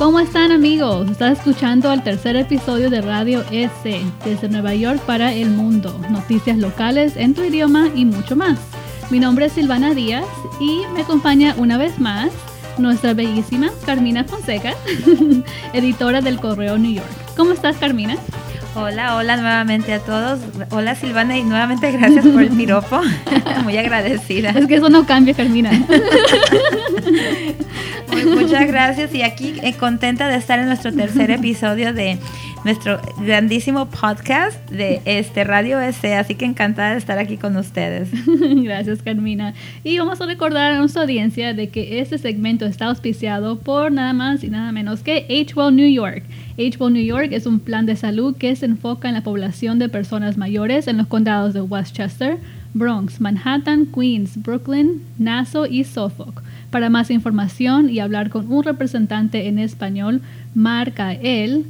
¿Cómo 0.00 0.18
están 0.18 0.50
amigos? 0.50 1.10
Estás 1.10 1.36
escuchando 1.36 1.92
el 1.92 2.02
tercer 2.02 2.34
episodio 2.34 2.88
de 2.88 3.02
Radio 3.02 3.44
S 3.50 4.00
desde 4.24 4.48
Nueva 4.48 4.74
York 4.74 4.98
para 5.00 5.34
el 5.34 5.50
mundo. 5.50 5.94
Noticias 6.08 6.56
locales 6.56 7.18
en 7.18 7.34
tu 7.34 7.44
idioma 7.44 7.90
y 7.94 8.06
mucho 8.06 8.34
más. 8.34 8.58
Mi 9.10 9.20
nombre 9.20 9.44
es 9.44 9.52
Silvana 9.52 9.92
Díaz 9.92 10.24
y 10.58 10.84
me 10.94 11.02
acompaña 11.02 11.54
una 11.58 11.76
vez 11.76 11.98
más 11.98 12.30
nuestra 12.78 13.12
bellísima 13.12 13.70
Carmina 13.84 14.24
Fonseca, 14.24 14.72
editora 15.74 16.22
del 16.22 16.40
Correo 16.40 16.78
New 16.78 16.94
York. 16.94 17.36
¿Cómo 17.36 17.52
estás 17.52 17.76
Carmina? 17.76 18.16
Hola, 18.74 19.16
hola 19.16 19.36
nuevamente 19.36 19.92
a 19.92 19.98
todos. 19.98 20.38
Hola 20.70 20.94
Silvana 20.94 21.36
y 21.36 21.42
nuevamente 21.42 21.90
gracias 21.90 22.24
por 22.26 22.42
el 22.42 22.50
piropo. 22.56 23.00
Muy 23.64 23.76
agradecida. 23.76 24.50
Es 24.50 24.66
que 24.66 24.76
eso 24.76 24.88
no 24.88 25.06
cambia, 25.06 25.34
Carmina. 25.34 25.70
muchas 28.26 28.66
gracias 28.68 29.14
y 29.14 29.22
aquí 29.22 29.54
eh, 29.62 29.74
contenta 29.74 30.28
de 30.28 30.36
estar 30.36 30.58
en 30.58 30.66
nuestro 30.66 30.92
tercer 30.92 31.30
episodio 31.30 31.92
de 31.92 32.18
nuestro 32.64 33.00
grandísimo 33.18 33.86
podcast 33.86 34.70
de 34.70 35.00
este 35.06 35.44
Radio 35.44 35.80
S, 35.80 36.14
así 36.14 36.34
que 36.34 36.44
encantada 36.44 36.92
de 36.92 36.98
estar 36.98 37.18
aquí 37.18 37.38
con 37.38 37.56
ustedes. 37.56 38.10
Gracias, 38.62 39.02
Carmina. 39.02 39.54
Y 39.82 39.98
vamos 39.98 40.20
a 40.20 40.26
recordar 40.26 40.72
a 40.72 40.78
nuestra 40.78 41.02
audiencia 41.02 41.54
de 41.54 41.70
que 41.70 42.00
este 42.00 42.18
segmento 42.18 42.66
está 42.66 42.86
auspiciado 42.86 43.58
por 43.58 43.90
nada 43.92 44.12
más 44.12 44.44
y 44.44 44.50
nada 44.50 44.72
menos 44.72 45.02
que 45.02 45.26
HWell 45.28 45.74
New 45.74 45.90
York. 45.90 46.22
HWell 46.58 46.92
New 46.92 47.04
York 47.04 47.28
es 47.32 47.46
un 47.46 47.60
plan 47.60 47.86
de 47.86 47.96
salud 47.96 48.36
que 48.36 48.54
se 48.54 48.66
enfoca 48.66 49.08
en 49.08 49.14
la 49.14 49.22
población 49.22 49.78
de 49.78 49.88
personas 49.88 50.36
mayores 50.36 50.86
en 50.86 50.98
los 50.98 51.06
condados 51.06 51.54
de 51.54 51.62
Westchester, 51.62 52.36
Bronx, 52.74 53.20
Manhattan, 53.20 53.86
Queens, 53.86 54.40
Brooklyn, 54.42 55.02
Nassau 55.18 55.64
y 55.64 55.84
Suffolk. 55.84 56.42
Para 56.70 56.90
más 56.90 57.10
información 57.10 57.88
y 57.88 58.00
hablar 58.00 58.28
con 58.28 58.52
un 58.52 58.62
representante 58.62 59.48
en 59.48 59.58
español, 59.58 60.20
marca 60.54 61.14
el 61.14 61.64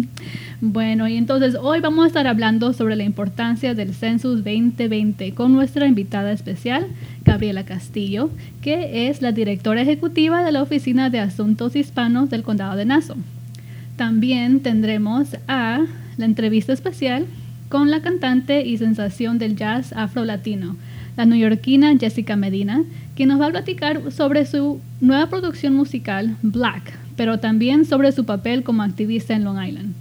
bueno, 0.63 1.09
y 1.09 1.17
entonces 1.17 1.57
hoy 1.61 1.81
vamos 1.81 2.05
a 2.05 2.09
estar 2.09 2.27
hablando 2.27 2.73
sobre 2.73 2.97
la 2.97 3.05
importancia 3.05 3.75
del 3.75 3.93
Census 3.93 4.43
2020 4.45 5.35
con 5.35 5.53
nuestra 5.53 5.87
invitada 5.87 6.33
especial, 6.33 6.87
Gabriela 7.23 7.67
Castillo, 7.67 8.31
que 8.63 9.09
es 9.09 9.21
la 9.21 9.33
directora 9.33 9.83
ejecutiva 9.83 10.43
de 10.43 10.53
la 10.53 10.63
Oficina 10.63 11.11
de 11.11 11.21
Asuntos 11.21 11.77
Hispanos 11.77 12.31
del 12.31 12.43
Condado 12.43 12.77
de 12.77 12.87
Nassau. 12.87 13.19
También 14.01 14.61
tendremos 14.61 15.37
a 15.47 15.85
la 16.17 16.25
entrevista 16.25 16.73
especial 16.73 17.27
con 17.69 17.91
la 17.91 18.01
cantante 18.01 18.63
y 18.63 18.79
sensación 18.79 19.39
del 19.39 19.57
jazz 19.57 19.93
afro-latino, 19.93 20.79
la 21.19 21.27
neoyorquina 21.27 21.99
Jessica 21.99 22.35
Medina, 22.35 22.83
quien 23.15 23.29
nos 23.29 23.39
va 23.39 23.49
a 23.49 23.51
platicar 23.51 24.11
sobre 24.11 24.47
su 24.47 24.81
nueva 25.03 25.27
producción 25.27 25.75
musical, 25.75 26.35
Black, 26.41 26.95
pero 27.15 27.41
también 27.41 27.85
sobre 27.85 28.13
su 28.13 28.25
papel 28.25 28.63
como 28.63 28.83
activista 28.83 29.35
en 29.35 29.45
Long 29.45 29.63
Island, 29.63 29.93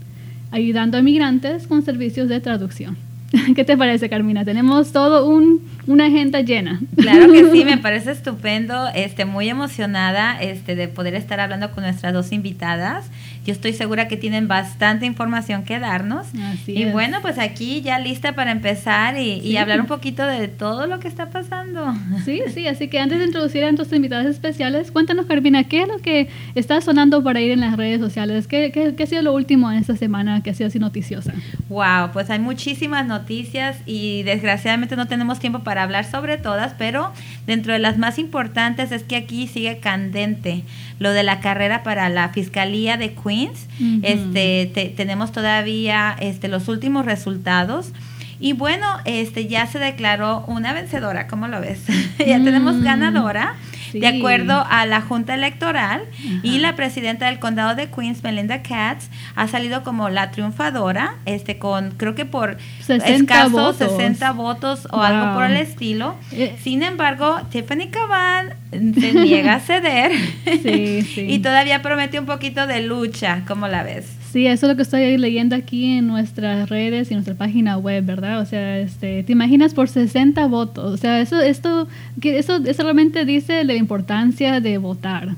ayudando 0.52 0.98
a 0.98 1.02
migrantes 1.02 1.68
con 1.68 1.84
servicios 1.84 2.30
de 2.30 2.40
traducción. 2.40 2.96
¿Qué 3.56 3.64
te 3.64 3.78
parece, 3.78 4.10
Carmina? 4.10 4.44
Tenemos 4.46 4.92
todo 4.92 5.28
un, 5.28 5.62
una 5.88 6.06
agenda 6.06 6.42
llena. 6.42 6.80
Claro 6.96 7.32
que 7.32 7.52
sí, 7.52 7.66
me 7.66 7.78
parece 7.82 8.12
estupendo, 8.12 8.88
este, 8.96 9.26
muy 9.26 9.50
emocionada 9.50 10.42
este, 10.42 10.76
de 10.76 10.88
poder 10.88 11.16
estar 11.16 11.40
hablando 11.40 11.72
con 11.72 11.84
nuestras 11.84 12.14
dos 12.14 12.32
invitadas. 12.32 13.06
Yo 13.50 13.54
estoy 13.54 13.74
segura 13.74 14.08
que 14.08 14.16
tienen 14.16 14.48
bastante 14.48 15.08
información 15.08 15.64
que 15.64 15.80
darnos. 15.80 16.28
y 16.68 16.86
bueno, 16.86 17.18
pues 17.24 17.40
aquí 17.40 17.82
ya 17.82 17.98
lista 17.98 18.36
para 18.36 18.52
empezar 18.52 19.18
y, 19.18 19.58
hablar 19.58 19.82
un 19.82 19.88
poquito 19.88 20.24
de 20.24 20.48
todo 20.48 20.86
lo 20.86 21.00
que 21.00 21.08
está 21.08 21.32
pasando. 21.32 21.96
Sí, 22.26 22.42
sí, 22.54 22.68
así 22.68 22.90
que 22.90 23.00
antes 23.00 23.18
de 23.18 23.26
introducir 23.26 23.64
a 23.64 23.72
nuestros 23.72 23.92
invitados 23.92 24.28
especiales, 24.28 24.92
cuéntanos, 24.92 25.26
Carmina, 25.26 25.64
¿qué 25.64 25.82
es 25.82 25.88
lo 25.88 25.98
que 25.98 26.30
está 26.54 26.80
sonando 26.80 27.24
para 27.24 27.42
ir 27.42 27.50
en 27.50 27.62
las 27.62 27.76
redes 27.76 28.00
sociales? 28.00 28.46
¿Qué, 28.46 28.72
qué, 28.72 29.02
ha 29.02 29.08
sido 29.08 29.24
lo 29.24 29.34
último 29.34 29.72
en 29.72 29.80
esta 29.80 29.96
semana 29.96 30.44
que 30.44 30.52
ha 30.52 30.54
sido 30.54 30.68
así 30.68 30.78
noticiosa? 30.78 31.34
Wow, 31.70 32.12
pues 32.14 32.30
hay 32.30 32.38
muchísimas 32.38 33.08
noticias 33.08 33.78
y 33.88 34.22
desgraciadamente 34.22 34.96
no 34.96 35.08
tenemos 35.08 35.40
tiempo 35.40 35.62
para 35.62 35.82
hablar 35.82 36.06
sobre 36.06 36.38
todas, 36.38 36.76
pero 36.78 37.12
dentro 37.48 37.74
de 37.74 37.80
las 37.80 37.98
más 37.98 38.20
importantes 38.20 38.92
es 38.92 39.02
que 39.02 39.16
aquí 39.16 39.48
sigue 39.48 39.80
candente 39.80 40.66
lo 41.00 41.12
de 41.12 41.24
la 41.24 41.40
carrera 41.40 41.82
para 41.84 42.10
la 42.10 42.30
Fiscalía 42.30 42.98
de 42.98 43.14
Queens. 43.14 43.68
este, 44.04 44.94
tenemos 44.96 45.32
todavía 45.32 46.16
este, 46.20 46.48
los 46.48 46.68
últimos 46.68 47.06
resultados. 47.06 47.92
Y 48.40 48.54
bueno, 48.54 48.86
este 49.06 49.48
ya 49.48 49.66
se 49.66 49.80
declaró 49.80 50.46
una 50.48 50.74
vencedora, 50.74 51.28
¿cómo 51.28 51.48
lo 51.48 51.60
ves? 51.60 51.82
ya 52.20 52.42
tenemos 52.42 52.76
mm. 52.76 52.84
Ganadora 53.94 54.12
de 54.12 54.18
acuerdo 54.18 54.66
a 54.70 54.86
la 54.86 55.02
Junta 55.02 55.36
Electoral 55.36 56.02
y 56.44 56.60
la 56.60 56.76
presidenta 56.76 57.28
del 57.28 57.40
condado 57.40 57.76
de 57.76 57.90
Queens, 57.90 58.24
Melinda 58.24 58.62
Katz, 58.62 59.10
ha 59.36 59.48
salido 59.48 59.84
como 59.84 60.10
la 60.10 60.32
triunfadora, 60.32 61.16
este 61.26 61.58
con 61.58 61.92
creo 61.92 62.16
que 62.16 62.26
por 62.26 62.58
60 62.82 63.10
escasos 63.10 63.52
votos. 63.52 63.78
60 63.78 64.32
votos 64.34 64.88
o 64.92 65.02
algo 65.02 65.34
por 65.34 65.46
el 65.46 65.58
estilo. 65.58 66.16
Eh. 66.32 66.56
Sin 66.62 66.84
embargo, 66.84 67.40
Tiffany 67.52 67.90
Caban 67.90 68.54
se 68.72 69.14
niega 69.14 69.56
a 69.56 69.60
ceder 69.60 70.12
y 70.46 71.40
todavía 71.40 71.82
promete 71.82 72.20
un 72.20 72.26
poquito 72.26 72.68
de 72.68 72.82
lucha, 72.82 73.44
¿cómo 73.48 73.68
la 73.68 73.84
ves? 73.84 74.20
Sí, 74.32 74.46
eso 74.46 74.68
es 74.68 74.70
lo 74.70 74.76
que 74.76 74.84
estoy 74.84 75.18
leyendo 75.18 75.56
aquí 75.56 75.98
en 75.98 76.06
nuestras 76.06 76.70
redes 76.70 77.10
y 77.10 77.14
en 77.14 77.18
nuestra 77.18 77.34
página 77.34 77.80
web, 77.80 78.06
¿verdad? 78.06 78.40
O 78.40 78.46
sea, 78.46 78.78
este, 78.78 79.24
te 79.24 79.32
imaginas 79.32 79.74
por 79.74 79.90
60 79.90 80.46
votos. 80.46 80.94
O 80.94 80.98
sea, 80.98 81.20
eso, 81.20 81.40
esto, 81.42 81.88
que 82.22 82.38
eso, 82.38 82.58
eso 82.58 82.84
realmente 82.84 83.26
dice 83.26 83.64
la 83.64 83.74
importancia 83.80 84.60
de 84.60 84.78
votar. 84.78 85.36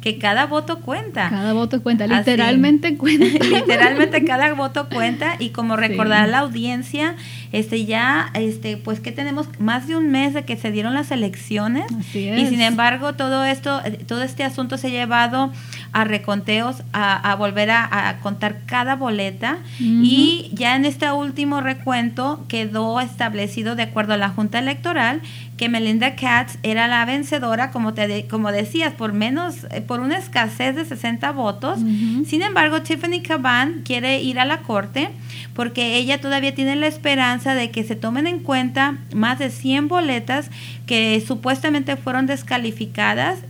Que 0.00 0.16
cada 0.16 0.46
voto 0.46 0.78
cuenta. 0.78 1.28
Cada 1.28 1.52
voto 1.52 1.82
cuenta, 1.82 2.06
literalmente 2.06 2.96
cuenta. 2.98 3.24
literalmente 3.44 4.24
cada 4.24 4.54
voto 4.54 4.88
cuenta 4.88 5.34
y 5.40 5.50
como 5.50 5.76
recordar 5.76 6.22
a 6.22 6.26
la 6.28 6.38
audiencia, 6.38 7.16
este 7.50 7.84
ya, 7.84 8.30
este, 8.34 8.76
pues 8.76 9.00
que 9.00 9.10
tenemos 9.10 9.48
más 9.58 9.88
de 9.88 9.96
un 9.96 10.10
mes 10.10 10.34
de 10.34 10.44
que 10.44 10.56
se 10.56 10.70
dieron 10.70 10.94
las 10.94 11.10
elecciones 11.10 11.86
y 12.14 12.46
sin 12.46 12.60
embargo 12.60 13.14
todo 13.14 13.44
esto, 13.44 13.80
todo 14.06 14.22
este 14.22 14.44
asunto 14.44 14.78
se 14.78 14.86
ha 14.86 14.90
llevado 14.90 15.52
a 15.92 16.04
reconteos, 16.04 16.82
a, 16.92 17.34
volver 17.36 17.70
a, 17.70 18.18
contar 18.22 18.60
cada 18.66 18.94
boleta 18.94 19.58
y 19.80 20.50
ya 20.52 20.76
en 20.76 20.84
este 20.84 21.10
último 21.10 21.60
recuento 21.60 22.44
quedó 22.46 23.00
establecido 23.00 23.74
de 23.74 23.82
acuerdo 23.84 24.14
a 24.14 24.16
la 24.16 24.28
Junta 24.28 24.60
Electoral 24.60 25.22
que 25.58 25.68
Melinda 25.68 26.14
Katz 26.14 26.56
era 26.62 26.88
la 26.88 27.04
vencedora, 27.04 27.70
como, 27.70 27.92
te 27.92 28.26
como 28.28 28.50
decías, 28.52 28.94
por 28.94 29.12
menos, 29.12 29.66
eh, 29.70 29.82
por 29.82 30.00
una 30.00 30.16
escasez 30.16 30.76
de 30.76 30.84
60 30.86 31.30
votos. 31.32 31.80
Sin 32.26 32.42
embargo, 32.42 32.80
Tiffany 32.80 33.20
Caban 33.20 33.82
quiere 33.84 34.22
ir 34.22 34.38
a 34.38 34.46
la 34.46 34.60
corte 34.60 35.10
porque 35.54 35.96
ella 35.96 36.20
todavía 36.20 36.54
tiene 36.54 36.76
la 36.76 36.86
esperanza 36.86 37.54
de 37.54 37.70
que 37.70 37.82
se 37.84 37.96
tomen 37.96 38.26
en 38.26 38.38
cuenta 38.38 38.98
más 39.12 39.40
de 39.40 39.50
100 39.50 39.88
boletas 39.88 40.50
que 40.86 41.22
supuestamente 41.26 41.96
fueron 41.96 42.26
descalificadas 42.26 43.40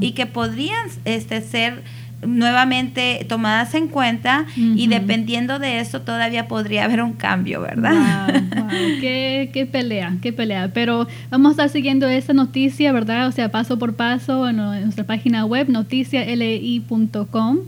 y 0.00 0.12
que 0.12 0.26
podrían 0.26 0.86
este, 1.04 1.42
ser 1.42 1.82
nuevamente 2.22 3.26
tomadas 3.28 3.74
en 3.74 3.88
cuenta 3.88 4.46
y 4.56 4.86
dependiendo 4.86 5.58
de 5.58 5.80
eso 5.80 6.00
todavía 6.00 6.48
podría 6.48 6.84
haber 6.84 7.02
un 7.02 7.12
cambio, 7.12 7.60
¿verdad? 7.60 8.42
Qué, 9.00 9.68
pelea, 9.70 10.16
qué 10.22 10.32
pelea. 10.32 10.70
Pero 10.72 11.06
vamos 11.30 11.50
a 11.50 11.52
estar 11.52 11.68
siguiendo 11.68 12.08
esta 12.08 12.32
noticia, 12.32 12.92
¿verdad? 12.92 13.28
O 13.28 13.32
sea, 13.32 13.50
paso 13.50 13.78
por 13.78 13.94
paso 13.94 14.48
en, 14.48 14.56
nuestra 14.56 15.04
página 15.04 15.44
web 15.44 15.68
noticiali.com. 15.68 17.58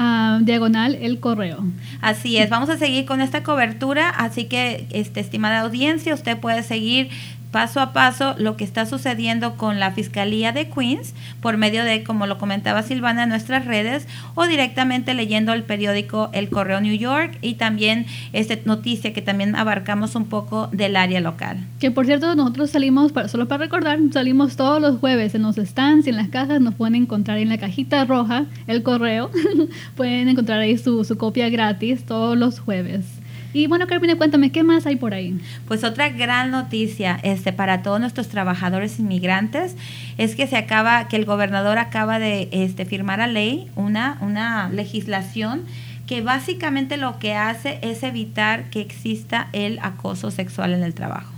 Ah, 0.00 0.38
diagonal 0.42 0.94
el 0.94 1.18
correo. 1.18 1.64
Así 2.00 2.36
es, 2.36 2.48
vamos 2.50 2.70
a 2.70 2.78
seguir 2.78 3.04
con 3.04 3.20
esta 3.20 3.42
cobertura, 3.42 4.10
así 4.10 4.44
que, 4.44 4.86
este, 4.90 5.18
estimada 5.18 5.58
audiencia, 5.58 6.14
usted 6.14 6.38
puede 6.38 6.62
seguir 6.62 7.10
paso 7.50 7.80
a 7.80 7.92
paso 7.92 8.34
lo 8.38 8.56
que 8.56 8.64
está 8.64 8.86
sucediendo 8.86 9.56
con 9.56 9.80
la 9.80 9.90
Fiscalía 9.92 10.52
de 10.52 10.68
Queens 10.68 11.14
por 11.40 11.56
medio 11.56 11.84
de, 11.84 12.04
como 12.04 12.26
lo 12.26 12.38
comentaba 12.38 12.82
Silvana, 12.82 13.26
nuestras 13.26 13.64
redes 13.64 14.06
o 14.34 14.46
directamente 14.46 15.14
leyendo 15.14 15.52
el 15.52 15.62
periódico 15.62 16.30
El 16.32 16.48
Correo 16.48 16.80
New 16.80 16.96
York 16.96 17.38
y 17.42 17.54
también 17.54 18.06
esta 18.32 18.56
noticia 18.64 19.12
que 19.12 19.22
también 19.22 19.56
abarcamos 19.56 20.14
un 20.14 20.26
poco 20.26 20.68
del 20.72 20.96
área 20.96 21.20
local. 21.20 21.58
Que 21.80 21.90
por 21.90 22.06
cierto, 22.06 22.34
nosotros 22.34 22.70
salimos, 22.70 23.12
para, 23.12 23.28
solo 23.28 23.48
para 23.48 23.64
recordar, 23.64 23.98
salimos 24.12 24.56
todos 24.56 24.80
los 24.80 24.98
jueves 24.98 25.34
en 25.34 25.42
los 25.42 25.56
stands 25.56 26.06
y 26.06 26.10
en 26.10 26.16
las 26.16 26.28
casas, 26.28 26.60
nos 26.60 26.74
pueden 26.74 26.94
encontrar 26.94 27.38
en 27.38 27.48
la 27.48 27.58
cajita 27.58 28.04
roja 28.04 28.46
el 28.66 28.82
correo, 28.82 29.30
pueden 29.96 30.28
encontrar 30.28 30.60
ahí 30.60 30.76
su, 30.78 31.04
su 31.04 31.16
copia 31.16 31.48
gratis 31.48 32.04
todos 32.04 32.36
los 32.36 32.60
jueves. 32.60 33.17
Y 33.58 33.66
bueno, 33.66 33.88
Carmine, 33.88 34.14
cuéntame, 34.14 34.52
¿qué 34.52 34.62
más 34.62 34.86
hay 34.86 34.94
por 34.94 35.14
ahí? 35.14 35.36
Pues 35.66 35.82
otra 35.82 36.10
gran 36.10 36.52
noticia 36.52 37.18
este, 37.24 37.52
para 37.52 37.82
todos 37.82 37.98
nuestros 37.98 38.28
trabajadores 38.28 39.00
inmigrantes 39.00 39.74
es 40.16 40.36
que 40.36 40.46
se 40.46 40.56
acaba, 40.56 41.08
que 41.08 41.16
el 41.16 41.24
gobernador 41.24 41.76
acaba 41.78 42.20
de 42.20 42.48
este, 42.52 42.84
firmar 42.84 43.20
a 43.20 43.26
ley 43.26 43.68
una, 43.74 44.16
una 44.20 44.68
legislación 44.68 45.62
que 46.06 46.22
básicamente 46.22 46.98
lo 46.98 47.18
que 47.18 47.34
hace 47.34 47.80
es 47.82 48.04
evitar 48.04 48.70
que 48.70 48.80
exista 48.80 49.48
el 49.52 49.80
acoso 49.82 50.30
sexual 50.30 50.72
en 50.72 50.84
el 50.84 50.94
trabajo. 50.94 51.32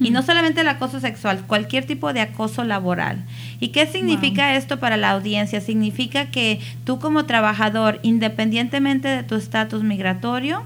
Y 0.00 0.10
no 0.10 0.22
solamente 0.22 0.62
el 0.62 0.68
acoso 0.68 0.98
sexual, 1.00 1.42
cualquier 1.46 1.84
tipo 1.84 2.14
de 2.14 2.20
acoso 2.22 2.64
laboral. 2.64 3.22
¿Y 3.60 3.68
qué 3.68 3.86
significa 3.86 4.56
esto 4.56 4.80
para 4.80 4.96
la 4.96 5.10
audiencia? 5.10 5.60
Significa 5.60 6.30
que 6.30 6.58
tú 6.84 6.98
como 6.98 7.26
trabajador, 7.26 8.00
independientemente 8.02 9.08
de 9.08 9.22
tu 9.24 9.34
estatus 9.34 9.82
migratorio, 9.82 10.64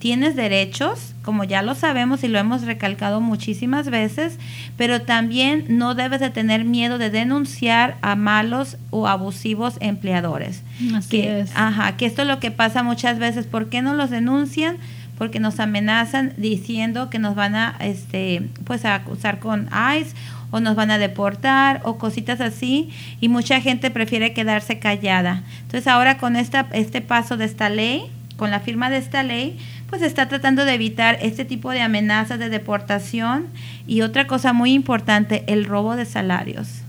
tienes 0.00 0.34
derechos, 0.34 1.14
como 1.22 1.44
ya 1.44 1.62
lo 1.62 1.74
sabemos 1.74 2.24
y 2.24 2.28
lo 2.28 2.38
hemos 2.38 2.62
recalcado 2.62 3.20
muchísimas 3.20 3.90
veces, 3.90 4.38
pero 4.78 5.02
también 5.02 5.66
no 5.68 5.94
debes 5.94 6.20
de 6.20 6.30
tener 6.30 6.64
miedo 6.64 6.96
de 6.96 7.10
denunciar 7.10 7.98
a 8.00 8.16
malos 8.16 8.78
o 8.88 9.06
abusivos 9.06 9.76
empleadores. 9.80 10.62
Así 10.96 11.20
que, 11.20 11.40
es. 11.40 11.52
Ajá, 11.54 11.96
que 11.98 12.06
esto 12.06 12.22
es 12.22 12.28
lo 12.28 12.40
que 12.40 12.50
pasa 12.50 12.82
muchas 12.82 13.18
veces. 13.18 13.46
¿Por 13.46 13.68
qué 13.68 13.82
no 13.82 13.94
los 13.94 14.08
denuncian? 14.08 14.78
Porque 15.18 15.38
nos 15.38 15.60
amenazan 15.60 16.32
diciendo 16.38 17.10
que 17.10 17.18
nos 17.18 17.34
van 17.34 17.54
a, 17.54 17.76
este, 17.80 18.48
pues 18.64 18.86
a 18.86 18.94
acusar 18.94 19.38
con 19.38 19.68
ICE 20.00 20.16
o 20.50 20.60
nos 20.60 20.76
van 20.76 20.90
a 20.90 20.96
deportar 20.96 21.82
o 21.84 21.98
cositas 21.98 22.40
así 22.40 22.88
y 23.20 23.28
mucha 23.28 23.60
gente 23.60 23.90
prefiere 23.90 24.32
quedarse 24.32 24.78
callada. 24.78 25.42
Entonces 25.60 25.86
ahora 25.86 26.16
con 26.16 26.36
esta, 26.36 26.68
este 26.72 27.02
paso 27.02 27.36
de 27.36 27.44
esta 27.44 27.68
ley, 27.68 28.10
con 28.40 28.50
la 28.50 28.60
firma 28.60 28.88
de 28.88 28.96
esta 28.96 29.22
ley, 29.22 29.58
pues 29.90 30.02
está 30.02 30.28
tratando 30.28 30.64
de 30.64 30.74
evitar 30.74 31.18
este 31.20 31.44
tipo 31.44 31.70
de 31.70 31.82
amenazas 31.82 32.38
de 32.38 32.48
deportación 32.48 33.46
y 33.86 34.02
otra 34.02 34.26
cosa 34.26 34.52
muy 34.52 34.72
importante, 34.72 35.44
el 35.48 35.64
robo 35.64 35.96
de 35.96 36.06
salarios. 36.06 36.82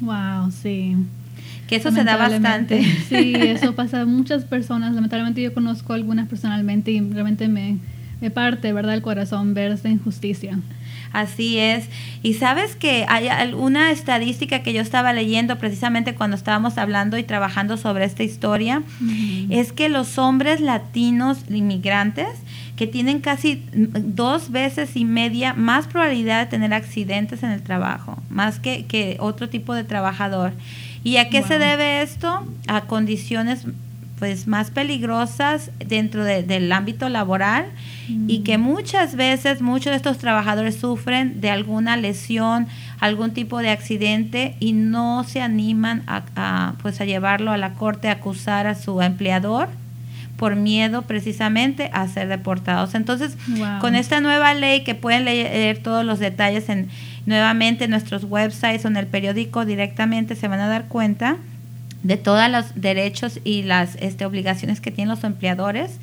Wow, 0.00 0.50
sí. 0.50 0.96
Que 1.68 1.76
eso 1.76 1.92
se 1.92 2.02
da 2.02 2.16
bastante. 2.16 2.82
Sí, 3.08 3.34
eso 3.34 3.74
pasa 3.76 4.00
a 4.00 4.06
muchas 4.06 4.44
personas. 4.44 4.94
Lamentablemente 4.94 5.40
yo 5.40 5.54
conozco 5.54 5.92
algunas 5.92 6.28
personalmente 6.28 6.90
y 6.90 7.00
realmente 7.00 7.46
me, 7.48 7.78
me 8.20 8.30
parte, 8.30 8.72
¿verdad?, 8.72 8.94
el 8.94 9.02
corazón 9.02 9.54
ver 9.54 9.72
esta 9.72 9.88
injusticia. 9.88 10.58
Así 11.12 11.58
es. 11.58 11.88
Y 12.22 12.34
sabes 12.34 12.76
que 12.76 13.06
hay 13.08 13.28
alguna 13.28 13.90
estadística 13.90 14.62
que 14.62 14.72
yo 14.72 14.82
estaba 14.82 15.12
leyendo 15.12 15.56
precisamente 15.56 16.14
cuando 16.14 16.36
estábamos 16.36 16.78
hablando 16.78 17.16
y 17.16 17.22
trabajando 17.22 17.76
sobre 17.76 18.04
esta 18.04 18.22
historia, 18.22 18.82
es 19.48 19.72
que 19.72 19.88
los 19.88 20.18
hombres 20.18 20.60
latinos 20.60 21.38
inmigrantes 21.48 22.28
que 22.76 22.86
tienen 22.86 23.20
casi 23.20 23.64
dos 23.72 24.52
veces 24.52 24.94
y 24.96 25.04
media 25.04 25.52
más 25.54 25.86
probabilidad 25.88 26.40
de 26.44 26.46
tener 26.46 26.72
accidentes 26.72 27.42
en 27.42 27.50
el 27.50 27.62
trabajo, 27.62 28.22
más 28.30 28.60
que, 28.60 28.84
que 28.84 29.16
otro 29.18 29.48
tipo 29.48 29.74
de 29.74 29.84
trabajador. 29.84 30.52
¿Y 31.02 31.16
a 31.16 31.28
qué 31.28 31.42
se 31.42 31.58
debe 31.58 32.02
esto? 32.02 32.46
A 32.66 32.82
condiciones 32.82 33.64
pues 34.18 34.46
más 34.46 34.70
peligrosas 34.70 35.70
dentro 35.78 36.24
del 36.24 36.72
ámbito 36.72 37.08
laboral 37.08 37.66
y 38.26 38.40
que 38.40 38.58
muchas 38.58 39.16
veces 39.16 39.60
muchos 39.60 39.90
de 39.90 39.96
estos 39.96 40.18
trabajadores 40.18 40.76
sufren 40.76 41.40
de 41.40 41.50
alguna 41.50 41.96
lesión, 41.96 42.66
algún 43.00 43.32
tipo 43.32 43.58
de 43.58 43.70
accidente 43.70 44.56
y 44.60 44.72
no 44.72 45.24
se 45.24 45.40
animan 45.40 46.02
a, 46.06 46.74
pues 46.82 47.00
a 47.00 47.04
llevarlo 47.04 47.52
a 47.52 47.58
la 47.58 47.74
corte 47.74 48.08
a 48.08 48.12
acusar 48.12 48.66
a 48.66 48.74
su 48.74 49.00
empleador 49.02 49.68
por 50.36 50.56
miedo 50.56 51.02
precisamente 51.02 51.90
a 51.92 52.06
ser 52.08 52.28
deportados. 52.28 52.94
Entonces, 52.94 53.36
con 53.80 53.94
esta 53.94 54.20
nueva 54.20 54.54
ley 54.54 54.84
que 54.84 54.94
pueden 54.94 55.24
leer 55.24 55.78
todos 55.78 56.04
los 56.04 56.18
detalles 56.18 56.68
en 56.68 56.88
nuevamente 57.26 57.84
en 57.84 57.90
nuestros 57.90 58.24
websites 58.24 58.84
o 58.84 58.88
en 58.88 58.96
el 58.96 59.06
periódico 59.06 59.66
directamente 59.66 60.34
se 60.34 60.48
van 60.48 60.60
a 60.60 60.68
dar 60.68 60.86
cuenta 60.86 61.36
de 62.02 62.16
todos 62.16 62.48
los 62.50 62.66
derechos 62.74 63.40
y 63.44 63.62
las 63.62 63.96
este, 63.96 64.24
obligaciones 64.24 64.80
que 64.80 64.90
tienen 64.90 65.08
los 65.08 65.24
empleadores 65.24 65.98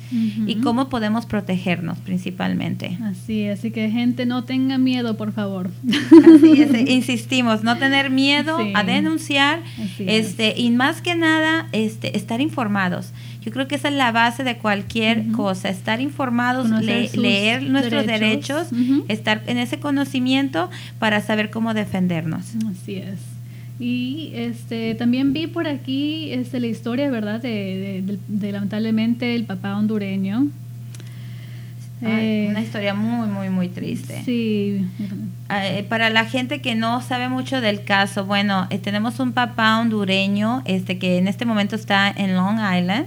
y 0.46 0.56
cómo 0.56 0.88
podemos 0.88 1.26
protegernos 1.26 1.98
principalmente. 1.98 2.98
Así, 3.02 3.48
así 3.48 3.70
que 3.70 3.90
gente 3.90 4.26
no 4.26 4.44
tenga 4.44 4.78
miedo, 4.78 5.16
por 5.16 5.32
favor. 5.32 5.70
Así 5.88 6.62
es, 6.62 6.74
insistimos, 6.88 7.62
no 7.64 7.78
tener 7.78 8.10
miedo 8.10 8.58
a 8.74 8.84
denunciar 8.84 9.62
este 9.98 10.54
y 10.56 10.70
más 10.70 11.00
que 11.00 11.14
nada 11.14 11.68
este 11.72 12.16
estar 12.16 12.40
informados. 12.40 13.12
Yo 13.40 13.52
creo 13.52 13.68
que 13.68 13.76
esa 13.76 13.88
es 13.88 13.94
la 13.94 14.10
base 14.10 14.42
de 14.42 14.56
cualquier 14.58 15.30
cosa, 15.30 15.68
estar 15.68 16.00
informados, 16.00 16.68
leer 16.82 17.62
nuestros 17.62 18.04
derechos, 18.04 18.68
estar 19.08 19.44
en 19.46 19.58
ese 19.58 19.78
conocimiento 19.78 20.68
para 20.98 21.20
saber 21.20 21.50
cómo 21.50 21.72
defendernos. 21.72 22.54
Así 22.68 22.96
es. 22.96 23.35
Y 23.78 24.32
este 24.34 24.94
también 24.94 25.32
vi 25.32 25.46
por 25.46 25.66
aquí 25.68 26.32
este, 26.32 26.60
la 26.60 26.66
historia, 26.66 27.10
¿verdad? 27.10 27.40
De, 27.40 28.18
lamentablemente 28.28 29.34
el 29.34 29.44
papá 29.44 29.76
hondureño. 29.76 30.48
Eh, 32.02 32.48
una 32.50 32.60
historia 32.60 32.94
muy, 32.94 33.26
muy, 33.28 33.48
muy 33.48 33.68
triste. 33.68 34.22
Sí. 34.24 34.86
Eh, 35.50 35.86
para 35.88 36.10
la 36.10 36.24
gente 36.24 36.60
que 36.60 36.74
no 36.74 37.00
sabe 37.00 37.28
mucho 37.28 37.60
del 37.60 37.84
caso, 37.84 38.26
bueno, 38.26 38.66
eh, 38.70 38.78
tenemos 38.78 39.18
un 39.18 39.32
papá 39.32 39.78
hondureño 39.78 40.62
este, 40.66 40.98
que 40.98 41.18
en 41.18 41.28
este 41.28 41.46
momento 41.46 41.76
está 41.76 42.10
en 42.10 42.34
Long 42.34 42.58
Island 42.58 43.06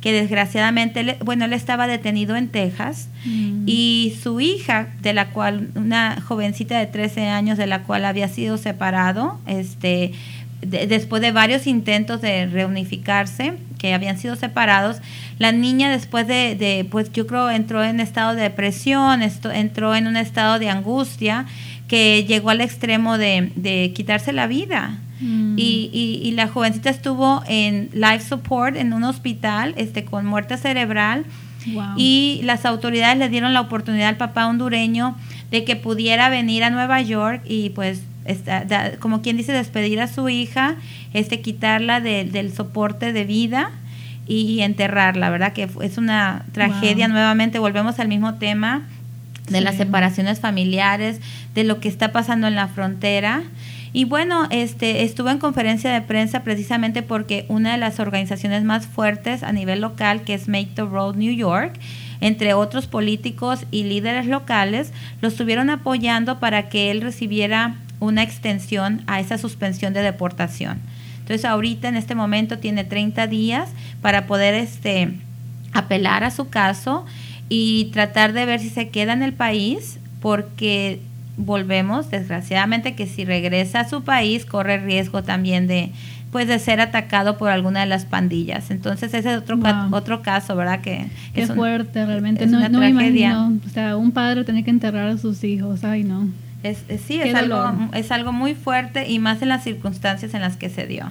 que 0.00 0.12
desgraciadamente, 0.12 1.18
bueno, 1.24 1.44
él 1.44 1.52
estaba 1.52 1.86
detenido 1.86 2.36
en 2.36 2.48
Texas 2.48 3.08
mm. 3.24 3.64
y 3.66 4.16
su 4.22 4.40
hija, 4.40 4.88
de 5.00 5.12
la 5.12 5.30
cual, 5.30 5.70
una 5.74 6.20
jovencita 6.20 6.78
de 6.78 6.86
13 6.86 7.26
años 7.26 7.58
de 7.58 7.66
la 7.66 7.82
cual 7.82 8.04
había 8.04 8.28
sido 8.28 8.58
separado, 8.58 9.40
este, 9.46 10.12
después 10.62 11.22
de 11.22 11.32
varios 11.32 11.66
intentos 11.66 12.20
de 12.20 12.46
reunificarse, 12.46 13.54
que 13.78 13.94
habían 13.94 14.18
sido 14.18 14.36
separados, 14.36 14.98
la 15.38 15.52
niña 15.52 15.90
después 15.90 16.26
de, 16.26 16.86
pues 16.90 17.12
yo 17.12 17.26
creo 17.26 17.50
entró 17.50 17.82
en 17.82 18.00
estado 18.00 18.34
de 18.34 18.42
depresión, 18.42 19.22
esto, 19.22 19.50
entró 19.50 19.94
en 19.94 20.06
un 20.06 20.16
estado 20.16 20.58
de 20.58 20.68
angustia 20.68 21.46
que 21.86 22.24
llegó 22.24 22.50
al 22.50 22.60
extremo 22.60 23.18
de, 23.18 23.52
de 23.56 23.92
quitarse 23.94 24.32
la 24.32 24.46
vida. 24.46 24.98
Mm. 25.20 25.58
Y, 25.58 26.20
y, 26.22 26.30
la 26.32 26.48
jovencita 26.48 26.90
estuvo 26.90 27.42
en 27.48 27.90
life 27.92 28.20
support 28.20 28.76
en 28.76 28.92
un 28.92 29.04
hospital 29.04 29.74
este, 29.76 30.04
con 30.04 30.26
muerte 30.26 30.56
cerebral. 30.56 31.24
Y 31.98 32.40
las 32.44 32.64
autoridades 32.64 33.18
le 33.18 33.28
dieron 33.28 33.52
la 33.52 33.60
oportunidad 33.60 34.08
al 34.08 34.16
papá 34.16 34.46
hondureño 34.46 35.16
de 35.50 35.64
que 35.64 35.76
pudiera 35.76 36.30
venir 36.30 36.64
a 36.64 36.70
Nueva 36.70 37.02
York 37.02 37.42
y 37.44 37.70
pues 37.70 38.00
como 39.00 39.22
quien 39.22 39.36
dice 39.36 39.52
despedir 39.52 40.00
a 40.00 40.06
su 40.06 40.28
hija, 40.28 40.76
este 41.14 41.40
quitarla 41.40 42.00
del 42.00 42.52
soporte 42.52 43.12
de 43.12 43.24
vida 43.24 43.70
y, 44.26 44.60
enterrarla, 44.60 45.30
¿verdad? 45.30 45.52
Que 45.54 45.68
es 45.82 45.96
una 45.96 46.44
tragedia 46.52 47.08
nuevamente, 47.08 47.58
volvemos 47.58 47.98
al 47.98 48.08
mismo 48.08 48.34
tema 48.34 48.82
de 49.48 49.62
las 49.62 49.76
separaciones 49.76 50.40
familiares, 50.40 51.20
de 51.54 51.64
lo 51.64 51.80
que 51.80 51.88
está 51.88 52.12
pasando 52.12 52.46
en 52.46 52.54
la 52.54 52.68
frontera. 52.68 53.42
Y 53.92 54.04
bueno, 54.04 54.46
este, 54.50 55.02
estuve 55.02 55.30
en 55.30 55.38
conferencia 55.38 55.92
de 55.92 56.02
prensa 56.02 56.42
precisamente 56.42 57.02
porque 57.02 57.46
una 57.48 57.72
de 57.72 57.78
las 57.78 58.00
organizaciones 58.00 58.64
más 58.64 58.86
fuertes 58.86 59.42
a 59.42 59.52
nivel 59.52 59.80
local, 59.80 60.22
que 60.22 60.34
es 60.34 60.48
Make 60.48 60.70
the 60.74 60.82
Road 60.82 61.16
New 61.16 61.32
York, 61.32 61.78
entre 62.20 62.54
otros 62.54 62.86
políticos 62.86 63.64
y 63.70 63.84
líderes 63.84 64.26
locales, 64.26 64.92
lo 65.20 65.28
estuvieron 65.28 65.70
apoyando 65.70 66.38
para 66.38 66.68
que 66.68 66.90
él 66.90 67.00
recibiera 67.00 67.76
una 68.00 68.22
extensión 68.22 69.02
a 69.06 69.20
esa 69.20 69.38
suspensión 69.38 69.92
de 69.92 70.02
deportación. 70.02 70.78
Entonces 71.20 71.44
ahorita 71.44 71.88
en 71.88 71.96
este 71.96 72.14
momento 72.14 72.58
tiene 72.58 72.84
30 72.84 73.26
días 73.26 73.70
para 74.00 74.26
poder 74.26 74.54
este, 74.54 75.12
apelar 75.72 76.24
a 76.24 76.30
su 76.30 76.48
caso 76.48 77.04
y 77.48 77.90
tratar 77.92 78.32
de 78.32 78.46
ver 78.46 78.60
si 78.60 78.70
se 78.70 78.88
queda 78.88 79.12
en 79.12 79.22
el 79.22 79.32
país 79.32 79.98
porque 80.20 81.00
volvemos, 81.38 82.10
desgraciadamente, 82.10 82.94
que 82.94 83.06
si 83.06 83.24
regresa 83.24 83.80
a 83.80 83.88
su 83.88 84.02
país 84.02 84.44
corre 84.44 84.78
riesgo 84.78 85.22
también 85.22 85.66
de 85.66 85.92
pues 86.30 86.46
de 86.46 86.58
ser 86.58 86.78
atacado 86.80 87.38
por 87.38 87.48
alguna 87.48 87.80
de 87.80 87.86
las 87.86 88.04
pandillas. 88.04 88.70
Entonces 88.70 89.14
ese 89.14 89.32
es 89.32 89.38
otro 89.38 89.58
otro 89.92 90.20
caso, 90.20 90.56
¿verdad? 90.56 90.82
Que 90.82 91.06
Qué 91.32 91.46
fuerte, 91.46 92.04
realmente. 92.04 92.46
no, 92.46 92.58
una 92.58 92.70
tragedia. 92.70 93.38
o 93.38 93.68
sea, 93.70 93.96
un 93.96 94.12
padre 94.12 94.44
tiene 94.44 94.62
que 94.62 94.70
enterrar 94.70 95.08
a 95.08 95.16
sus 95.16 95.42
hijos, 95.44 95.84
ay 95.84 96.04
no. 96.04 96.28
Es, 96.62 96.84
sí, 97.06 97.20
es 97.20 97.34
algo, 97.34 97.72
es 97.94 98.10
algo 98.10 98.32
muy 98.32 98.54
fuerte 98.54 99.08
y 99.08 99.20
más 99.20 99.40
en 99.42 99.48
las 99.48 99.62
circunstancias 99.62 100.34
en 100.34 100.40
las 100.40 100.56
que 100.56 100.68
se 100.68 100.86
dio. 100.86 101.06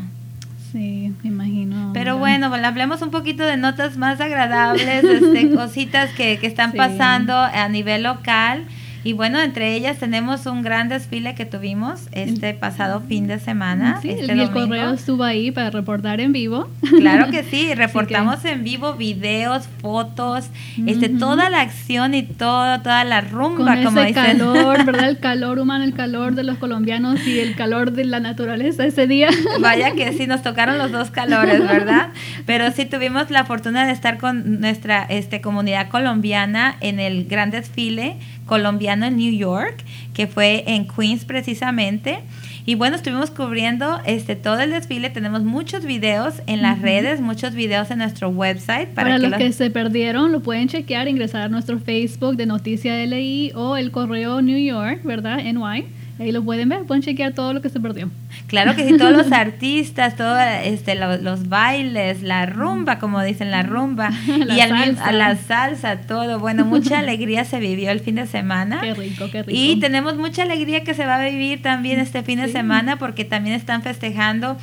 Sí, 0.72 1.14
me 1.24 1.30
imagino. 1.30 1.92
Pero 1.94 2.18
bueno, 2.18 2.54
hablemos 2.54 3.02
un 3.02 3.10
poquito 3.10 3.44
de 3.46 3.56
notas 3.56 3.98
más 3.98 4.20
agradables, 4.20 5.04
este, 5.04 5.50
cositas 5.56 6.12
que, 6.12 6.38
que 6.38 6.48
están 6.48 6.74
pasando 6.74 7.34
a 7.34 7.68
nivel 7.70 8.04
local. 8.04 8.66
Y 9.04 9.14
bueno, 9.14 9.40
entre 9.40 9.74
ellas 9.76 9.98
tenemos 9.98 10.46
un 10.46 10.62
gran 10.62 10.90
desfile 10.90 11.36
que 11.36 11.46
tuvimos 11.46 12.08
este 12.12 12.54
pasado 12.54 13.02
fin 13.02 13.28
de 13.28 13.40
semana. 13.40 14.00
Sí, 14.02 14.10
este 14.10 14.32
el, 14.32 14.52
correo 14.52 14.94
estuvo 14.94 15.24
ahí 15.24 15.52
para 15.52 15.70
reportar 15.70 16.20
en 16.20 16.34
vivo. 16.34 16.70
Claro 16.98 17.32
que 17.32 17.44
sí, 17.44 17.74
reportamos 17.76 18.44
en 18.46 18.64
vivo 18.64 18.94
videos, 18.94 19.68
fotos, 19.82 20.50
este, 20.86 21.10
toda 21.10 21.50
la 21.50 21.62
acción 21.62 22.14
y 22.14 22.24
todo, 22.24 22.82
toda 22.82 23.04
la 23.04 23.22
rumba, 23.22 23.76
Con 23.76 23.84
como 23.86 24.02
ese 24.02 24.14
calor, 24.14 24.86
¿verdad? 24.86 25.10
El 25.10 25.20
calor 25.20 25.60
humano, 25.60 25.84
el 25.84 25.94
calor 25.94 26.36
de 26.36 26.44
los 26.44 26.58
colombianos 26.58 27.26
y 27.26 27.40
el 27.40 27.56
calor 27.56 27.92
de 27.92 28.06
la 28.06 28.20
naturaleza 28.20 28.86
ese 28.86 29.08
día. 29.08 29.30
Vaya 29.62 29.92
que 29.92 30.12
sí, 30.14 30.28
nos 30.28 30.42
tocaron 30.42 30.78
los 30.78 30.92
dos 30.92 31.12
calores, 31.12 31.60
¿verdad? 31.60 32.10
Pero 32.46 32.72
sí 32.72 32.86
tuvimos 32.86 33.30
la 33.30 33.46
fortuna 33.46 33.86
de 33.86 33.94
estar 33.94 34.18
con 34.18 34.60
nuestra 34.60 35.04
este, 35.04 35.42
comunidad 35.42 35.90
colombiana 35.90 36.76
en 36.82 37.00
el 37.00 37.26
gran 37.26 37.52
desfile 37.52 38.18
colombiano 38.48 39.06
en 39.06 39.18
New 39.18 39.32
York, 39.32 39.84
que 40.16 40.26
fue 40.26 40.64
en 40.66 40.88
Queens 40.88 41.26
precisamente. 41.26 42.22
Y 42.66 42.76
bueno, 42.76 42.96
estuvimos 42.96 43.30
cubriendo 43.30 44.00
este 44.06 44.36
todo 44.36 44.60
el 44.60 44.72
desfile. 44.72 45.10
Tenemos 45.10 45.44
muchos 45.44 45.86
videos 45.86 46.42
en 46.48 46.62
las 46.62 46.82
redes, 46.82 47.22
muchos 47.22 47.54
videos 47.54 47.92
en 47.92 48.00
nuestro 48.00 48.30
website. 48.30 48.90
Para, 48.90 49.20
los 49.20 49.34
que 49.36 49.54
se 49.54 49.70
perdieron, 49.70 50.32
lo 50.32 50.42
pueden 50.42 50.68
chequear, 50.68 51.08
ingresar 51.08 51.44
a 51.44 51.50
nuestro 51.50 51.80
Facebook 51.80 52.36
de 52.36 52.46
Noticia 52.46 53.06
LI 53.06 53.52
o 53.56 53.78
el 53.78 53.92
correo 53.92 54.42
New 54.42 54.58
York, 54.58 55.02
¿verdad? 55.04 55.38
NY. 55.44 55.86
Ahí 56.20 56.32
lo 56.32 56.44
pueden 56.44 56.70
ver, 56.70 56.84
pueden 56.84 57.04
chequear 57.04 57.34
todo 57.34 57.54
lo 57.54 57.62
que 57.62 57.70
se 57.70 57.80
perdió. 57.80 58.10
Claro 58.48 58.76
que 58.76 58.88
sí, 58.88 58.98
todos 58.98 59.12
los 59.12 59.32
artistas, 59.32 60.16
todos 60.16 60.40
este, 60.64 60.96
los, 60.96 61.48
bailes, 61.48 62.24
la 62.24 62.46
rumba, 62.46 62.98
como 62.98 63.22
dicen, 63.22 63.52
la 63.52 63.62
rumba, 63.64 64.12
y 64.28 64.58
salsa. 64.58 65.12
la 65.12 65.36
salsa, 65.36 65.98
todo. 66.02 66.40
Bueno, 66.40 66.66
mucha 66.66 67.00
alegría 67.00 67.46
se 67.46 67.60
vivió 67.60 67.92
el 67.92 68.00
fin 68.00 68.16
de 68.16 68.26
semana. 68.26 68.82
Qué 68.82 68.94
rico, 68.94 69.30
qué 69.32 69.44
rico. 69.44 69.60
Y 69.60 69.80
tenemos 69.80 70.18
mucha 70.18 70.44
alegría 70.44 70.84
que 70.84 70.94
se 70.94 71.06
va 71.06 71.16
a 71.16 71.24
vivir 71.24 71.62
también 71.62 72.00
este 72.00 72.24
fin 72.24 72.40
de 72.40 72.48
semana 72.48 72.98
porque 72.98 73.24
también 73.24 73.56
están 73.56 73.84
festejando 73.84 74.58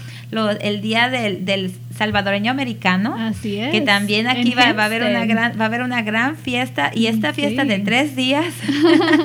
el 0.61 0.81
día 0.81 1.09
del, 1.09 1.45
del 1.45 1.73
salvadoreño 1.97 2.51
americano. 2.51 3.15
Así 3.19 3.59
es. 3.59 3.71
Que 3.71 3.81
también 3.81 4.27
aquí 4.27 4.55
va, 4.55 4.65
a 4.65 4.85
haber 4.85 5.03
una 5.03 5.25
gran, 5.27 5.59
va 5.59 5.65
a 5.65 5.67
haber 5.67 5.83
una 5.83 6.03
gran 6.03 6.37
fiesta 6.37 6.91
y 6.95 7.07
esta 7.07 7.33
fiesta 7.33 7.65
de 7.65 7.79
tres 7.79 8.17
días. 8.17 8.53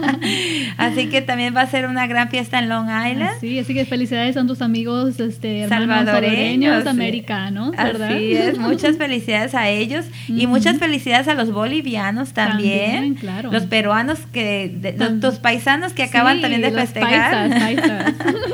así 0.78 1.08
que 1.08 1.22
también 1.22 1.56
va 1.56 1.62
a 1.62 1.68
ser 1.68 1.88
una 1.88 2.08
gran 2.08 2.30
fiesta 2.30 2.60
en 2.60 2.70
Long 2.70 2.88
Island. 2.88 3.40
Sí, 3.40 3.60
así 3.60 3.74
que 3.74 3.86
felicidades 3.86 4.38
a 4.38 4.46
tus 4.46 4.62
amigos 4.62 5.20
este, 5.20 5.68
salvadoreños, 5.68 6.86
americanos, 6.86 7.72
¿verdad? 7.76 8.12
Así 8.12 8.34
es, 8.34 8.58
muchas 8.58 8.98
felicidades 8.98 9.56
a 9.56 9.70
ellos 9.70 10.06
y 10.28 10.48
muchas 10.48 10.78
felicidades 10.78 11.28
a 11.28 11.34
los 11.34 11.52
bolivianos 11.52 12.34
también. 12.34 13.16
claro. 13.16 13.52
Los 13.52 13.64
peruanos 13.64 14.20
que, 14.32 14.72
de, 14.74 14.94
los, 14.98 15.40
paisanos 15.40 15.94
que 15.94 16.04
acaban 16.04 16.42
también 16.42 16.62
de 16.62 16.72
festejar. 16.72 17.50
Paisas, 17.50 18.14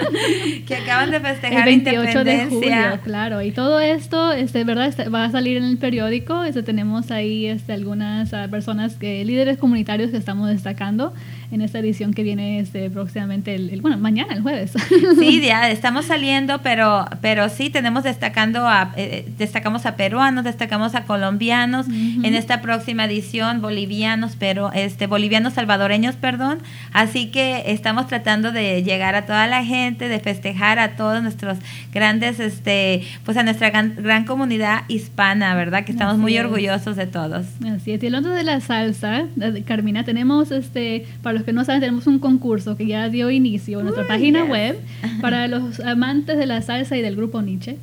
que 0.68 0.76
acaban 0.76 1.12
de 1.12 1.20
festejar 1.20 1.68
el 1.68 1.82
28 1.82 2.24
de 2.24 2.46
julio, 2.46 3.00
claro. 3.04 3.42
Y 3.42 3.52
todo 3.52 3.80
eso 3.80 4.05
esto, 4.06 4.32
este, 4.34 4.64
¿verdad? 4.64 4.88
Este, 4.88 5.10
va 5.10 5.26
a 5.26 5.32
salir 5.32 5.58
en 5.58 5.64
el 5.64 5.78
periódico. 5.78 6.44
Este, 6.44 6.62
tenemos 6.62 7.10
ahí 7.10 7.48
este, 7.48 7.74
algunas 7.74 8.32
uh, 8.34 8.50
personas, 8.52 8.98
que, 8.98 9.26
líderes 9.26 9.58
comunitarios 9.58 10.12
que 10.12 10.18
estamos 10.18 10.48
destacando 10.48 11.12
en 11.52 11.62
esta 11.62 11.80
edición 11.80 12.14
que 12.14 12.24
viene 12.24 12.60
este, 12.60 12.90
próximamente, 12.90 13.56
el, 13.56 13.82
bueno, 13.82 13.98
mañana, 13.98 14.34
el 14.34 14.42
jueves. 14.42 14.74
Sí, 15.20 15.42
ya 15.42 15.70
estamos 15.72 16.06
saliendo, 16.06 16.60
pero, 16.62 17.06
pero 17.22 17.50
sí 17.50 17.70
tenemos 17.70 18.04
destacando 18.04 18.68
a, 18.68 18.94
eh, 18.98 19.28
destacamos 19.38 19.86
a 19.86 19.96
peruanos, 19.96 20.44
destacamos 20.44 20.96
a 20.96 21.06
colombianos, 21.06 21.88
en 21.88 22.36
esta 22.36 22.62
próxima 22.62 23.06
edición 23.06 23.62
bolivianos, 23.62 24.36
pero 24.38 24.72
este, 24.74 25.08
bolivianos 25.08 25.54
salvadoreños, 25.54 26.16
perdón. 26.16 26.60
Así 26.92 27.28
que 27.32 27.64
estamos 27.68 28.08
tratando 28.08 28.52
de 28.52 28.84
llegar 28.84 29.16
a 29.16 29.26
toda 29.26 29.48
la 29.48 29.64
gente, 29.64 30.08
de 30.08 30.20
festejar 30.20 30.80
a 30.80 30.96
todos 30.96 31.22
nuestros 31.22 31.58
grandes, 31.94 32.40
este, 32.40 33.04
pues 33.24 33.38
a 33.38 33.44
nuestra 33.44 33.70
gran, 33.70 33.96
gran 33.98 34.26
comunidad 34.26 34.84
hispana, 34.88 35.56
¿verdad? 35.56 35.86
Que 35.86 35.92
estamos 35.92 36.18
muy 36.18 36.38
orgullosos 36.38 36.96
de 36.96 37.08
todos. 37.08 37.46
Así 37.66 37.92
es. 37.92 38.04
Y 38.04 38.08
hablando 38.08 38.30
de 38.30 38.44
la 38.44 38.60
salsa, 38.62 39.26
Carmina, 39.66 40.04
tenemos 40.04 40.52
este, 40.52 41.06
para 41.22 41.35
los 41.36 41.44
que 41.44 41.54
no 41.54 41.64
saben, 41.64 41.82
tenemos 41.82 42.08
un 42.08 42.20
concurso 42.20 42.76
que 42.76 42.88
ya 42.88 43.10
dio 43.10 43.30
inicio 43.30 43.80
en 43.80 43.86
nuestra 43.86 44.08
página 44.08 44.44
web 44.46 44.80
para 45.22 45.48
los 45.48 45.80
amantes 45.80 46.38
de 46.38 46.46
la 46.46 46.62
salsa 46.62 46.98
y 46.98 47.02
del 47.02 47.16
grupo 47.16 47.42
Nietzsche, 47.42 47.78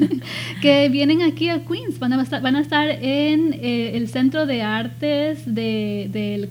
que 0.62 0.88
vienen 0.90 1.22
aquí 1.22 1.48
a 1.48 1.64
Queens. 1.64 1.98
Van 1.98 2.12
a 2.12 2.22
estar, 2.22 2.42
van 2.42 2.56
a 2.56 2.60
estar 2.60 2.88
en 2.88 3.54
eh, 3.54 3.96
el 3.96 4.08
Centro 4.08 4.46
de 4.46 4.62
Artes 4.62 5.42
de, 5.46 6.08
del 6.12 6.50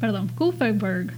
perdón, 0.00 0.28
Kuferberg. 0.36 1.12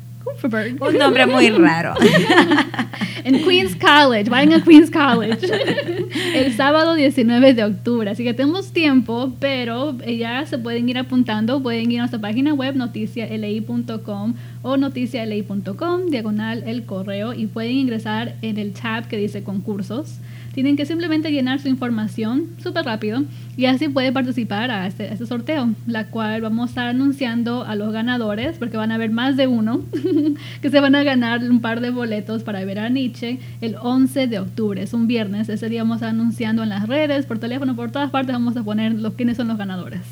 Un 0.80 0.98
nombre 0.98 1.26
muy 1.26 1.50
raro. 1.50 1.94
en 3.26 3.42
Queens 3.42 3.74
College, 3.74 4.30
vayan 4.30 4.52
a 4.52 4.62
Queens 4.62 4.88
College. 4.88 5.46
el 6.34 6.52
sábado 6.54 6.94
19 6.94 7.54
de 7.54 7.64
octubre. 7.64 8.08
Así 8.08 8.22
que 8.22 8.34
tenemos 8.34 8.72
tiempo, 8.72 9.32
pero 9.40 9.98
ya 9.98 10.46
se 10.46 10.58
pueden 10.58 10.88
ir 10.88 10.96
apuntando. 10.96 11.60
Pueden 11.60 11.90
ir 11.90 11.98
a 11.98 12.02
nuestra 12.02 12.20
página 12.20 12.54
web 12.54 12.76
noticiali.com 12.76 14.34
o 14.62 14.76
noticiali.com, 14.76 16.06
diagonal 16.08 16.62
el 16.66 16.84
correo, 16.84 17.34
y 17.34 17.46
pueden 17.48 17.72
ingresar 17.72 18.36
en 18.42 18.58
el 18.58 18.72
tab 18.72 19.08
que 19.08 19.16
dice 19.16 19.42
concursos 19.42 20.20
tienen 20.56 20.76
que 20.78 20.86
simplemente 20.86 21.30
llenar 21.30 21.60
su 21.60 21.68
información 21.68 22.46
súper 22.56 22.86
rápido 22.86 23.24
y 23.56 23.66
así 23.66 23.88
puede 23.88 24.12
participar 24.12 24.70
a 24.70 24.86
este, 24.86 25.10
este, 25.10 25.24
sorteo, 25.24 25.70
la 25.86 26.08
cual 26.08 26.42
vamos 26.42 26.64
a 26.64 26.68
estar 26.68 26.86
anunciando 26.88 27.64
a 27.64 27.74
los 27.74 27.90
ganadores, 27.90 28.58
porque 28.58 28.76
van 28.76 28.92
a 28.92 28.96
haber 28.96 29.10
más 29.10 29.36
de 29.36 29.46
uno, 29.46 29.80
que 30.60 30.70
se 30.70 30.80
van 30.80 30.94
a 30.94 31.02
ganar 31.02 31.40
un 31.40 31.60
par 31.60 31.80
de 31.80 31.90
boletos 31.90 32.42
para 32.42 32.62
ver 32.64 32.78
a 32.78 32.90
Nietzsche 32.90 33.38
el 33.62 33.76
11 33.80 34.26
de 34.26 34.40
octubre, 34.40 34.82
es 34.82 34.92
un 34.92 35.06
viernes, 35.06 35.48
ese 35.48 35.70
día 35.70 35.82
vamos 35.82 35.96
a 35.96 35.96
estar 35.96 36.10
anunciando 36.10 36.62
en 36.62 36.68
las 36.68 36.86
redes, 36.86 37.24
por 37.24 37.38
teléfono, 37.38 37.74
por 37.74 37.90
todas 37.90 38.10
partes 38.10 38.34
vamos 38.34 38.56
a 38.58 38.62
poner 38.62 38.92
los 38.92 39.14
quiénes 39.14 39.38
son 39.38 39.48
los 39.48 39.56
ganadores. 39.56 40.02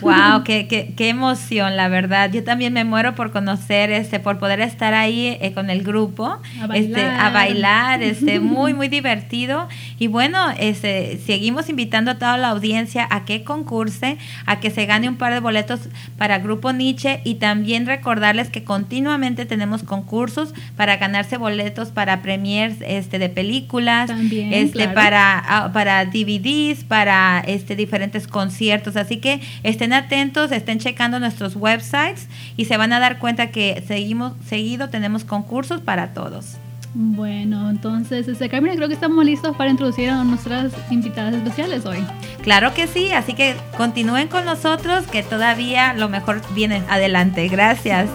¡Wow! 0.00 0.42
qué, 0.44 0.66
qué, 0.66 0.94
qué, 0.96 1.10
emoción, 1.10 1.76
la 1.76 1.88
verdad! 1.88 2.32
Yo 2.32 2.42
también 2.42 2.72
me 2.72 2.84
muero 2.84 3.14
por 3.14 3.32
conocer, 3.32 3.90
este, 3.90 4.18
por 4.18 4.38
poder 4.38 4.60
estar 4.60 4.94
ahí 4.94 5.36
eh, 5.42 5.52
con 5.52 5.68
el 5.68 5.82
grupo, 5.82 6.38
a 6.60 6.66
bailar, 6.66 6.76
este, 6.76 7.04
a 7.04 7.30
bailar 7.30 8.02
este, 8.02 8.40
muy, 8.40 8.72
muy 8.74 8.88
divertido 8.88 9.68
y 9.98 10.06
bueno, 10.06 10.38
este, 10.58 11.18
seguimos 11.26 11.68
invitando 11.68 12.12
a 12.12 12.14
toda 12.14 12.38
la 12.38 12.48
audiencia 12.48 12.93
a 13.00 13.24
que 13.24 13.44
concurse, 13.44 14.18
a 14.46 14.60
que 14.60 14.70
se 14.70 14.86
gane 14.86 15.08
un 15.08 15.16
par 15.16 15.32
de 15.32 15.40
boletos 15.40 15.80
para 16.18 16.38
Grupo 16.38 16.72
Nietzsche 16.72 17.20
y 17.24 17.36
también 17.36 17.86
recordarles 17.86 18.50
que 18.50 18.64
continuamente 18.64 19.46
tenemos 19.46 19.82
concursos 19.82 20.54
para 20.76 20.96
ganarse 20.96 21.36
boletos 21.36 21.90
para 21.90 22.22
premiers 22.22 22.76
este, 22.80 23.18
de 23.18 23.28
películas, 23.28 24.10
este, 24.30 24.88
para, 24.88 25.38
ah, 25.38 25.72
para 25.72 26.04
DVDs, 26.04 26.84
para 26.84 27.40
este, 27.46 27.76
diferentes 27.76 28.26
conciertos. 28.26 28.96
Así 28.96 29.18
que 29.18 29.40
estén 29.62 29.92
atentos, 29.92 30.52
estén 30.52 30.78
checando 30.78 31.18
nuestros 31.20 31.56
websites 31.56 32.28
y 32.56 32.66
se 32.66 32.76
van 32.76 32.92
a 32.92 33.00
dar 33.00 33.18
cuenta 33.18 33.50
que 33.50 33.82
seguimos, 33.86 34.32
seguido 34.46 34.88
tenemos 34.88 35.24
concursos 35.24 35.80
para 35.80 36.12
todos. 36.14 36.56
Bueno, 36.94 37.70
entonces, 37.70 38.28
este, 38.28 38.48
Carmen, 38.48 38.76
creo 38.76 38.86
que 38.86 38.94
estamos 38.94 39.24
listos 39.24 39.56
para 39.56 39.68
introducir 39.68 40.10
a 40.10 40.22
nuestras 40.22 40.72
invitadas 40.90 41.34
especiales 41.34 41.84
hoy. 41.86 41.98
Claro 42.42 42.72
que 42.72 42.86
sí, 42.86 43.10
así 43.10 43.34
que 43.34 43.56
continúen 43.76 44.28
con 44.28 44.44
nosotros, 44.44 45.04
que 45.08 45.24
todavía 45.24 45.92
lo 45.92 46.08
mejor 46.08 46.40
viene 46.54 46.82
adelante. 46.88 47.48
Gracias. 47.48 48.08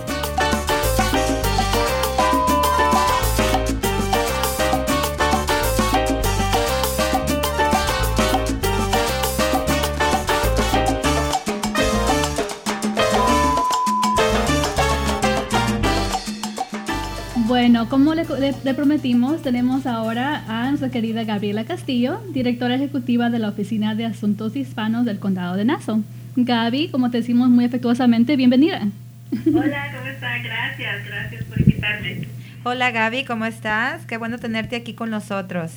Como 18.51 18.63
le, 18.63 18.73
prometimos, 18.73 19.41
tenemos 19.43 19.85
ahora 19.85 20.43
a 20.47 20.69
nuestra 20.69 20.89
querida 20.89 21.23
Gabriela 21.23 21.65
Castillo, 21.65 22.19
directora 22.33 22.75
ejecutiva 22.75 23.29
de 23.29 23.37
la 23.37 23.49
Oficina 23.49 23.95
de 23.95 24.05
Asuntos 24.05 24.55
Hispanos 24.55 25.05
del 25.05 25.19
Condado 25.19 25.55
de 25.55 25.65
Nassau. 25.65 26.03
Gaby, 26.35 26.89
como 26.89 27.11
te 27.11 27.17
decimos 27.17 27.49
muy 27.49 27.65
afectuosamente, 27.65 28.35
bienvenida. 28.35 28.87
Hola, 29.47 29.93
¿cómo 29.95 30.09
estás? 30.09 30.43
Gracias, 30.43 31.05
gracias 31.05 31.43
por 31.43 31.59
invitarme. 31.59 32.27
Hola 32.63 32.91
Gaby, 32.91 33.23
¿cómo 33.25 33.45
estás? 33.45 34.05
Qué 34.05 34.17
bueno 34.17 34.39
tenerte 34.39 34.75
aquí 34.75 34.93
con 34.93 35.11
nosotros. 35.11 35.71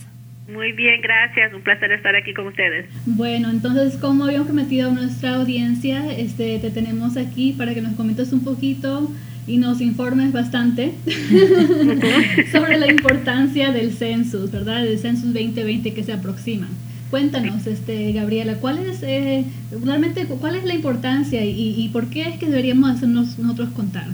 Muy 0.51 0.73
bien, 0.73 1.01
gracias. 1.01 1.53
Un 1.53 1.63
placer 1.63 1.93
estar 1.93 2.17
aquí 2.17 2.33
con 2.33 2.47
ustedes. 2.47 2.87
Bueno, 3.07 3.51
entonces, 3.51 3.97
como 3.97 4.25
habíamos 4.25 4.47
prometido 4.47 4.91
a 4.91 4.93
nuestra 4.93 5.35
audiencia, 5.37 6.11
este, 6.13 6.59
te 6.59 6.71
tenemos 6.71 7.17
aquí 7.17 7.53
para 7.53 7.75
que 7.75 7.83
nos 7.83 7.95
comentes 7.95 8.33
un 8.33 8.45
poquito 8.45 9.11
y 9.47 9.57
nos 9.59 9.81
informes 9.81 10.33
bastante 10.33 10.95
sobre 12.53 12.79
la 12.79 12.91
importancia 12.91 13.73
del 13.73 13.93
census, 13.93 14.51
¿verdad? 14.51 14.85
Del 14.85 14.99
census 14.99 15.33
2020 15.33 15.93
que 15.95 16.05
se 16.05 16.13
aproxima. 16.13 16.69
Cuéntanos, 17.11 17.67
este, 17.67 18.13
Gabriela, 18.13 18.55
¿cuál 18.55 18.79
es 18.79 19.03
eh, 19.03 19.45
realmente 19.85 20.25
cuál 20.25 20.57
es 20.57 20.65
la 20.65 20.75
importancia 20.75 21.45
y, 21.45 21.75
y, 21.77 21.89
por 21.91 22.07
qué 22.07 22.23
es 22.23 22.39
que 22.39 22.47
deberíamos 22.47 22.91
hacernos 22.91 23.39
nosotros 23.39 23.69
contar? 23.77 24.07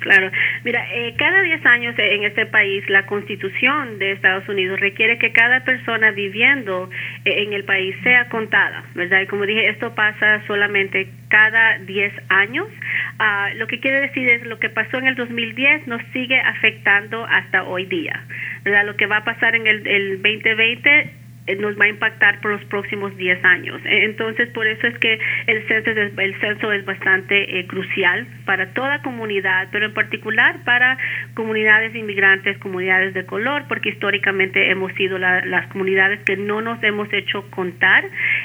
Claro, 0.00 0.30
mira, 0.64 0.86
eh, 0.92 1.14
cada 1.18 1.42
10 1.42 1.66
años 1.66 1.94
en 1.98 2.24
este 2.24 2.46
país 2.46 2.88
la 2.88 3.06
constitución 3.06 3.98
de 3.98 4.12
Estados 4.12 4.48
Unidos 4.48 4.78
requiere 4.78 5.18
que 5.18 5.32
cada 5.32 5.64
persona 5.64 6.12
viviendo 6.12 6.88
eh, 7.24 7.42
en 7.42 7.52
el 7.52 7.64
país 7.64 7.96
sea 8.04 8.28
contada, 8.28 8.84
¿verdad? 8.94 9.22
Y 9.22 9.26
como 9.26 9.44
dije, 9.44 9.68
esto 9.68 9.94
pasa 9.94 10.42
solamente 10.46 11.08
cada 11.28 11.78
10 11.78 12.12
años. 12.28 12.68
Uh, 13.18 13.56
lo 13.56 13.66
que 13.66 13.80
quiere 13.80 14.00
decir 14.00 14.28
es 14.28 14.44
lo 14.44 14.58
que 14.58 14.70
pasó 14.70 14.98
en 14.98 15.08
el 15.08 15.16
2010 15.16 15.86
nos 15.88 16.00
sigue 16.12 16.38
afectando 16.40 17.24
hasta 17.24 17.64
hoy 17.64 17.86
día, 17.86 18.24
¿verdad? 18.64 18.86
Lo 18.86 18.96
que 18.96 19.06
va 19.06 19.18
a 19.18 19.24
pasar 19.24 19.56
en 19.56 19.66
el, 19.66 19.86
el 19.86 20.22
2020 20.22 20.88
eh, 20.88 21.10
nos 21.56 21.78
va 21.78 21.86
a 21.86 21.88
impactar 21.88 22.40
por 22.40 22.52
los 22.52 22.64
próximos 22.64 23.16
10 23.16 23.44
años. 23.44 23.80
E, 23.84 24.04
entonces, 24.04 24.48
por 24.50 24.66
eso 24.66 24.86
es 24.86 24.98
que 24.98 25.18
el 25.46 25.66
censo 25.66 25.90
es, 25.90 26.12
el 26.18 26.40
censo 26.40 26.72
es 26.72 26.84
bastante 26.84 27.58
eh, 27.58 27.66
crucial 27.66 28.26
para 28.44 28.72
toda 28.72 29.02
comunidad, 29.02 29.68
pero 29.72 29.86
en 29.86 29.94
particular 29.94 30.64
para 30.64 30.98
comunidades 31.34 31.94
inmigrantes, 31.94 32.58
comunidades 32.58 33.14
de 33.14 33.24
color, 33.26 33.64
porque 33.68 33.90
históricamente 33.90 34.70
hemos 34.70 34.92
sido 34.94 35.18
las 35.18 35.66
comunidades 35.68 36.20
que 36.24 36.36
no 36.36 36.60
nos 36.60 36.82
hemos 36.82 37.12
hecho 37.12 37.50
contar 37.50 38.04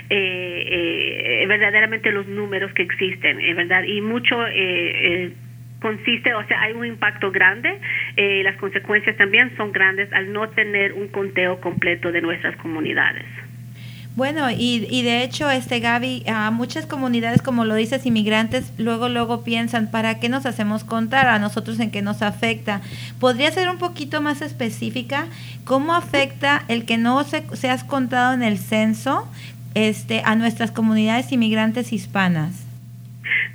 eh, 0.10 1.46
verdaderamente 1.48 2.12
los 2.12 2.28
números 2.28 2.74
que 2.74 2.84
existen, 2.84 3.38
¿verdad? 3.56 3.84
Y 3.84 4.02
mucho 4.02 4.46
consiste, 5.84 6.34
o 6.34 6.44
sea, 6.48 6.62
hay 6.62 6.74
un 6.74 6.86
impacto 6.86 7.30
grande, 7.30 7.70
eh, 8.16 8.42
las 8.44 8.56
consecuencias 8.56 9.18
también 9.18 9.56
son 9.58 9.74
grandes 9.74 10.12
al 10.14 10.32
no 10.32 10.50
tener 10.50 10.94
un 10.94 11.10
conteo 11.10 11.60
completo 11.60 12.12
de 12.12 12.22
nuestras 12.22 12.56
comunidades. 12.56 13.26
Bueno, 14.16 14.50
y, 14.52 14.88
y 14.90 15.02
de 15.02 15.24
hecho, 15.24 15.50
este 15.50 15.80
Gaby, 15.80 16.24
a 16.28 16.52
muchas 16.52 16.86
comunidades, 16.86 17.42
como 17.42 17.66
lo 17.66 17.74
dices, 17.74 18.06
inmigrantes, 18.06 18.72
luego, 18.78 19.10
luego 19.10 19.44
piensan, 19.44 19.90
¿para 19.90 20.20
qué 20.20 20.30
nos 20.30 20.46
hacemos 20.46 20.84
contar? 20.84 21.28
A 21.28 21.40
nosotros 21.40 21.80
en 21.80 21.90
qué 21.90 22.04
nos 22.04 22.22
afecta. 22.22 22.82
¿Podría 23.20 23.52
ser 23.52 23.70
un 23.70 23.80
poquito 23.80 24.22
más 24.22 24.44
específica? 24.44 25.26
¿Cómo 25.66 25.96
afecta 25.96 26.64
el 26.68 26.86
que 26.86 26.98
no 26.98 27.24
se, 27.24 27.44
seas 27.56 27.84
contado 27.84 28.34
en 28.34 28.44
el 28.44 28.60
censo 28.60 29.28
este, 29.74 30.22
a 30.24 30.36
nuestras 30.36 30.72
comunidades 30.72 31.32
inmigrantes 31.32 31.92
hispanas? 31.92 32.73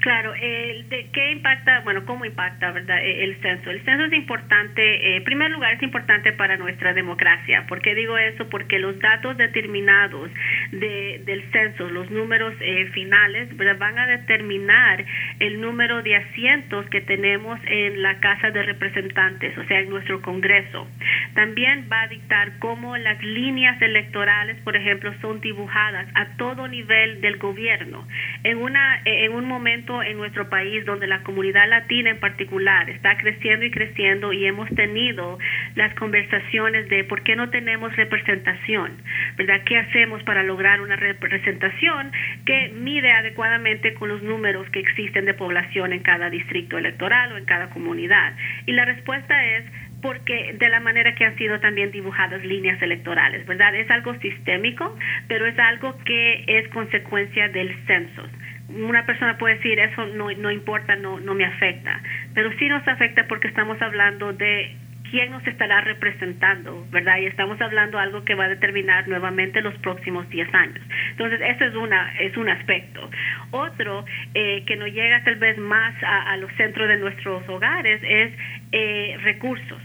Claro, 0.08 0.32
de 0.32 1.10
¿qué 1.12 1.32
impacta? 1.32 1.80
Bueno, 1.80 2.06
¿cómo 2.06 2.24
impacta, 2.24 2.70
verdad, 2.70 2.98
e, 2.98 3.24
el 3.24 3.36
censo? 3.42 3.70
El 3.70 3.84
censo 3.84 4.06
es 4.06 4.12
importante, 4.14 4.80
eh, 4.80 5.16
en 5.16 5.24
primer 5.24 5.50
lugar, 5.50 5.74
es 5.74 5.82
importante 5.82 6.32
para 6.32 6.56
nuestra 6.56 6.94
democracia. 6.94 7.66
¿Por 7.68 7.82
qué 7.82 7.94
digo 7.94 8.16
eso? 8.16 8.48
Porque 8.48 8.78
los 8.78 8.98
datos 9.00 9.36
determinados 9.36 10.30
de, 10.72 11.20
del 11.26 11.42
censo, 11.52 11.90
los 11.90 12.10
números 12.10 12.54
eh, 12.60 12.86
finales, 12.94 13.54
van 13.78 13.98
a 13.98 14.06
determinar 14.06 15.04
el 15.40 15.60
número 15.60 16.00
de 16.02 16.16
asientos 16.16 16.86
que 16.88 17.02
tenemos 17.02 17.60
en 17.66 18.00
la 18.00 18.18
Casa 18.20 18.50
de 18.50 18.62
Representantes, 18.62 19.58
o 19.58 19.64
sea, 19.64 19.80
en 19.80 19.90
nuestro 19.90 20.22
Congreso. 20.22 20.88
También 21.34 21.86
va 21.92 22.04
a 22.04 22.08
dictar 22.08 22.58
cómo 22.60 22.96
las 22.96 23.22
líneas 23.22 23.80
electorales, 23.82 24.56
por 24.64 24.74
ejemplo, 24.74 25.12
son 25.20 25.42
dibujadas 25.42 26.08
a 26.14 26.34
todo 26.38 26.66
nivel 26.66 27.20
del 27.20 27.36
gobierno. 27.36 28.08
En, 28.42 28.56
una, 28.56 29.02
en 29.04 29.34
un 29.34 29.44
momento 29.44 29.97
en 30.02 30.16
nuestro 30.16 30.48
país 30.48 30.84
donde 30.84 31.06
la 31.06 31.22
comunidad 31.22 31.68
latina 31.68 32.10
en 32.10 32.20
particular 32.20 32.88
está 32.90 33.16
creciendo 33.16 33.64
y 33.64 33.70
creciendo 33.70 34.32
y 34.32 34.46
hemos 34.46 34.68
tenido 34.70 35.38
las 35.74 35.94
conversaciones 35.94 36.88
de 36.88 37.04
por 37.04 37.22
qué 37.22 37.36
no 37.36 37.50
tenemos 37.50 37.94
representación, 37.96 38.92
¿verdad? 39.36 39.62
¿Qué 39.64 39.78
hacemos 39.78 40.22
para 40.22 40.42
lograr 40.42 40.80
una 40.80 40.96
representación 40.96 42.12
que 42.44 42.70
mide 42.74 43.12
adecuadamente 43.12 43.94
con 43.94 44.08
los 44.08 44.22
números 44.22 44.68
que 44.70 44.80
existen 44.80 45.24
de 45.24 45.34
población 45.34 45.92
en 45.92 46.00
cada 46.00 46.30
distrito 46.30 46.78
electoral 46.78 47.32
o 47.32 47.38
en 47.38 47.44
cada 47.44 47.70
comunidad? 47.70 48.34
Y 48.66 48.72
la 48.72 48.84
respuesta 48.84 49.44
es 49.44 49.64
porque 50.02 50.54
de 50.58 50.68
la 50.68 50.80
manera 50.80 51.14
que 51.14 51.24
han 51.24 51.36
sido 51.36 51.58
también 51.60 51.90
dibujadas 51.90 52.44
líneas 52.44 52.80
electorales, 52.80 53.46
¿verdad? 53.46 53.74
Es 53.74 53.90
algo 53.90 54.14
sistémico, 54.20 54.96
pero 55.26 55.46
es 55.46 55.58
algo 55.58 55.98
que 56.04 56.44
es 56.46 56.68
consecuencia 56.68 57.48
del 57.48 57.74
censo 57.86 58.22
una 58.68 59.06
persona 59.06 59.38
puede 59.38 59.56
decir 59.56 59.78
eso 59.78 60.06
no, 60.06 60.30
no 60.30 60.50
importa, 60.50 60.96
no, 60.96 61.20
no 61.20 61.34
me 61.34 61.44
afecta, 61.44 62.00
pero 62.34 62.50
sí 62.58 62.68
nos 62.68 62.86
afecta 62.86 63.26
porque 63.26 63.48
estamos 63.48 63.80
hablando 63.80 64.32
de 64.32 64.76
quién 65.10 65.30
nos 65.30 65.46
estará 65.46 65.80
representando, 65.80 66.86
¿verdad? 66.90 67.18
Y 67.18 67.26
estamos 67.26 67.60
hablando 67.60 67.98
de 67.98 68.04
algo 68.04 68.24
que 68.24 68.34
va 68.34 68.44
a 68.44 68.48
determinar 68.48 69.08
nuevamente 69.08 69.60
los 69.62 69.74
próximos 69.78 70.28
10 70.28 70.54
años. 70.54 70.80
Entonces, 71.10 71.40
ese 71.40 71.66
es, 71.66 71.74
una, 71.74 72.14
es 72.18 72.36
un 72.36 72.48
aspecto. 72.48 73.10
Otro 73.50 74.04
eh, 74.34 74.64
que 74.66 74.76
nos 74.76 74.88
llega 74.92 75.24
tal 75.24 75.36
vez 75.36 75.56
más 75.58 75.94
a, 76.02 76.36
los 76.36 76.52
centros 76.56 76.88
de 76.88 76.96
nuestros 76.96 77.48
hogares 77.48 78.00
es 78.04 78.32
eh, 78.72 79.16
recursos 79.22 79.80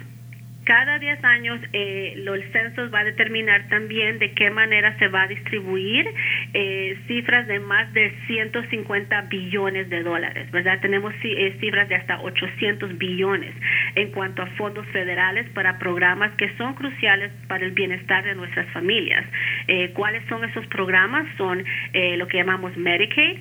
cada 0.64 1.00
10 1.00 1.24
años 1.24 1.60
eh, 1.74 2.14
el 2.16 2.52
censo 2.52 2.90
va 2.90 3.00
a 3.00 3.04
determinar 3.04 3.68
también 3.70 4.20
de 4.20 4.34
qué 4.34 4.50
manera 4.50 4.98
se 4.98 5.08
va 5.08 5.24
a 5.24 5.28
distribuir 5.28 6.08
eh, 6.54 6.98
cifras 7.08 7.48
de 7.48 7.60
más 7.60 7.92
de 7.94 8.14
150 8.28 9.22
billones 9.24 9.90
de 9.90 10.04
dólares, 10.04 10.50
¿verdad? 10.52 10.80
Tenemos 10.82 11.14
eh, 11.24 11.56
cifras 11.60 11.90
de 11.90 11.96
hasta 11.96 12.22
800 12.22 12.98
billones 12.98 13.54
en 13.96 14.12
cuanto 14.12 14.42
a 14.42 14.48
fondos 14.58 14.86
federales 14.88 15.48
para 15.50 15.80
programas 15.80 16.32
que 16.38 16.50
son 16.58 16.74
cruciales 16.76 17.32
para 17.48 17.66
el 17.66 17.72
bienestar 17.72 18.24
de 18.24 18.36
nuestras 18.36 18.70
familias. 18.72 19.26
Eh, 19.68 19.92
¿Cuáles 19.94 20.24
son 20.28 20.44
esos 20.44 20.66
programas? 20.68 21.26
Son 21.38 21.64
lo 21.94 22.28
que 22.28 22.38
llamamos 22.38 22.76
Medicaid, 22.78 23.38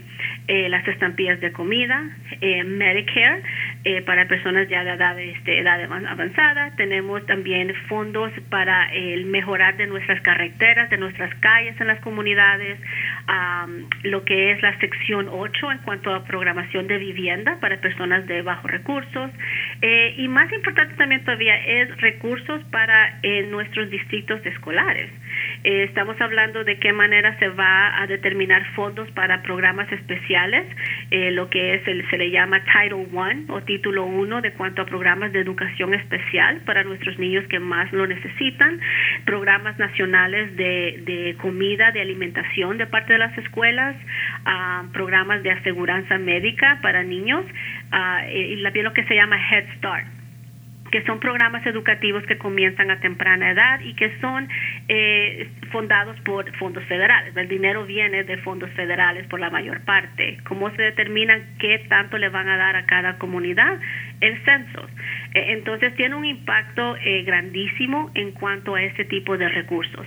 las 0.49 0.87
estampillas 0.87 1.41
de 1.41 1.53
comida, 1.53 2.03
Medicare 2.65 3.43
para 4.07 4.29
personas 4.29 4.69
ya 4.69 4.85
de 4.85 4.93
edad, 4.93 5.19
este, 5.19 5.59
edad 5.59 5.83
avanzada, 6.07 6.75
tenemos 6.77 7.25
también 7.27 7.75
fondos 7.89 8.31
para 8.49 8.93
el 8.93 9.27
mejorar 9.27 9.77
de 9.77 9.87
nuestras 9.87 10.21
carreteras, 10.21 10.89
de 10.91 10.99
nuestras 10.99 11.35
calles 11.37 11.81
en 11.81 11.89
las 11.89 12.01
comunidades, 12.01 12.79
lo 14.05 14.25
que 14.25 14.53
es 14.53 14.63
la 14.63 14.79
sección 14.79 15.29
8 15.29 15.73
en 15.73 15.79
cuanto 15.79 16.15
a 16.15 16.25
programación 16.25 16.87
de 16.87 16.99
vivienda 16.99 17.59
para 17.61 17.81
personas 17.81 18.27
de 18.27 18.43
bajos 18.43 18.71
recursos 18.71 19.31
eh, 19.81 20.15
y 20.17 20.29
más 20.29 20.53
importante 20.53 20.95
también 20.95 21.25
todavía 21.25 21.57
es 21.57 22.01
recursos 22.01 22.63
para 22.71 23.19
eh, 23.23 23.47
nuestros 23.51 23.91
distritos 23.91 24.45
escolares. 24.47 25.11
Eh, 25.65 25.85
estamos 25.85 26.21
hablando 26.21 26.65
de 26.65 26.79
qué 26.79 26.93
manera 26.93 27.39
se 27.39 27.49
va 27.49 28.01
a 28.01 28.07
determinar 28.07 28.65
fondos 28.75 29.11
para 29.13 29.43
programas 29.43 29.91
especiales, 29.93 30.67
lo 31.11 31.49
que 31.51 31.75
es 31.75 31.87
el, 31.87 32.09
se 32.11 32.19
le 32.19 32.31
llama 32.31 32.63
Title 32.65 33.07
I 33.13 33.45
o 33.49 33.63
Título 33.73 34.05
1 34.05 34.43
de 34.43 34.53
cuanto 34.53 34.83
a 34.83 34.85
programas 34.85 35.33
de 35.33 35.41
educación 35.41 35.95
especial 35.95 36.61
para 36.67 36.85
nuestros 36.85 37.19
niños 37.19 37.47
que 37.49 37.59
más 37.59 37.91
lo 37.91 38.07
necesitan, 38.07 38.79
programas 39.25 39.79
nacionales 39.79 40.55
de, 40.59 41.03
de 41.07 41.37
comida, 41.41 41.91
de 41.91 42.03
alimentación 42.03 42.77
de 42.77 42.87
parte 42.87 43.15
de 43.15 43.19
las 43.19 43.39
escuelas, 43.39 43.97
uh, 44.45 44.93
programas 44.93 45.43
de 45.43 45.53
aseguranza 45.53 46.19
médica 46.19 46.81
para 46.83 47.03
niños 47.03 47.47
uh, 47.47 48.29
y 48.31 48.63
también 48.63 48.85
lo 48.85 48.93
que 48.93 49.05
se 49.05 49.15
llama 49.15 49.39
Head 49.39 49.65
Start 49.79 50.22
que 50.93 51.03
son 51.05 51.19
programas 51.21 51.67
educativos 51.67 52.23
que 52.27 52.37
comienzan 52.37 52.91
a 52.91 53.01
temprana 53.01 53.51
edad 53.51 53.81
y 53.81 53.95
que 53.95 54.13
son 54.21 54.47
eh, 54.89 55.49
fundados 55.73 56.21
por 56.21 56.55
fondos 56.59 56.85
federales. 56.85 57.35
El 57.35 57.49
dinero 57.49 57.87
viene 57.87 58.25
de 58.25 58.37
fondos 58.37 58.71
federales 58.73 59.27
por 59.27 59.41
la 59.41 59.49
mayor 59.49 59.81
parte. 59.87 60.39
¿Cómo 60.45 60.71
se 60.71 60.83
determinan 60.83 61.57
qué 61.59 61.79
tanto 61.89 62.19
le 62.19 62.29
van 62.29 62.47
a 62.49 62.59
dar 62.59 62.77
a 62.77 62.85
cada 62.85 63.19
comunidad? 63.19 63.81
El 64.21 64.45
censo. 64.45 64.87
Eh, 65.35 65.55
entonces 65.55 65.97
tiene 65.97 66.15
un 66.15 66.27
impacto 66.27 66.97
eh, 66.97 67.23
grandísimo 67.25 68.11
en 68.15 68.33
cuanto 68.33 68.75
a 68.75 68.83
este 68.83 69.07
tipo 69.07 69.39
de 69.39 69.49
recursos. 69.49 70.07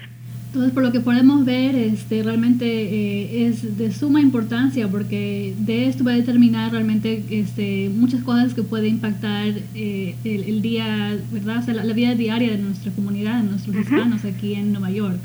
Entonces, 0.56 0.74
por 0.74 0.84
lo 0.84 0.94
que 0.94 1.02
podemos 1.02 1.44
ver, 1.44 1.76
este, 1.76 2.24
realmente 2.24 2.66
eh, 2.66 3.46
es 3.46 3.78
de 3.78 3.92
suma 3.92 4.22
importancia 4.22 4.88
porque 4.88 5.54
de 5.60 5.88
esto 5.88 6.06
va 6.06 6.14
a 6.14 6.16
determinar 6.16 6.72
realmente 6.72 7.26
este, 7.30 7.92
muchas 7.94 8.24
cosas 8.24 8.54
que 8.54 8.64
pueden 8.64 8.94
impactar 8.94 9.48
eh, 9.74 10.16
el, 10.24 10.62
día, 10.62 11.18
¿verdad? 11.30 11.58
O 11.58 11.64
sea, 11.64 11.74
la, 11.74 11.94
vida 11.94 12.16
diaria 12.16 12.52
de 12.52 12.58
nuestra 12.60 12.90
comunidad, 12.94 13.44
de 13.44 13.50
nuestros 13.50 13.76
hispanos 13.76 14.24
aquí 14.24 14.54
en 14.54 14.72
Nueva 14.72 14.92
York. 14.92 15.20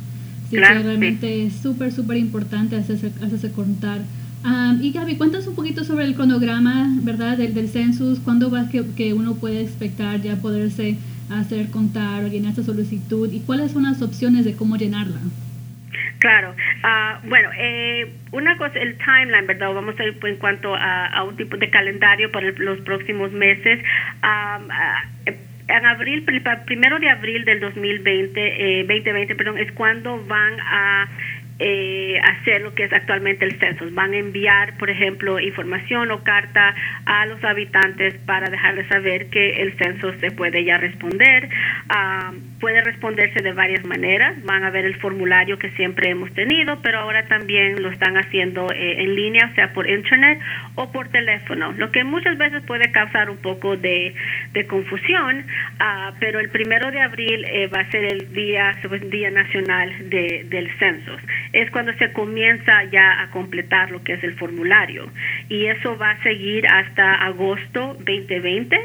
Así 0.49 0.57
que 0.57 0.83
realmente 0.83 1.47
es 1.47 1.53
súper, 1.53 1.93
súper 1.93 2.17
importante 2.17 2.75
hacerse, 2.75 3.13
hacerse 3.23 3.53
contar. 3.53 4.01
y 4.83 4.91
Gaby, 4.91 5.15
cuéntanos 5.15 5.47
un 5.47 5.55
poquito 5.55 5.85
sobre 5.85 6.07
el 6.07 6.17
cronograma, 6.17 6.93
¿verdad? 7.05 7.39
Del, 7.39 7.55
del 7.55 7.69
census, 7.69 8.19
¿cuándo 8.19 8.51
va 8.51 8.69
que, 8.69 8.85
que 8.97 9.15
uno 9.15 9.37
puede 9.37 9.61
expectar 9.61 10.21
ya 10.21 10.35
poderse 10.35 10.97
hacer 11.31 11.71
contar 11.71 12.25
o 12.25 12.29
llenar 12.29 12.51
esta 12.51 12.63
solicitud 12.63 13.31
y 13.33 13.41
cuáles 13.41 13.73
son 13.73 13.85
las 13.85 14.03
opciones 14.03 14.45
de 14.45 14.57
cómo 14.57 14.77
llenarla. 14.77 15.21
Claro, 16.19 16.55
uh, 16.55 17.29
bueno, 17.29 17.49
eh, 17.57 18.13
una 18.33 18.57
cosa, 18.59 18.79
el 18.79 18.99
timeline, 18.99 19.47
¿verdad? 19.47 19.73
Vamos 19.73 19.99
a 19.99 20.05
ir 20.05 20.19
en 20.23 20.37
cuanto 20.37 20.75
a, 20.75 21.25
un 21.25 21.37
tipo 21.37 21.57
de 21.57 21.71
calendario 21.71 22.31
para 22.31 22.51
los 22.51 22.81
próximos 22.81 23.33
meses. 23.33 23.81
Uh, 24.23 24.71
en 25.71 25.87
abril, 25.87 26.25
primero 26.67 26.99
de 26.99 27.09
abril 27.09 27.45
del 27.45 27.61
2020, 27.61 28.81
eh, 28.81 28.85
2020, 28.85 29.35
perdón, 29.37 29.59
es 29.59 29.71
cuando 29.73 30.23
van 30.27 30.55
a 30.61 31.09
eh, 31.61 32.19
hacer 32.23 32.63
lo 32.63 32.75
que 32.75 32.85
es 32.85 32.93
actualmente 32.93 33.45
el 33.45 33.59
censo. 33.59 33.85
Van 33.93 34.15
a 34.15 34.17
enviar, 34.17 34.79
por 34.79 34.89
ejemplo, 34.89 35.39
información 35.39 36.11
o 36.11 36.25
carta 36.25 36.75
a 37.05 37.27
los 37.27 37.45
habitantes 37.45 38.15
para 38.25 38.49
dejarles 38.49 38.89
saber 38.89 39.29
que 39.29 39.63
el 39.63 39.77
censo 39.77 40.13
se 40.19 40.31
puede 40.31 40.65
ya 40.65 40.79
responder. 40.79 41.49
Ah, 41.89 42.33
puede 42.61 42.83
responderse 42.83 43.43
de 43.43 43.53
varias 43.53 43.85
maneras. 43.85 44.37
Van 44.45 44.65
a 44.65 44.71
ver 44.71 44.85
el 44.85 44.97
formulario 44.97 45.59
que 45.59 45.71
siempre 45.71 46.11
hemos 46.11 46.33
tenido, 46.35 46.81
pero 46.83 47.01
ahora 47.01 47.27
también 47.27 47.83
lo 47.83 47.91
están 47.91 48.17
haciendo 48.17 48.71
eh, 48.73 49.03
en 49.03 49.15
línea, 49.15 49.49
o 49.51 49.55
sea, 49.55 49.73
por 49.73 49.89
internet 49.89 50.39
o 50.75 50.93
por 50.93 51.09
teléfono, 51.09 51.73
lo 51.73 51.91
que 51.91 52.05
muchas 52.05 52.39
veces 52.39 52.63
puede 52.65 52.93
causar 52.93 53.31
un 53.31 53.39
poco 53.39 53.77
de, 53.77 54.15
confusión, 54.69 55.47
ah, 55.79 56.13
pero 56.21 56.39
el 56.39 56.51
primero 56.51 56.91
de 56.91 57.01
abril 57.01 57.45
eh, 57.47 57.67
va 57.69 57.81
a 57.81 57.91
ser 57.91 58.05
el 58.05 58.33
día, 58.33 58.77
día 59.11 59.31
nacional 59.31 60.11
de, 60.11 60.45
del 60.49 60.71
censo 60.79 61.17
es 61.53 61.71
cuando 61.71 61.93
se 61.95 62.13
comienza 62.13 62.85
ya 62.85 63.23
a 63.23 63.31
completar 63.31 63.91
lo 63.91 64.03
que 64.03 64.15
es 64.15 64.25
el 64.25 64.35
formulario. 64.35 65.11
Y 65.49 65.67
eso 65.67 65.97
va 65.99 66.11
a 66.11 66.23
seguir 66.23 66.67
hasta 66.67 67.15
agosto 67.15 67.95
2020. 67.99 68.79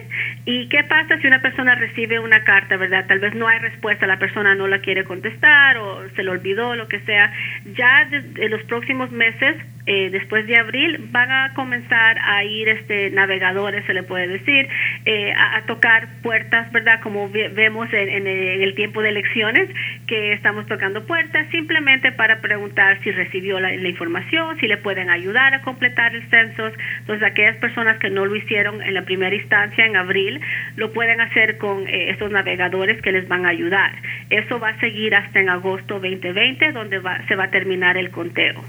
¿Y 0.46 0.68
qué 0.70 0.84
pasa 0.84 1.20
si 1.20 1.28
una 1.28 1.42
persona 1.42 1.76
recibe 1.76 2.20
una 2.20 2.44
carta, 2.44 2.78
verdad? 2.78 3.06
Tal 3.08 3.20
vez 3.20 3.36
no 3.36 3.48
hay 3.48 3.60
respuesta, 3.70 4.08
la 4.08 4.20
persona 4.20 4.56
no 4.56 4.68
la 4.68 4.80
quiere 4.80 5.04
contestar 5.04 5.78
o 5.78 6.10
se 6.16 6.24
le 6.24 6.30
olvidó, 6.30 6.76
lo 6.76 6.88
que 6.88 7.00
sea. 7.02 7.32
Ya 7.76 8.08
en 8.12 8.52
los 8.52 8.64
próximos 8.64 9.12
meses 9.12 9.56
eh, 9.88 10.10
después 10.10 10.48
de 10.48 10.58
abril 10.58 10.98
van 11.12 11.32
a 11.32 11.54
comenzar 11.54 12.18
a 12.20 12.44
ir 12.44 12.68
este 12.70 13.12
navegadores 13.12 13.86
se 13.86 13.94
le 13.94 14.02
puede 14.02 14.28
decir 14.28 14.68
eh, 15.06 15.32
a, 15.32 15.62
tocar 15.68 16.08
puertas 16.24 16.72
verdad 16.72 17.00
como 17.02 17.30
vemos 17.30 17.94
en, 17.94 18.26
el 18.26 18.74
tiempo 18.74 19.04
de 19.04 19.10
elecciones 19.10 19.70
que 20.08 20.34
estamos 20.34 20.66
tocando 20.66 21.06
puertas 21.06 21.46
simplemente 21.52 22.12
para 22.12 22.42
preguntar 22.42 23.00
si 23.04 23.12
recibió 23.12 23.60
la, 23.60 23.76
información 23.76 24.60
si 24.60 24.68
le 24.68 24.78
pueden 24.78 25.12
ayudar 25.12 25.54
a 25.54 25.62
completar 25.62 26.16
el 26.16 26.28
censo 26.32 26.72
entonces 27.02 27.24
aquellas 27.24 27.58
personas 27.58 28.00
que 28.00 28.10
no 28.10 28.26
lo 28.26 28.36
hicieron 28.36 28.82
en 28.82 28.96
la 28.96 29.04
primera 29.04 29.36
instancia 29.36 29.86
en 29.86 29.98
abril 29.98 30.42
lo 30.78 30.94
pueden 30.94 31.22
hacer 31.22 31.60
con 31.60 31.88
eh, 31.88 32.10
estos 32.10 32.32
navegadores 32.32 33.00
que 33.04 33.12
les 33.12 33.28
van 33.28 33.46
a 33.46 33.50
ayudar 33.56 33.92
eso 34.30 34.60
va 34.60 34.70
a 34.70 34.80
seguir 34.80 35.16
hasta 35.16 35.40
en 35.40 35.50
agosto 35.50 35.96
2020 35.96 36.72
donde 36.72 37.02
se 37.28 37.36
va 37.36 37.44
a 37.46 37.52
terminar 37.52 37.98
el 37.98 38.12
conteo 38.12 38.64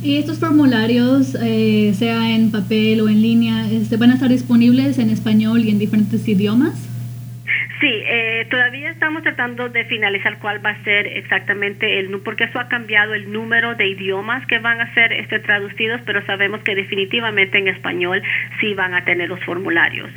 ¿Y 0.00 0.18
estos 0.18 0.38
formularios, 0.38 1.36
eh, 1.42 1.92
sea 1.92 2.30
en 2.30 2.52
papel 2.52 3.00
o 3.00 3.08
en 3.08 3.20
línea, 3.20 3.68
este, 3.68 3.96
van 3.96 4.12
a 4.12 4.14
estar 4.14 4.28
disponibles 4.28 4.96
en 5.00 5.10
español 5.10 5.64
y 5.64 5.70
en 5.70 5.80
diferentes 5.80 6.28
idiomas? 6.28 6.88
Sí, 7.80 7.90
eh, 7.90 8.46
todavía 8.50 8.90
estamos 8.90 9.22
tratando 9.22 9.68
de 9.68 9.84
finalizar 9.84 10.38
cuál 10.38 10.64
va 10.64 10.70
a 10.70 10.84
ser 10.84 11.06
exactamente 11.06 11.98
el 11.98 12.10
porque 12.20 12.44
eso 12.44 12.58
ha 12.58 12.68
cambiado 12.68 13.14
el 13.14 13.32
número 13.32 13.74
de 13.74 13.88
idiomas 13.88 14.44
que 14.46 14.58
van 14.58 14.80
a 14.80 14.92
ser 14.94 15.12
este, 15.12 15.38
traducidos, 15.40 16.00
pero 16.04 16.24
sabemos 16.26 16.60
que 16.62 16.74
definitivamente 16.74 17.58
en 17.58 17.68
español 17.68 18.22
sí 18.60 18.74
van 18.74 18.94
a 18.94 19.04
tener 19.04 19.28
los 19.28 19.42
formularios. 19.44 20.10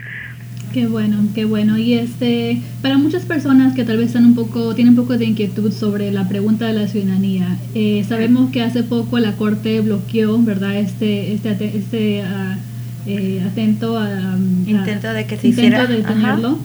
Qué 0.73 0.87
bueno, 0.87 1.17
qué 1.35 1.43
bueno. 1.45 1.77
Y 1.77 1.93
este, 1.93 2.61
para 2.81 2.97
muchas 2.97 3.25
personas 3.25 3.75
que 3.75 3.83
tal 3.83 3.97
vez 3.97 4.07
están 4.07 4.25
un 4.25 4.35
poco, 4.35 4.73
tienen 4.73 4.97
un 4.97 5.03
poco 5.03 5.17
de 5.17 5.25
inquietud 5.25 5.71
sobre 5.71 6.11
la 6.11 6.29
pregunta 6.29 6.67
de 6.67 6.73
la 6.73 6.87
ciudadanía, 6.87 7.57
eh, 7.75 8.05
sabemos 8.07 8.51
que 8.51 8.61
hace 8.61 8.83
poco 8.83 9.19
la 9.19 9.33
Corte 9.35 9.81
bloqueó, 9.81 10.41
¿verdad? 10.41 10.77
Este, 10.77 11.33
este, 11.33 11.77
este 11.77 12.21
uh, 12.21 13.09
eh, 13.09 13.43
atento 13.45 13.97
a, 13.97 14.37
intento 14.65 15.11
de 15.13 15.25
que 15.25 15.37
se 15.37 15.49
intento 15.49 15.87
de 15.87 15.97
detenerlo. 15.97 16.59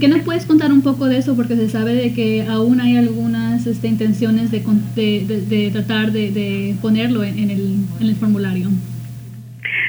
¿Qué 0.00 0.08
nos 0.08 0.22
puedes 0.22 0.46
contar 0.46 0.72
un 0.72 0.80
poco 0.80 1.06
de 1.06 1.18
eso? 1.18 1.36
Porque 1.36 1.54
se 1.56 1.68
sabe 1.68 1.94
de 1.94 2.14
que 2.14 2.46
aún 2.48 2.80
hay 2.80 2.96
algunas 2.96 3.66
este, 3.66 3.86
intenciones 3.86 4.50
de, 4.50 4.64
de, 4.96 5.44
de, 5.48 5.70
tratar 5.70 6.10
de, 6.12 6.74
ponerlo 6.80 7.22
en, 7.22 7.38
el, 7.38 7.76
en 8.00 8.06
el 8.06 8.16
formulario. 8.16 8.70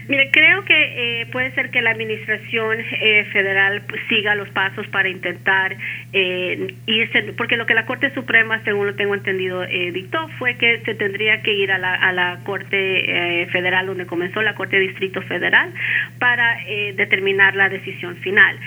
Mire, 0.08 0.32
creo 0.32 0.66
que 0.66 1.22
eh, 1.22 1.26
puede 1.28 1.52
ser 1.52 1.72
que 1.72 1.82
la 1.82 1.92
administración 1.92 2.78
eh, 2.80 3.26
federal 3.32 3.84
siga 4.10 4.36
los 4.36 4.50
pasos 4.50 4.86
para 4.88 5.08
intentar 5.08 5.78
eh, 6.12 6.76
irse, 6.86 7.34
porque 7.38 7.56
lo 7.56 7.66
que 7.66 7.74
la 7.74 7.86
Corte 7.86 8.14
Suprema, 8.14 8.62
según 8.64 8.88
lo 8.88 8.96
tengo 8.96 9.16
entendido, 9.16 9.66
dictó 9.66 10.28
fue 10.40 10.56
que 10.58 10.82
se 10.86 10.96
tendría 10.96 11.42
que 11.42 11.54
ir 11.54 11.72
a 11.72 11.78
la, 11.78 11.94
a 11.94 12.12
la 12.12 12.40
Corte 12.44 13.48
Federal, 13.52 13.88
donde 13.88 14.06
comenzó 14.06 14.42
la 14.42 14.56
Corte 14.56 14.80
Distrito 14.80 15.22
Federal, 15.22 15.72
para 16.20 16.58
determinar 16.96 17.56
la 17.56 17.70
decisión 17.70 18.18
final. 18.18 18.58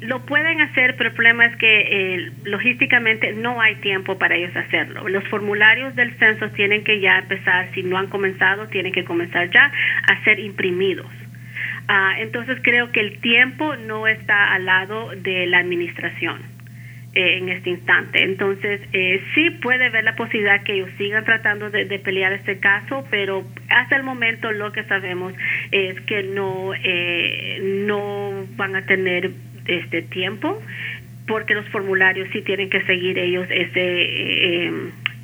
lo 0.00 0.24
pueden 0.26 0.60
hacer, 0.60 0.96
pero 0.96 1.10
el 1.10 1.14
problema 1.14 1.46
es 1.46 1.56
que 1.56 2.30
logísticamente 2.44 3.32
no 3.32 3.60
hay 3.60 3.76
tiempo 3.76 4.18
para 4.18 4.36
ellos 4.36 4.54
hacerlo. 4.56 5.08
Los 5.08 5.24
formularios 5.28 5.94
del 5.96 6.14
censo 6.18 6.48
tienen 6.50 6.84
que 6.84 7.00
ya 7.00 7.18
empezar, 7.18 7.68
si 7.74 7.82
no 7.82 7.98
han 7.98 8.08
comenzado, 8.08 8.68
tienen 8.68 8.92
que 8.92 9.04
comenzar 9.04 9.50
ya 9.50 9.72
a 10.08 10.24
ser 10.24 10.40
imprimidos. 10.42 11.10
Ah, 11.88 12.14
entonces 12.18 12.58
creo 12.62 12.92
que 12.92 13.00
el 13.00 13.18
tiempo 13.20 13.76
no 13.76 14.06
está 14.06 14.54
al 14.54 14.66
lado 14.66 15.10
de 15.16 15.46
la 15.46 15.58
administración 15.58 16.40
eh, 17.14 17.38
en 17.38 17.48
este 17.50 17.70
instante. 17.70 18.22
Entonces 18.22 18.80
eh, 18.92 19.20
sí 19.34 19.50
puede 19.50 19.86
haber 19.86 20.04
la 20.04 20.16
posibilidad 20.16 20.62
que 20.62 20.74
ellos 20.74 20.90
sigan 20.96 21.24
tratando 21.24 21.68
de, 21.70 21.84
pelear 21.98 22.32
este 22.32 22.58
caso, 22.58 23.04
pero 23.10 23.44
hasta 23.68 23.96
el 23.96 24.02
momento 24.02 24.50
lo 24.52 24.72
que 24.72 24.84
sabemos 24.84 25.34
es 25.72 26.00
que 26.02 26.22
no 26.22 26.72
eh, 26.82 27.60
no 27.86 28.46
van 28.56 28.76
a 28.76 28.86
tener 28.86 29.30
este 29.66 30.02
tiempo 30.02 30.62
porque 31.26 31.54
los 31.54 31.68
formularios 31.68 32.28
sí 32.32 32.40
tienen 32.40 32.70
que 32.70 32.82
seguir 32.86 33.18
ellos 33.18 33.46
ese 33.50 34.70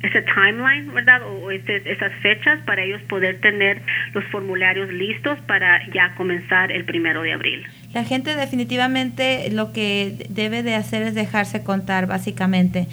ese 0.01 0.21
timeline, 0.21 0.93
¿verdad? 0.93 1.21
O 1.23 1.51
esas 1.51 2.13
fechas 2.21 2.59
para 2.65 2.83
ellos 2.83 3.01
poder 3.03 3.39
tener 3.41 3.81
los 4.13 4.23
formularios 4.25 4.91
listos 4.91 5.39
para 5.41 5.85
ya 5.91 6.15
comenzar 6.15 6.71
el 6.71 6.85
primero 6.85 7.21
de 7.21 7.33
abril. 7.33 7.65
La 7.93 8.03
gente 8.03 8.35
definitivamente 8.35 9.49
lo 9.51 9.73
que 9.73 10.25
debe 10.29 10.63
de 10.63 10.75
hacer 10.75 11.03
es 11.03 11.15
dejarse 11.15 11.63
contar, 11.63 12.07
básicamente 12.07 12.87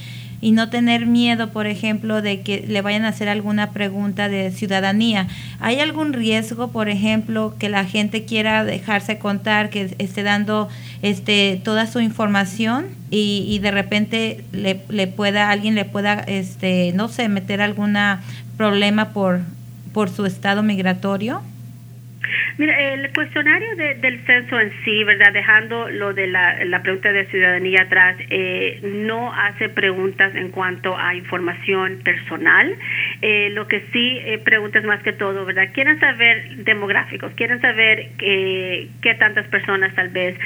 y 0.46 0.52
no 0.52 0.70
tener 0.70 1.06
miedo, 1.06 1.50
por 1.50 1.66
ejemplo, 1.66 2.22
de 2.22 2.42
que 2.42 2.64
le 2.68 2.80
vayan 2.80 3.04
a 3.04 3.08
hacer 3.08 3.28
alguna 3.28 3.72
pregunta 3.72 4.28
de 4.28 4.52
ciudadanía. 4.52 5.26
¿Hay 5.58 5.80
algún 5.80 6.12
riesgo, 6.12 6.68
por 6.68 6.88
ejemplo, 6.88 7.56
que 7.58 7.68
la 7.68 7.84
gente 7.84 8.26
quiera 8.26 8.62
dejarse 8.62 9.18
contar, 9.18 9.70
que 9.70 9.96
esté 9.98 10.22
dando 10.22 10.68
este 11.02 11.60
toda 11.64 11.88
su 11.88 11.98
información 11.98 12.86
y, 13.10 13.44
y 13.48 13.58
de 13.58 13.72
repente 13.72 14.44
le, 14.52 14.82
le 14.88 15.08
pueda 15.08 15.50
alguien 15.50 15.74
le 15.74 15.84
pueda 15.84 16.14
este 16.14 16.92
no 16.94 17.08
sé 17.08 17.28
meter 17.28 17.60
alguna 17.60 18.22
problema 18.56 19.08
por 19.08 19.40
por 19.92 20.10
su 20.10 20.26
estado 20.26 20.62
migratorio? 20.62 21.42
Mira, 22.58 22.94
el 22.94 23.12
cuestionario 23.12 23.76
del 23.76 24.24
censo 24.24 24.58
en 24.58 24.72
sí, 24.82 25.04
¿verdad? 25.04 25.30
Dejando 25.34 25.90
lo 25.90 26.14
de 26.14 26.26
la, 26.26 26.80
pregunta 26.82 27.12
de 27.12 27.26
ciudadanía 27.26 27.82
atrás, 27.82 28.16
eh, 28.30 28.80
no 28.82 29.30
hace 29.30 29.68
preguntas 29.68 30.34
en 30.34 30.50
cuanto 30.50 30.96
a 30.96 31.14
información 31.14 32.00
personal. 32.02 32.74
Eh, 33.20 33.50
lo 33.52 33.68
que 33.68 33.80
sí 33.92 34.20
eh, 34.24 34.38
preguntas 34.38 34.84
más 34.84 35.02
que 35.02 35.12
todo, 35.12 35.44
¿verdad? 35.44 35.68
Quieren 35.74 36.00
saber 36.00 36.64
demográficos, 36.64 37.30
quieren 37.34 37.60
saber 37.60 38.12
qué 38.16 39.16
tantas 39.18 39.46
personas 39.48 39.94
tal 39.94 40.08
vez 40.08 40.38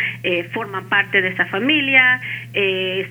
forman 0.52 0.88
parte 0.88 1.22
de 1.22 1.28
esa 1.28 1.46
familia, 1.46 2.20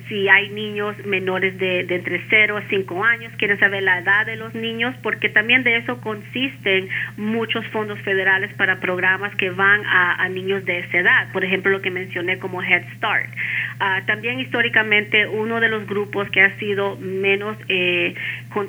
si 0.08 0.28
hay 0.28 0.50
niños 0.50 0.96
menores 1.06 1.56
de, 1.58 1.84
de 1.84 1.94
entre 1.94 2.20
0 2.28 2.56
a 2.58 2.62
5 2.68 3.04
años, 3.04 3.32
quieren 3.38 3.58
saber 3.58 3.82
la 3.82 3.98
edad 3.98 4.26
de 4.26 4.36
los 4.36 4.54
niños, 4.54 4.94
porque 5.02 5.28
también 5.28 5.62
de 5.62 5.76
eso 5.76 6.00
consisten 6.00 6.88
muchos 7.16 7.66
fondos 7.68 7.98
federales 8.00 8.52
para 8.54 8.80
programas 8.90 9.32
que 9.36 9.50
van 9.50 9.82
a, 9.86 10.28
niños 10.30 10.64
de 10.64 10.80
esa 10.80 10.98
edad, 10.98 11.32
por 11.32 11.44
ejemplo 11.44 11.70
lo 11.70 11.80
que 11.80 11.92
mencioné 11.92 12.40
como 12.40 12.60
Head 12.60 12.82
Start. 12.96 13.30
Ah, 13.78 14.02
también 14.04 14.40
históricamente 14.40 15.28
uno 15.28 15.60
de 15.60 15.68
los 15.68 15.86
grupos 15.86 16.28
que 16.30 16.42
ha 16.42 16.58
sido 16.58 16.96
menos, 16.96 17.56
eh, 17.68 18.16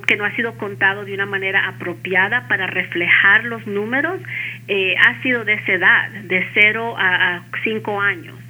que 0.05 0.15
no 0.17 0.25
ha 0.25 0.35
sido 0.35 0.59
contado 0.59 1.05
de 1.05 1.15
una 1.15 1.25
manera 1.25 1.67
apropiada 1.67 2.47
para 2.47 2.67
reflejar 2.67 3.45
los 3.45 3.65
números, 3.65 4.21
eh, 4.67 4.93
ha 5.03 5.19
sido 5.23 5.43
de 5.43 5.53
esa 5.53 5.71
edad, 5.71 6.09
de 6.11 6.45
0 6.53 6.95
a 6.99 7.43
5 7.63 7.99
años. 7.99 8.40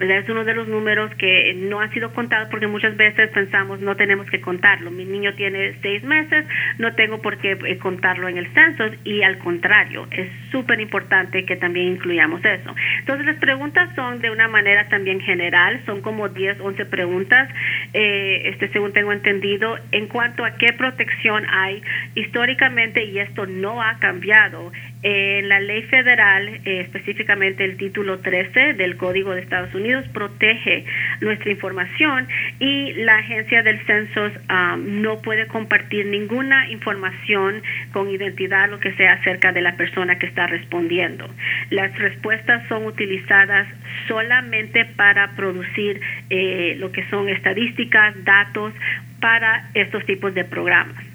Es 0.00 0.28
uno 0.28 0.44
de 0.44 0.54
los 0.54 0.68
números 0.68 1.12
que 1.16 1.54
no 1.54 1.80
han 1.80 1.92
sido 1.92 2.12
contados 2.12 2.48
porque 2.50 2.68
muchas 2.68 2.96
veces 2.96 3.30
pensamos 3.30 3.80
no 3.80 3.96
tenemos 3.96 4.30
que 4.30 4.40
contarlo. 4.40 4.92
Mi 4.92 5.04
niño 5.04 5.34
tiene 5.34 5.74
seis 5.82 6.04
meses, 6.04 6.46
no 6.78 6.94
tengo 6.94 7.20
por 7.20 7.38
qué 7.38 7.58
eh, 7.66 7.78
contarlo 7.78 8.28
en 8.28 8.38
el 8.38 8.46
censo 8.54 8.84
y 9.02 9.22
al 9.22 9.38
contrario, 9.38 10.06
es 10.12 10.28
súper 10.52 10.80
importante 10.80 11.44
que 11.44 11.56
también 11.56 11.88
incluyamos 11.88 12.44
eso. 12.44 12.74
Entonces 13.00 13.26
las 13.26 13.36
preguntas 13.36 13.92
son 13.96 14.20
de 14.20 14.30
una 14.30 14.46
manera 14.46 14.88
también 14.88 15.20
general, 15.20 15.80
son 15.84 16.00
como 16.00 16.28
10, 16.28 16.60
11 16.60 16.86
preguntas, 16.86 17.48
eh, 17.92 18.42
este 18.44 18.68
según 18.68 18.92
tengo 18.92 19.12
entendido, 19.12 19.78
en 19.90 20.06
cuanto 20.06 20.44
a 20.44 20.56
qué 20.56 20.72
protección 20.74 21.44
hay 21.50 21.82
históricamente 22.14 23.04
y 23.04 23.18
esto 23.18 23.46
no 23.46 23.82
ha 23.82 23.98
cambiado 23.98 24.70
En 25.02 25.48
la 25.48 25.60
ley 25.60 25.82
federal, 25.82 26.48
eh, 26.64 26.80
específicamente 26.80 27.64
el 27.64 27.76
título 27.76 28.18
13 28.18 28.72
del 28.74 28.96
Código 28.96 29.32
de 29.32 29.42
Estados 29.42 29.72
Unidos, 29.72 30.04
protege 30.12 30.84
nuestra 31.20 31.50
información 31.52 32.26
y 32.58 32.94
la 32.94 33.18
agencia 33.18 33.62
del 33.62 33.78
censo 33.86 34.26
um, 34.26 35.00
no 35.00 35.22
puede 35.22 35.46
compartir 35.46 36.06
ninguna 36.06 36.68
información 36.70 37.62
con 37.92 38.10
identidad, 38.10 38.68
lo 38.68 38.80
que 38.80 38.92
sea, 38.94 39.12
acerca 39.12 39.52
de 39.52 39.60
la 39.60 39.76
persona 39.76 40.18
que 40.18 40.26
está 40.26 40.48
respondiendo. 40.48 41.32
Las 41.70 41.96
respuestas 41.96 42.66
son 42.68 42.84
utilizadas 42.84 43.68
solamente 44.08 44.84
para 44.84 45.36
producir 45.36 46.00
eh, 46.28 46.74
lo 46.78 46.90
que 46.90 47.08
son 47.08 47.28
estadísticas, 47.28 48.14
datos 48.24 48.72
para 49.20 49.70
estos 49.74 50.04
tipos 50.06 50.34
de 50.34 50.44
programas. 50.44 51.07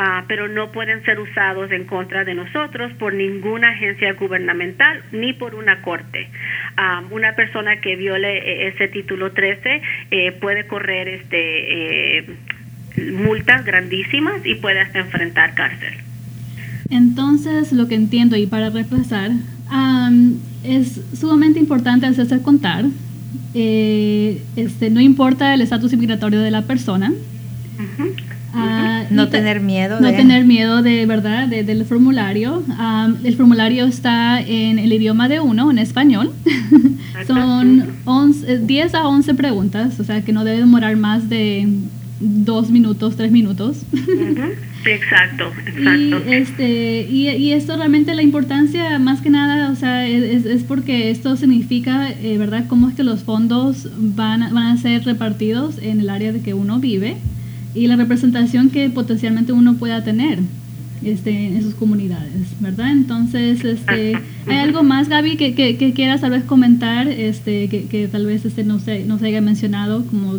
Ah, 0.00 0.26
pero 0.28 0.46
no 0.46 0.70
pueden 0.70 1.04
ser 1.04 1.18
usados 1.18 1.72
en 1.72 1.84
contra 1.84 2.24
de 2.24 2.32
nosotros 2.32 2.92
por 3.00 3.12
ninguna 3.12 3.70
agencia 3.70 4.12
gubernamental 4.12 5.02
ni 5.10 5.32
por 5.32 5.56
una 5.56 5.82
corte. 5.82 6.28
Ah, 6.76 7.02
una 7.10 7.34
persona 7.34 7.80
que 7.80 7.96
viole 7.96 8.38
eh, 8.38 8.68
ese 8.68 8.86
título 8.86 9.32
13 9.32 9.82
eh, 10.12 10.32
puede 10.40 10.68
correr 10.68 11.08
este 11.08 12.18
eh, 12.20 12.26
multas 13.12 13.64
grandísimas 13.64 14.46
y 14.46 14.54
puede 14.54 14.78
hasta 14.78 15.00
enfrentar 15.00 15.56
cárcel. 15.56 15.94
Entonces, 16.90 17.72
lo 17.72 17.88
que 17.88 17.96
entiendo 17.96 18.36
y 18.36 18.46
para 18.46 18.70
repasar, 18.70 19.32
es 20.62 21.00
sumamente 21.18 21.58
importante 21.58 22.06
hacerse 22.06 22.40
contar. 22.40 22.84
este, 23.52 24.90
no 24.90 25.00
importa 25.00 25.54
el 25.54 25.60
estatus 25.60 25.92
migratorio 25.96 26.38
de 26.38 26.52
la 26.52 26.62
persona. 26.62 27.12
Ah, 28.54 29.04
no 29.10 29.28
tener 29.28 29.60
miedo. 29.60 30.00
No 30.00 30.10
tener 30.10 30.44
miedo 30.44 30.82
de 30.82 31.06
verdad 31.06 31.48
del 31.48 31.84
formulario. 31.84 32.62
el 33.24 33.36
formulario 33.36 33.84
está 33.84 34.40
en 34.40 34.78
el 34.78 34.92
idioma 34.92 35.28
de 35.28 35.40
uno, 35.40 35.70
en 35.70 35.78
español. 35.78 36.32
Son 37.26 37.84
10 38.66 38.94
a 38.94 39.08
11 39.08 39.34
preguntas, 39.34 39.98
o 40.00 40.04
sea 40.04 40.22
que 40.22 40.32
no 40.32 40.44
debe 40.44 40.58
demorar 40.58 40.96
más 40.96 41.28
de 41.28 41.68
dos 42.20 42.70
minutos, 42.70 43.16
tres 43.16 43.30
minutos. 43.30 43.82
Exacto, 44.84 45.52
exacto. 45.66 46.22
Y, 46.26 46.32
este, 46.32 47.06
y, 47.10 47.52
esto 47.52 47.76
realmente 47.76 48.14
la 48.14 48.22
importancia, 48.22 48.98
más 48.98 49.20
que 49.20 49.30
nada, 49.30 49.70
o 49.70 49.76
sea, 49.76 50.06
es, 50.06 50.44
es 50.44 50.62
porque 50.62 51.10
esto 51.10 51.36
significa, 51.36 52.10
eh, 52.10 52.38
¿verdad?, 52.38 52.64
cómo 52.68 52.88
es 52.88 52.94
que 52.94 53.04
los 53.04 53.22
fondos 53.22 53.88
van, 53.96 54.40
van 54.52 54.66
a 54.66 54.76
ser 54.76 55.04
repartidos 55.04 55.78
en 55.78 56.00
el 56.00 56.10
área 56.10 56.32
de 56.32 56.40
que 56.40 56.54
uno 56.54 56.78
vive 56.78 57.16
y 57.74 57.86
la 57.86 57.96
representación 57.96 58.70
que 58.70 58.90
potencialmente 58.90 59.52
uno 59.52 59.74
pueda 59.74 60.02
tener 60.02 60.40
este, 61.04 61.46
en 61.46 61.62
sus 61.62 61.74
comunidades, 61.74 62.48
¿verdad? 62.60 62.90
Entonces, 62.90 63.64
este, 63.64 64.14
¿hay 64.46 64.56
algo 64.56 64.82
más, 64.82 65.08
Gaby, 65.08 65.36
que, 65.36 65.54
que, 65.54 65.92
quieras 65.92 66.22
tal 66.22 66.32
vez 66.32 66.44
comentar, 66.44 67.06
este, 67.06 67.68
que, 67.68 67.84
que 67.84 68.08
tal 68.08 68.26
vez 68.26 68.44
este, 68.44 68.64
no, 68.64 68.80
se, 68.80 69.04
no 69.04 69.18
se 69.18 69.26
haya 69.26 69.40
mencionado 69.40 70.04
como 70.06 70.38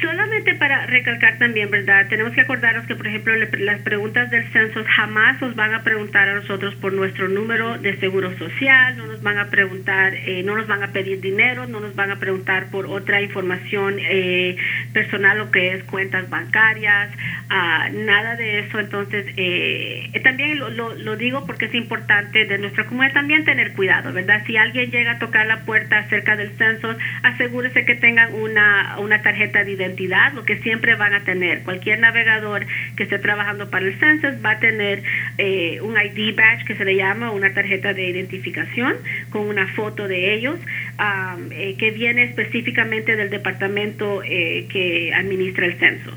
Solamente 0.00 0.54
para 0.54 0.86
recalcar 0.86 1.38
también, 1.38 1.70
¿verdad? 1.70 2.06
Tenemos 2.08 2.32
que 2.32 2.42
acordarnos 2.42 2.86
que, 2.86 2.94
por 2.94 3.06
ejemplo, 3.08 3.34
las 3.58 3.80
preguntas 3.80 4.30
del 4.30 4.46
censo 4.52 4.84
jamás 4.84 5.40
nos 5.40 5.56
van 5.56 5.74
a 5.74 5.82
preguntar 5.82 6.28
a 6.28 6.34
nosotros 6.34 6.74
por 6.76 6.92
nuestro 6.92 7.28
número 7.28 7.78
de 7.78 7.96
seguro 7.98 8.36
social, 8.38 8.96
no 8.96 9.06
nos 9.06 9.22
van 9.22 9.38
a 9.38 9.50
preguntar, 9.50 10.14
eh, 10.14 10.42
no 10.44 10.54
nos 10.56 10.68
van 10.68 10.84
a 10.84 10.92
pedir 10.92 11.20
dinero, 11.20 11.66
no 11.66 11.80
nos 11.80 11.96
van 11.96 12.12
a 12.12 12.18
preguntar 12.20 12.70
por 12.70 12.86
otra 12.86 13.20
información 13.22 13.96
eh, 13.98 14.56
personal, 14.92 15.38
lo 15.38 15.50
que 15.50 15.74
es 15.74 15.82
cuentas 15.84 16.30
bancarias, 16.30 17.10
ah, 17.48 17.88
nada 17.92 18.36
de 18.36 18.60
eso. 18.60 18.78
Entonces, 18.78 19.26
eh, 19.36 20.10
también 20.22 20.58
lo, 20.58 20.70
lo, 20.70 21.16
digo 21.16 21.44
porque 21.44 21.64
es 21.64 21.74
importante 21.74 22.44
de 22.44 22.58
nuestra 22.58 22.84
comunidad 22.84 23.14
también 23.14 23.44
tener 23.44 23.72
cuidado, 23.72 24.12
¿verdad? 24.12 24.44
Si 24.46 24.56
alguien 24.56 24.92
llega 24.92 25.12
a 25.12 25.18
tocar 25.18 25.46
la 25.46 25.64
puerta 25.64 25.98
acerca 25.98 26.36
del 26.36 26.50
censo, 26.56 26.96
asegúrese 27.22 27.84
que 27.84 27.96
tengan 27.96 28.32
una, 28.34 28.98
una 28.98 29.22
tarjeta 29.22 29.64
de 29.64 29.72
identidad 29.88 30.32
lo 30.34 30.44
que 30.44 30.58
siempre 30.58 30.94
van 30.94 31.14
a 31.14 31.24
tener. 31.24 31.62
Cualquier 31.62 31.98
navegador 31.98 32.66
que 32.96 33.04
esté 33.04 33.18
trabajando 33.18 33.70
para 33.70 33.86
el 33.86 33.98
census 33.98 34.44
va 34.44 34.52
a 34.52 34.58
tener 34.58 35.02
eh, 35.38 35.80
un 35.82 35.96
ID 35.96 36.36
badge 36.36 36.64
que 36.66 36.76
se 36.76 36.84
le 36.84 36.96
llama 36.96 37.30
una 37.30 37.52
tarjeta 37.52 37.94
de 37.94 38.08
identificación 38.08 38.96
con 39.30 39.48
una 39.48 39.66
foto 39.68 40.08
de 40.08 40.34
ellos 40.34 40.58
eh, 41.50 41.74
que 41.78 41.90
viene 41.90 42.24
específicamente 42.24 43.16
del 43.16 43.30
departamento 43.30 44.22
eh, 44.24 44.66
que 44.68 45.12
administra 45.14 45.66
el 45.66 45.74
censo. 45.78 46.12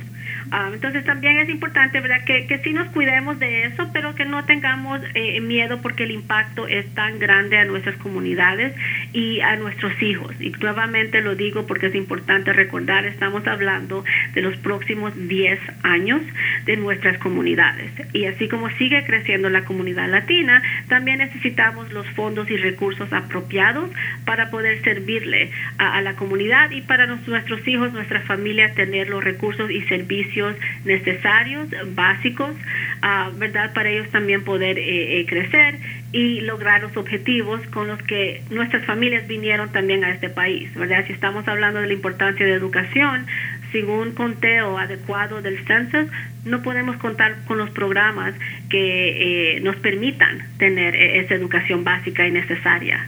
Ah, 0.53 0.69
entonces 0.73 1.05
también 1.05 1.37
es 1.37 1.47
importante, 1.47 2.01
¿verdad? 2.01 2.25
Que, 2.25 2.59
sí 2.61 2.73
nos 2.73 2.89
cuidemos 2.89 3.39
de 3.39 3.67
eso, 3.67 3.89
pero 3.93 4.15
que 4.15 4.25
no 4.25 4.43
tengamos 4.43 4.99
eh, 5.13 5.39
miedo 5.39 5.81
porque 5.81 6.03
el 6.03 6.11
impacto 6.11 6.67
es 6.67 6.85
tan 6.93 7.19
grande 7.19 7.57
a 7.57 7.63
nuestras 7.63 7.95
comunidades 7.95 8.73
y 9.13 9.39
a 9.39 9.55
nuestros 9.55 9.93
hijos. 10.01 10.35
Y 10.41 10.49
nuevamente 10.49 11.21
lo 11.21 11.35
digo 11.35 11.65
porque 11.65 11.85
es 11.85 11.95
importante 11.95 12.51
recordar, 12.51 13.05
estamos 13.05 13.47
hablando 13.47 14.03
de 14.33 14.41
los 14.41 14.57
próximos 14.57 15.13
10 15.15 15.57
años 15.83 16.21
de 16.65 16.75
nuestras 16.75 17.17
comunidades. 17.19 17.89
Y 18.11 18.25
así 18.25 18.49
como 18.49 18.69
sigue 18.71 19.05
creciendo 19.05 19.49
la 19.49 19.63
comunidad 19.63 20.09
latina, 20.09 20.61
también 20.89 21.19
necesitamos 21.19 21.93
los 21.93 22.05
fondos 22.07 22.51
y 22.51 22.57
recursos 22.57 23.13
apropiados 23.13 23.89
para 24.25 24.49
poder 24.51 24.83
servirle 24.83 25.49
a, 25.77 26.01
la 26.01 26.15
comunidad 26.17 26.71
y 26.71 26.81
para 26.81 27.05
nuestros 27.05 27.65
hijos, 27.65 27.93
nuestra 27.93 28.19
familia, 28.21 28.73
tener 28.73 29.07
los 29.07 29.23
recursos 29.23 29.71
y 29.71 29.81
servicios 29.83 30.40
necesarios, 30.85 31.67
básicos, 31.95 32.55
ah, 33.01 33.31
¿verdad? 33.35 33.73
Para 33.73 33.89
ellos 33.89 34.09
también 34.09 34.43
poder 34.43 34.77
eh, 34.77 35.19
eh, 35.19 35.25
crecer 35.25 35.75
y 36.11 36.41
lograr 36.41 36.81
los 36.81 36.95
objetivos 36.97 37.61
con 37.67 37.87
los 37.87 38.01
que 38.03 38.41
nuestras 38.49 38.85
familias 38.85 39.27
vinieron 39.27 39.71
también 39.71 40.03
a 40.03 40.09
este 40.09 40.29
país, 40.29 40.73
¿verdad? 40.75 41.05
Si 41.07 41.13
estamos 41.13 41.47
hablando 41.47 41.79
de 41.81 41.87
la 41.87 41.93
importancia 41.93 42.45
de 42.45 42.53
educación, 42.53 43.25
sin 43.71 43.89
un 43.89 44.11
conteo 44.11 44.77
adecuado 44.77 45.41
del 45.41 45.65
census, 45.65 46.07
no 46.43 46.61
podemos 46.61 46.97
contar 46.97 47.37
con 47.45 47.57
los 47.57 47.69
programas 47.69 48.33
que 48.69 49.57
eh, 49.57 49.59
nos 49.61 49.75
permitan 49.77 50.39
tener 50.57 50.95
esa 50.95 51.35
educación 51.35 51.83
básica 51.83 52.27
y 52.27 52.31
necesaria. 52.31 53.07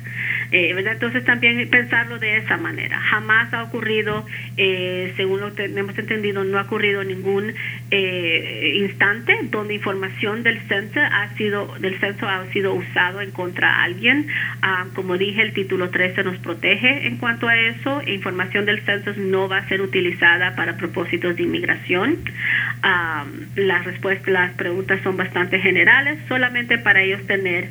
Eh, 0.53 0.75
Entonces 0.77 1.25
también 1.25 1.67
pensarlo 1.69 2.19
de 2.19 2.37
esa 2.37 2.57
manera. 2.57 2.99
Jamás 2.99 3.51
ha 3.55 3.63
ocurrido, 3.63 4.23
eh, 4.55 5.11
según 5.17 5.41
lo 5.41 5.55
que 5.55 5.65
hemos 5.65 5.97
entendido, 5.97 6.43
no 6.43 6.59
ha 6.59 6.61
ocurrido 6.61 7.03
ningún 7.03 7.53
eh, 7.89 8.73
instante 8.75 9.35
donde 9.49 9.73
información 9.73 10.43
del 10.43 10.61
censo 10.67 10.99
ha 10.99 11.27
sido 11.37 11.73
del 11.79 11.99
censo 11.99 12.29
ha 12.29 12.45
sido 12.51 12.75
usado 12.75 13.21
en 13.21 13.31
contra 13.31 13.67
de 13.67 13.83
alguien. 13.83 14.27
Ah, 14.61 14.85
como 14.93 15.17
dije, 15.17 15.41
el 15.41 15.53
título 15.53 15.89
13 15.89 16.23
nos 16.23 16.37
protege 16.37 17.07
en 17.07 17.17
cuanto 17.17 17.47
a 17.47 17.57
eso. 17.57 18.03
Información 18.05 18.67
del 18.67 18.81
censo 18.81 19.11
no 19.17 19.49
va 19.49 19.57
a 19.57 19.67
ser 19.67 19.81
utilizada 19.81 20.55
para 20.55 20.77
propósitos 20.77 21.35
de 21.35 21.43
inmigración. 21.43 22.19
Ah, 22.83 23.25
las 23.55 23.85
respuestas, 23.85 24.31
las 24.31 24.53
preguntas 24.53 25.01
son 25.03 25.17
bastante 25.17 25.59
generales, 25.59 26.19
solamente 26.27 26.77
para 26.77 27.01
ellos 27.01 27.25
tener 27.25 27.69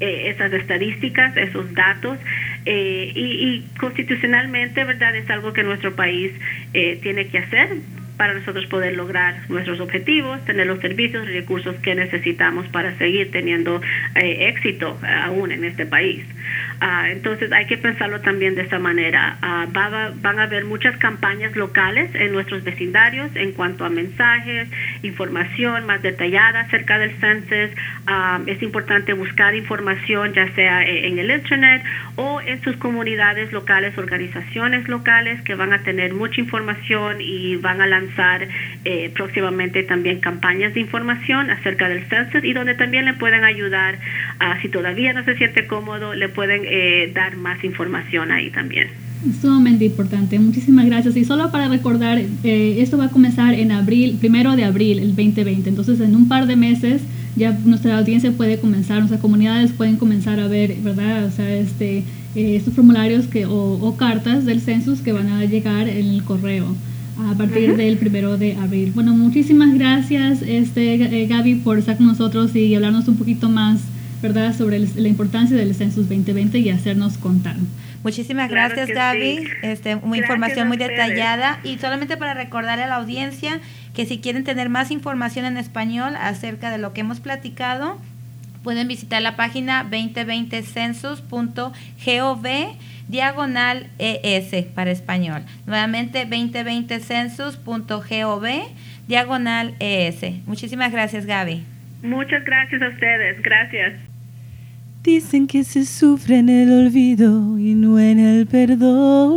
eh, 0.00 0.30
esas 0.30 0.52
estadísticas, 0.52 1.36
esos 1.36 1.72
datos, 1.74 2.18
eh, 2.64 3.12
y, 3.14 3.64
constitucionalmente, 3.78 4.84
¿verdad? 4.84 5.14
Es 5.16 5.28
algo 5.30 5.52
que 5.52 5.62
nuestro 5.62 5.94
país 5.94 6.32
eh, 6.74 6.98
tiene 7.02 7.28
que 7.28 7.38
hacer 7.38 7.76
para 8.16 8.34
nosotros 8.34 8.66
poder 8.66 8.94
lograr 8.96 9.48
nuestros 9.48 9.80
objetivos, 9.80 10.44
tener 10.44 10.66
los 10.66 10.80
servicios 10.80 11.28
y 11.28 11.32
recursos 11.32 11.76
que 11.76 11.94
necesitamos 11.94 12.66
para 12.68 12.96
seguir 12.98 13.30
teniendo 13.30 13.80
éxito 14.14 14.98
aún 15.02 15.52
en 15.52 15.64
este 15.64 15.86
país. 15.86 16.24
Ah, 16.80 17.08
entonces 17.08 17.50
hay 17.52 17.66
que 17.66 17.78
pensarlo 17.78 18.20
también 18.20 18.54
de 18.54 18.62
esta 18.62 18.78
manera. 18.78 19.38
Ah, 19.40 19.66
van 19.72 20.38
a 20.38 20.42
haber 20.42 20.64
muchas 20.64 20.96
campañas 20.98 21.56
locales 21.56 22.10
en 22.14 22.32
nuestros 22.32 22.64
vecindarios 22.64 23.34
en 23.34 23.52
cuanto 23.52 23.84
a 23.84 23.88
mensajes, 23.88 24.68
información 25.02 25.86
más 25.86 26.02
detallada 26.02 26.60
acerca 26.60 26.98
del 26.98 27.12
census. 27.18 27.70
Ah, 28.06 28.40
es 28.46 28.62
importante 28.62 29.12
buscar 29.14 29.54
información 29.54 30.34
ya 30.34 30.52
sea 30.54 30.82
e, 30.82 31.08
en 31.08 31.18
el 31.18 31.30
internet 31.30 31.82
o 32.16 32.40
en 32.40 32.62
sus 32.62 32.76
comunidades 32.76 33.52
locales, 33.52 33.96
organizaciones 33.96 34.88
locales 34.88 35.40
que 35.42 35.54
van 35.54 35.72
a 35.72 35.82
tener 35.82 36.14
mucha 36.14 36.40
información 36.40 37.16
y 37.20 37.56
van 37.56 37.80
a 37.80 37.86
lanzar 37.86 38.05
eh, 38.84 39.10
próximamente 39.14 39.82
también 39.82 40.20
campañas 40.20 40.74
de 40.74 40.80
información 40.80 41.50
acerca 41.50 41.88
del 41.88 42.04
census 42.04 42.44
y 42.44 42.52
donde 42.52 42.74
también 42.74 43.04
le 43.04 43.14
pueden 43.14 43.44
ayudar, 43.44 43.98
si 44.62 44.68
todavía 44.68 45.12
no 45.12 45.24
se 45.24 45.36
siente 45.36 45.66
cómodo, 45.66 46.14
le 46.14 46.28
pueden 46.28 46.62
eh, 46.64 47.10
dar 47.14 47.36
más 47.36 47.62
información 47.64 48.30
ahí 48.30 48.50
también. 48.50 48.88
Sumamente 49.40 49.86
importante, 49.86 50.38
muchísimas 50.38 50.86
gracias. 50.86 51.16
Y 51.16 51.24
solo 51.24 51.50
para 51.50 51.68
recordar, 51.68 52.18
eh, 52.18 52.76
esto 52.80 52.98
va 52.98 53.06
a 53.06 53.10
comenzar 53.10 53.54
en 53.54 53.72
abril, 53.72 54.18
primero 54.20 54.54
de 54.54 54.64
abril, 54.64 54.98
el 54.98 55.16
2020. 55.16 55.68
Entonces, 55.68 56.00
en 56.00 56.14
un 56.14 56.28
par 56.28 56.46
de 56.46 56.56
meses 56.56 57.02
ya 57.34 57.52
nuestra 57.64 57.98
audiencia 57.98 58.32
puede 58.32 58.58
comenzar, 58.58 58.98
nuestras 58.98 59.20
comunidades 59.20 59.72
pueden 59.72 59.96
comenzar 59.96 60.40
a 60.40 60.48
ver, 60.48 60.74
¿verdad? 60.82 61.26
O 61.26 61.30
sea, 61.30 61.54
este, 61.54 61.98
eh, 62.34 62.56
estos 62.56 62.74
formularios 62.74 63.26
que, 63.26 63.46
o, 63.46 63.94
cartas 63.98 64.44
del 64.44 64.60
census 64.60 65.00
que 65.00 65.12
van 65.12 65.28
a 65.28 65.44
llegar 65.44 65.88
en 65.88 66.06
el 66.06 66.22
correo 66.24 66.74
a 67.18 67.34
partir 67.34 67.76
del 67.76 67.98
primero 67.98 68.36
de 68.36 68.56
abril. 68.56 68.92
Bueno, 68.94 69.14
muchísimas 69.14 69.74
gracias, 69.74 70.42
este, 70.42 71.26
Gaby, 71.26 71.56
por 71.56 71.78
estar 71.78 71.96
con 71.96 72.06
nosotros 72.06 72.54
y 72.54 72.74
hablarnos 72.74 73.08
un 73.08 73.16
poquito 73.16 73.48
más 73.48 73.80
¿verdad?, 74.22 74.56
sobre 74.56 74.78
la 74.78 75.08
importancia 75.08 75.56
del 75.56 75.74
Census 75.74 76.08
2020 76.08 76.58
y 76.58 76.70
hacernos 76.70 77.18
contar. 77.18 77.56
Muchísimas 78.02 78.48
gracias, 78.50 78.88
Gaby. 78.88 79.46
Este, 79.62 79.96
una 79.96 80.16
información 80.16 80.68
muy 80.68 80.76
detallada. 80.76 81.58
Y 81.64 81.78
solamente 81.78 82.16
para 82.16 82.34
recordarle 82.34 82.84
a 82.84 82.86
la 82.86 82.94
audiencia 82.96 83.58
que 83.94 84.06
si 84.06 84.18
quieren 84.18 84.44
tener 84.44 84.68
más 84.68 84.92
información 84.92 85.44
en 85.44 85.56
español 85.56 86.14
acerca 86.16 86.70
de 86.70 86.78
lo 86.78 86.92
que 86.92 87.00
hemos 87.00 87.18
platicado, 87.20 87.98
pueden 88.62 88.86
visitar 88.88 89.22
la 89.22 89.36
página 89.36 89.88
2020census.gov 89.90 92.76
diagonal 93.08 93.88
ES 93.98 94.66
para 94.74 94.90
español. 94.90 95.42
Nuevamente 95.66 96.26
2020census.gov 96.26 98.46
diagonal 99.06 99.74
ES. 99.78 100.46
Muchísimas 100.46 100.90
gracias, 100.92 101.26
Gaby. 101.26 101.64
Muchas 102.02 102.42
gracias 102.44 102.82
a 102.82 102.88
ustedes. 102.88 103.40
Gracias. 103.42 103.94
Dicen 105.02 105.46
que 105.46 105.64
se 105.64 105.86
sufre 105.86 106.38
en 106.38 106.48
el 106.48 106.72
olvido 106.72 107.58
y 107.58 107.74
no 107.74 108.00
en 108.00 108.18
el 108.18 108.46
perdón. 108.46 109.36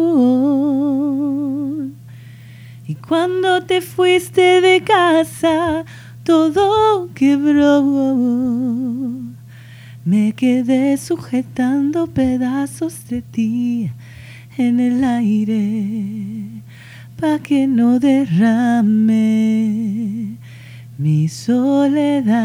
Y 2.87 2.95
cuando 2.95 3.63
te 3.63 3.81
fuiste 3.81 4.61
de 4.61 4.81
casa, 4.81 5.83
todo 6.23 7.09
quebró. 7.13 7.83
Me 10.05 10.31
quedé 10.31 10.95
sujetando 10.97 12.07
pedazos 12.07 13.09
de 13.09 13.21
ti 13.21 13.91
en 14.57 14.79
el 14.79 15.03
aire 15.03 16.63
pa' 17.19 17.39
que 17.39 17.67
no 17.67 17.99
derrame 17.99 19.17
mi 20.97 21.27
soledad. 21.27 22.37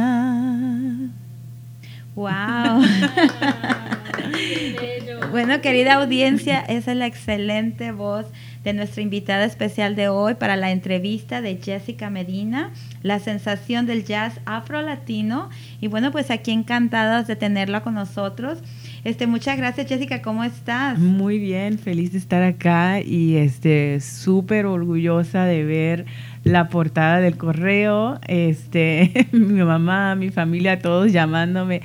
¡Wow! 2.17 2.31
bueno, 5.31 5.61
querida 5.61 5.95
audiencia, 5.95 6.59
esa 6.61 6.91
es 6.91 6.99
la 6.99 7.07
excelente 7.07 7.93
voz 7.93 8.27
de 8.65 8.73
nuestra 8.73 9.03
invitada 9.03 9.45
especial 9.45 9.95
de 9.95 10.09
hoy 10.09 10.35
para 10.35 10.57
la 10.57 10.73
entrevista 10.73 11.41
de 11.41 11.59
Jessica 11.63 12.11
Medina, 12.11 12.73
la 13.03 13.19
sensación 13.19 13.87
del 13.87 14.05
jazz 14.05 14.41
afro-latino. 14.47 15.51
Y 15.81 15.89
bueno, 15.89 16.11
pues 16.11 16.31
aquí 16.31 16.51
encantadas 16.51 17.27
de 17.27 17.37
tenerla 17.37 17.83
con 17.83 17.95
nosotros. 17.95 18.59
Este, 19.05 19.27
muchas 19.27 19.59
gracias 19.59 19.87
Jessica, 19.87 20.23
¿cómo 20.23 20.45
estás? 20.45 20.99
Muy 20.99 21.39
bien, 21.39 21.79
feliz 21.79 22.13
de 22.13 22.19
estar 22.19 22.43
acá 22.43 23.03
y 23.03 23.37
este 23.37 24.01
súper 24.01 24.65
orgullosa 24.65 25.45
de 25.45 25.63
ver 25.63 26.07
la 26.45 26.69
portada 26.69 27.21
del 27.21 27.37
correo, 27.39 28.21
este, 28.29 29.29
mi 29.33 29.63
mamá, 29.63 30.15
mi 30.15 30.29
familia, 30.31 30.79
todos 30.79 31.11
llamándome, 31.11 31.81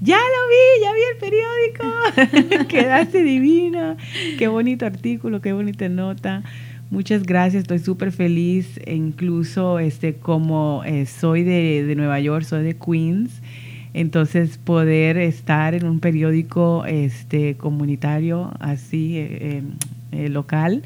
ya 0.00 0.16
lo 0.16 0.48
vi, 0.48 0.82
ya 0.82 0.92
vi 0.92 1.00
el 1.10 1.18
periódico, 1.18 2.68
quedaste 2.68 3.22
divina, 3.24 3.96
qué 4.38 4.48
bonito 4.48 4.86
artículo, 4.86 5.40
qué 5.40 5.52
bonita 5.52 5.88
nota. 5.88 6.42
Muchas 6.90 7.24
gracias, 7.24 7.62
estoy 7.62 7.80
súper 7.80 8.12
feliz, 8.12 8.78
incluso 8.86 9.80
este, 9.80 10.14
como 10.14 10.82
eh, 10.84 11.06
soy 11.06 11.42
de, 11.42 11.84
de, 11.84 11.96
Nueva 11.96 12.20
York, 12.20 12.44
soy 12.44 12.62
de 12.62 12.76
Queens, 12.76 13.40
entonces 13.94 14.58
poder 14.58 15.16
estar 15.16 15.74
en 15.74 15.86
un 15.86 15.98
periódico 15.98 16.84
este, 16.86 17.56
comunitario 17.56 18.52
así, 18.60 19.16
eh, 19.16 19.62
eh, 20.12 20.28
local, 20.28 20.84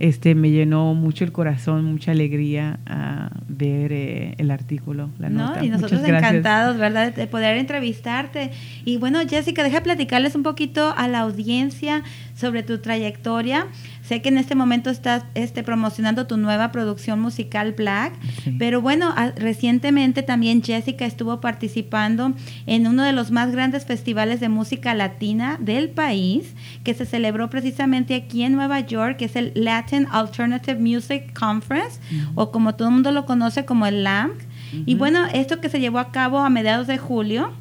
este, 0.00 0.34
me 0.34 0.50
llenó 0.50 0.94
mucho 0.94 1.24
el 1.24 1.30
corazón, 1.30 1.84
mucha 1.84 2.12
alegría 2.12 2.80
a 2.86 3.30
ver 3.48 3.92
eh, 3.92 4.34
el 4.38 4.50
artículo, 4.50 5.10
la 5.18 5.28
nota. 5.28 5.62
Y 5.62 5.68
nosotros 5.68 6.02
encantados, 6.02 6.78
¿verdad?, 6.78 7.14
de 7.14 7.26
poder 7.26 7.58
entrevistarte. 7.58 8.50
Y 8.86 8.96
bueno, 8.96 9.20
Jessica, 9.28 9.62
deja 9.62 9.82
platicarles 9.82 10.34
un 10.34 10.42
poquito 10.42 10.94
a 10.96 11.06
la 11.06 11.20
audiencia 11.20 12.02
sobre 12.34 12.62
tu 12.62 12.78
trayectoria. 12.78 13.66
Sé 14.10 14.22
que 14.22 14.28
en 14.28 14.38
este 14.38 14.56
momento 14.56 14.90
estás 14.90 15.22
este, 15.36 15.62
promocionando 15.62 16.26
tu 16.26 16.36
nueva 16.36 16.72
producción 16.72 17.20
musical 17.20 17.74
Black, 17.74 18.12
pero 18.58 18.82
bueno, 18.82 19.14
recientemente 19.36 20.24
también 20.24 20.64
Jessica 20.64 21.06
estuvo 21.06 21.40
participando 21.40 22.32
en 22.66 22.88
uno 22.88 23.04
de 23.04 23.12
los 23.12 23.30
más 23.30 23.52
grandes 23.52 23.84
festivales 23.86 24.40
de 24.40 24.48
música 24.48 24.94
latina 24.94 25.58
del 25.60 25.90
país, 25.90 26.56
que 26.82 26.92
se 26.92 27.06
celebró 27.06 27.50
precisamente 27.50 28.16
aquí 28.16 28.42
en 28.42 28.56
Nueva 28.56 28.80
York, 28.80 29.16
que 29.16 29.26
es 29.26 29.36
el 29.36 29.52
Latin 29.54 30.08
Alternative 30.10 30.80
Music 30.80 31.32
Conference, 31.32 32.00
o 32.34 32.50
como 32.50 32.74
todo 32.74 32.88
el 32.88 32.94
mundo 32.94 33.12
lo 33.12 33.26
conoce 33.26 33.64
como 33.64 33.86
el 33.86 34.02
LAMC. 34.02 34.40
Y 34.86 34.96
bueno, 34.96 35.24
esto 35.32 35.60
que 35.60 35.68
se 35.68 35.78
llevó 35.78 36.00
a 36.00 36.10
cabo 36.10 36.40
a 36.40 36.50
mediados 36.50 36.88
de 36.88 36.98
julio, 36.98 37.52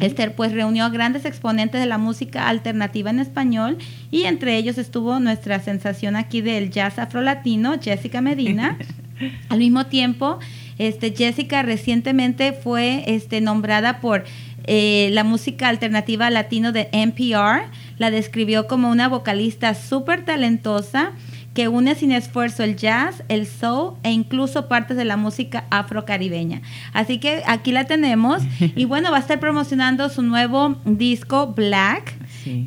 Esther 0.00 0.34
pues 0.34 0.52
reunió 0.52 0.84
a 0.84 0.90
grandes 0.90 1.24
exponentes 1.24 1.80
de 1.80 1.86
la 1.86 1.98
música 1.98 2.48
alternativa 2.48 3.10
en 3.10 3.20
español 3.20 3.78
y 4.10 4.24
entre 4.24 4.56
ellos 4.56 4.76
estuvo 4.76 5.18
nuestra 5.20 5.60
sensación 5.60 6.16
aquí 6.16 6.42
del 6.42 6.70
jazz 6.70 6.98
afrolatino, 6.98 7.74
Jessica 7.80 8.20
Medina. 8.20 8.78
Al 9.48 9.58
mismo 9.58 9.86
tiempo, 9.86 10.38
este, 10.78 11.14
Jessica 11.14 11.62
recientemente 11.62 12.52
fue 12.52 13.04
este, 13.06 13.40
nombrada 13.40 14.00
por 14.00 14.24
eh, 14.66 15.08
la 15.12 15.24
música 15.24 15.68
alternativa 15.68 16.28
latino 16.30 16.72
de 16.72 16.88
NPR. 16.92 17.70
La 17.98 18.10
describió 18.10 18.66
como 18.66 18.90
una 18.90 19.08
vocalista 19.08 19.74
súper 19.74 20.24
talentosa 20.24 21.12
que 21.54 21.68
une 21.68 21.94
sin 21.94 22.10
esfuerzo 22.12 22.64
el 22.64 22.76
jazz, 22.76 23.22
el 23.28 23.46
soul 23.46 23.94
e 24.02 24.10
incluso 24.10 24.68
partes 24.68 24.96
de 24.96 25.04
la 25.04 25.16
música 25.16 25.64
afrocaribeña. 25.70 26.62
Así 26.92 27.18
que 27.18 27.42
aquí 27.46 27.72
la 27.72 27.84
tenemos 27.84 28.42
y 28.76 28.84
bueno, 28.84 29.10
va 29.10 29.18
a 29.18 29.20
estar 29.20 29.40
promocionando 29.40 30.08
su 30.08 30.22
nuevo 30.22 30.76
disco 30.84 31.54
Black, 31.54 32.14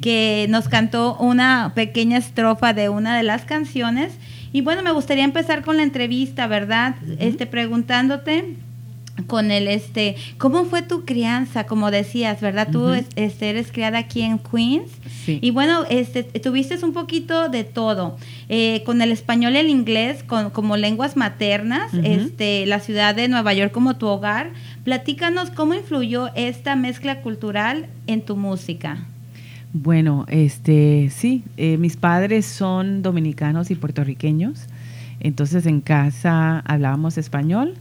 que 0.02 0.48
nos 0.50 0.70
cantó 0.70 1.16
una 1.18 1.74
pequeña 1.76 2.18
estrofa 2.18 2.74
de 2.74 2.90
una 2.90 3.16
de 3.16 3.24
las 3.24 3.46
canciones. 3.46 4.14
Y 4.54 4.62
bueno, 4.62 4.82
me 4.82 4.92
gustaría 4.92 5.24
empezar 5.24 5.64
con 5.64 5.78
la 5.78 5.84
entrevista, 5.84 6.48
¿verdad? 6.48 6.96
Este 7.20 7.46
preguntándote 7.46 8.56
con 9.26 9.50
el 9.52 9.68
este 9.68 10.16
cómo 10.38 10.66
fue 10.66 10.84
tu 10.84 11.04
crianza 11.04 11.66
como 11.66 11.90
decías 11.90 12.40
verdad 12.40 12.68
tú 12.72 12.92
este, 13.16 13.50
eres 13.50 13.72
criada 13.72 13.98
aquí 13.98 14.22
en 14.22 14.38
Queens. 14.38 14.92
Y 15.28 15.52
bueno 15.52 15.84
este 15.90 16.24
tuviste 16.24 16.78
un 16.86 16.94
poquito 16.94 17.50
de 17.50 17.64
todo 17.64 18.18
eh, 18.50 18.84
con 18.86 19.02
el 19.02 19.12
español 19.12 19.54
y 19.54 19.58
el 19.58 19.70
inglés 19.70 20.24
con, 20.24 20.52
como 20.52 20.78
lenguas 20.78 21.18
maternas 21.18 21.94
este 22.04 22.66
la 22.66 22.80
ciudad 22.80 23.16
de 23.16 23.28
Nueva 23.28 23.54
York 23.54 23.72
como 23.72 23.98
tu 23.98 24.08
hogar. 24.08 24.52
Platícanos 24.84 25.50
cómo 25.50 25.74
influyó 25.74 26.30
esta 26.36 26.76
mezcla 26.76 27.22
cultural 27.22 27.88
en 28.06 28.22
tu 28.22 28.36
música. 28.38 29.06
Bueno 29.74 30.26
este 30.30 31.10
sí 31.10 31.44
eh, 31.58 31.78
mis 31.78 31.98
padres 31.98 32.46
son 32.46 33.02
dominicanos 33.02 33.72
y 33.72 33.76
puertorriqueños. 33.76 34.68
Entonces 35.20 35.66
en 35.66 35.82
casa 35.82 36.60
hablábamos 36.60 37.18
español 37.18 37.74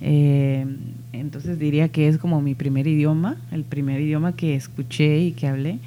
eh, 0.00 0.66
entonces 1.12 1.58
diría 1.58 1.88
que 1.88 2.08
es 2.08 2.18
como 2.18 2.40
mi 2.40 2.54
primer 2.54 2.86
idioma, 2.86 3.36
el 3.52 3.64
primer 3.64 4.00
idioma 4.00 4.34
que 4.34 4.54
escuché 4.54 5.18
y 5.20 5.32
que 5.32 5.46
hablé. 5.46 5.78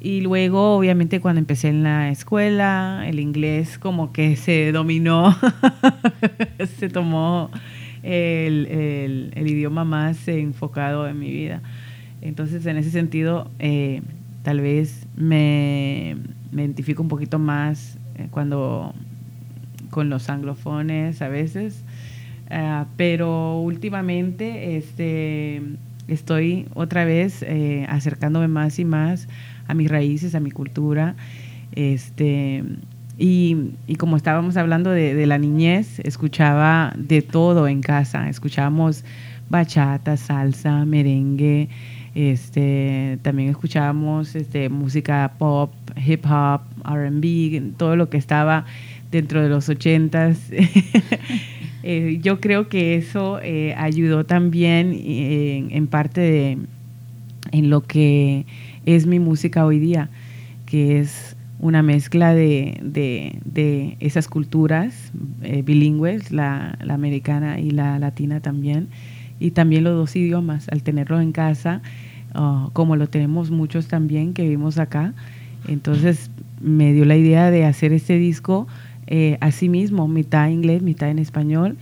Y 0.00 0.20
luego, 0.20 0.76
obviamente, 0.76 1.20
cuando 1.20 1.38
empecé 1.38 1.68
en 1.68 1.82
la 1.82 2.10
escuela, 2.10 3.04
el 3.06 3.20
inglés 3.20 3.78
como 3.78 4.12
que 4.12 4.36
se 4.36 4.70
dominó, 4.70 5.34
se 6.78 6.90
tomó 6.90 7.50
el, 8.02 9.32
idioma 9.34 9.84
más 9.84 10.28
enfocado 10.28 11.08
en 11.08 11.18
mi 11.18 11.30
vida. 11.30 11.62
Entonces, 12.20 12.66
en 12.66 12.76
ese 12.76 12.90
sentido, 12.90 13.50
eh, 13.58 14.02
tal 14.42 14.60
vez 14.60 15.06
me, 15.16 16.16
me, 16.52 16.62
identifico 16.64 17.02
un 17.02 17.08
poquito 17.08 17.38
más 17.38 17.98
eh, 18.16 18.28
cuando 18.30 18.94
con 19.90 20.10
los 20.10 20.28
anglofones 20.28 21.22
a 21.22 21.28
veces 21.28 21.84
Ah, 22.50 22.86
pero 22.96 23.60
últimamente 23.60 24.76
este, 24.76 25.62
estoy 26.08 26.66
otra 26.74 27.04
vez 27.04 27.42
eh, 27.42 27.86
acercándome 27.88 28.48
más 28.48 28.78
y 28.78 28.84
más 28.84 29.28
a 29.66 29.74
mis 29.74 29.90
raíces, 29.90 30.34
a 30.34 30.40
mi 30.40 30.50
cultura. 30.50 31.16
Este, 31.72 32.62
y, 33.16 33.72
como 33.98 34.16
estábamos 34.16 34.56
hablando 34.56 34.90
de, 34.90 35.26
la 35.26 35.38
niñez, 35.38 36.00
escuchaba 36.00 36.92
de 36.96 37.22
todo 37.22 37.68
en 37.68 37.80
casa. 37.80 38.28
Escuchábamos 38.28 39.04
bachata, 39.48 40.16
salsa, 40.16 40.84
merengue. 40.84 41.68
Este, 42.14 43.18
también 43.22 43.48
escuchábamos 43.48 44.34
este, 44.36 44.68
música 44.68 45.32
pop, 45.38 45.72
hip 45.96 46.24
hop, 46.26 46.60
RB, 46.84 47.76
todo 47.76 47.96
lo 47.96 48.08
que 48.08 48.18
estaba 48.18 48.64
dentro 49.10 49.42
de 49.42 49.48
los 49.48 49.68
ochentas. 49.68 50.38
Eh, 51.86 52.18
yo 52.22 52.40
creo 52.40 52.70
que 52.70 52.94
eso 52.94 53.40
eh, 53.42 53.74
ayudó 53.76 54.24
también 54.24 54.94
eh, 54.94 55.66
en 55.68 55.86
parte 55.86 56.22
de, 56.22 56.58
en 57.52 57.68
lo 57.68 57.82
que 57.82 58.46
es 58.86 59.06
mi 59.06 59.18
música 59.18 59.66
hoy 59.66 59.78
día, 59.80 60.08
que 60.64 60.98
es 60.98 61.36
una 61.58 61.82
mezcla 61.82 62.32
de, 62.32 62.80
de, 62.82 63.98
esas 64.00 64.28
culturas 64.28 65.12
bilingües, 65.64 66.32
la, 66.32 66.78
americana 66.88 67.60
y 67.60 67.70
la 67.70 67.98
latina 67.98 68.40
también, 68.40 68.88
y 69.38 69.50
también 69.50 69.84
los 69.84 69.94
dos 69.94 70.16
idiomas, 70.16 70.70
al 70.70 70.82
tenerlos 70.82 71.20
en 71.20 71.32
casa, 71.32 71.82
ah, 72.32 72.70
como 72.72 72.96
lo 72.96 73.08
tenemos 73.08 73.50
muchos 73.50 73.88
también 73.88 74.32
que 74.32 74.44
vivimos 74.44 74.78
acá. 74.78 75.12
Entonces 75.68 76.30
me 76.62 76.94
dio 76.94 77.04
la 77.04 77.16
idea 77.16 77.50
de 77.50 77.66
hacer 77.66 77.92
este 77.92 78.16
disco 78.16 78.66
eh, 79.06 79.38
así 79.40 79.68
mismo, 79.68 80.08
mitad 80.08 80.48
inglés, 80.48 80.82
mitad 80.82 81.10
en 81.10 81.18
español, 81.18 81.76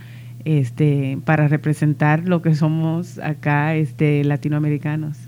este, 0.45 1.17
para 1.25 1.47
representar 1.47 2.27
lo 2.27 2.41
que 2.41 2.55
somos 2.55 3.19
acá 3.19 3.75
este, 3.75 4.23
latinoamericanos. 4.23 5.22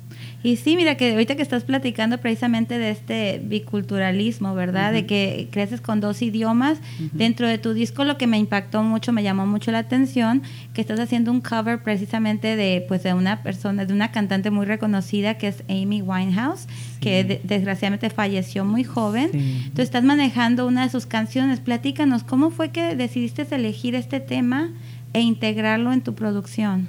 Y 0.45 0.57
sí, 0.57 0.75
mira 0.75 0.93
que 0.95 1.13
ahorita 1.13 1.35
que 1.35 1.41
estás 1.41 1.63
platicando 1.63 2.19
precisamente 2.19 2.77
de 2.77 2.91
este 2.91 3.41
biculturalismo, 3.43 4.53
¿verdad? 4.53 4.93
De 4.93 5.07
que 5.07 5.47
creces 5.49 5.81
con 5.81 6.01
dos 6.01 6.21
idiomas. 6.21 6.77
Dentro 7.13 7.47
de 7.47 7.57
tu 7.57 7.73
disco 7.73 8.03
lo 8.03 8.19
que 8.19 8.27
me 8.27 8.37
impactó 8.37 8.83
mucho, 8.83 9.11
me 9.11 9.23
llamó 9.23 9.47
mucho 9.47 9.71
la 9.71 9.79
atención, 9.79 10.43
que 10.75 10.81
estás 10.81 10.99
haciendo 10.99 11.31
un 11.31 11.41
cover 11.41 11.81
precisamente 11.81 12.55
de 12.55 12.85
pues 12.87 13.01
de 13.01 13.15
una 13.15 13.41
persona, 13.41 13.85
de 13.85 13.93
una 13.95 14.11
cantante 14.11 14.51
muy 14.51 14.67
reconocida 14.67 15.39
que 15.39 15.47
es 15.47 15.63
Amy 15.67 16.03
Winehouse, 16.03 16.67
que 16.99 17.41
desgraciadamente 17.43 18.11
falleció 18.11 18.65
muy 18.65 18.83
joven. 18.83 19.31
Entonces 19.33 19.85
estás 19.85 20.03
manejando 20.03 20.67
una 20.67 20.83
de 20.83 20.91
sus 20.91 21.07
canciones. 21.07 21.59
Platícanos, 21.59 22.21
¿cómo 22.23 22.51
fue 22.51 22.69
que 22.69 22.95
decidiste 22.95 23.47
elegir 23.49 23.95
este 23.95 24.19
tema 24.19 24.69
e 25.13 25.21
integrarlo 25.21 25.91
en 25.91 26.01
tu 26.01 26.13
producción? 26.13 26.87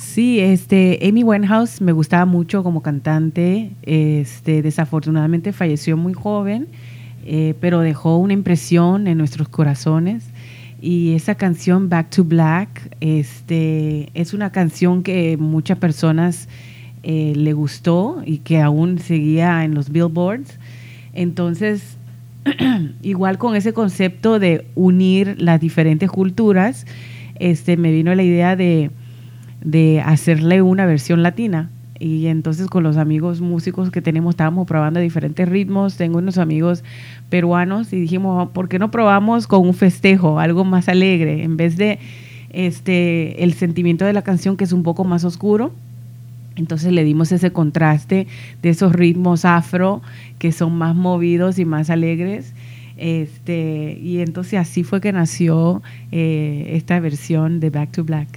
Sí, 0.00 0.40
este, 0.40 0.98
Amy 1.06 1.22
Winehouse 1.22 1.82
me 1.82 1.92
gustaba 1.92 2.24
mucho 2.24 2.62
como 2.62 2.82
cantante. 2.82 3.72
Este, 3.82 4.62
desafortunadamente 4.62 5.52
falleció 5.52 5.98
muy 5.98 6.14
joven, 6.14 6.68
eh, 7.26 7.54
pero 7.60 7.80
dejó 7.80 8.16
una 8.16 8.32
impresión 8.32 9.06
en 9.06 9.18
nuestros 9.18 9.50
corazones. 9.50 10.24
Y 10.80 11.14
esa 11.14 11.34
canción 11.34 11.90
Back 11.90 12.08
to 12.08 12.24
Black, 12.24 12.96
este, 13.00 14.08
es 14.14 14.32
una 14.32 14.50
canción 14.50 15.02
que 15.02 15.36
muchas 15.36 15.76
personas 15.76 16.48
eh, 17.02 17.34
le 17.36 17.52
gustó 17.52 18.22
y 18.24 18.38
que 18.38 18.58
aún 18.62 18.98
seguía 18.98 19.64
en 19.64 19.74
los 19.74 19.90
billboards. 19.90 20.58
Entonces, 21.12 21.98
igual 23.02 23.36
con 23.36 23.54
ese 23.54 23.74
concepto 23.74 24.38
de 24.38 24.66
unir 24.74 25.36
las 25.42 25.60
diferentes 25.60 26.10
culturas, 26.10 26.86
este, 27.34 27.76
me 27.76 27.92
vino 27.92 28.14
la 28.14 28.22
idea 28.22 28.56
de 28.56 28.90
de 29.60 30.02
hacerle 30.04 30.62
una 30.62 30.86
versión 30.86 31.22
latina. 31.22 31.70
Y 31.98 32.28
entonces 32.28 32.66
con 32.68 32.82
los 32.82 32.96
amigos 32.96 33.42
músicos 33.42 33.90
que 33.90 34.00
tenemos 34.00 34.32
estábamos 34.32 34.66
probando 34.66 35.00
diferentes 35.00 35.46
ritmos. 35.46 35.96
Tengo 35.96 36.18
unos 36.18 36.38
amigos 36.38 36.82
peruanos 37.28 37.92
y 37.92 38.00
dijimos, 38.00 38.50
¿por 38.50 38.68
qué 38.68 38.78
no 38.78 38.90
probamos 38.90 39.46
con 39.46 39.66
un 39.66 39.74
festejo, 39.74 40.40
algo 40.40 40.64
más 40.64 40.88
alegre? 40.88 41.42
En 41.42 41.58
vez 41.58 41.76
de 41.76 41.98
este 42.48 43.44
el 43.44 43.52
sentimiento 43.52 44.04
de 44.04 44.12
la 44.12 44.22
canción 44.22 44.56
que 44.56 44.64
es 44.64 44.72
un 44.72 44.82
poco 44.82 45.04
más 45.04 45.24
oscuro. 45.24 45.72
Entonces 46.56 46.92
le 46.92 47.04
dimos 47.04 47.32
ese 47.32 47.52
contraste 47.52 48.26
de 48.62 48.68
esos 48.70 48.92
ritmos 48.92 49.44
afro 49.44 50.02
que 50.38 50.52
son 50.52 50.76
más 50.76 50.96
movidos 50.96 51.58
y 51.58 51.66
más 51.66 51.90
alegres. 51.90 52.54
Este, 52.96 53.98
y 54.02 54.20
entonces 54.20 54.58
así 54.58 54.84
fue 54.84 55.00
que 55.00 55.12
nació 55.12 55.82
eh, 56.12 56.72
esta 56.74 57.00
versión 57.00 57.60
de 57.60 57.70
Back 57.70 57.92
to 57.92 58.04
Black. 58.04 58.28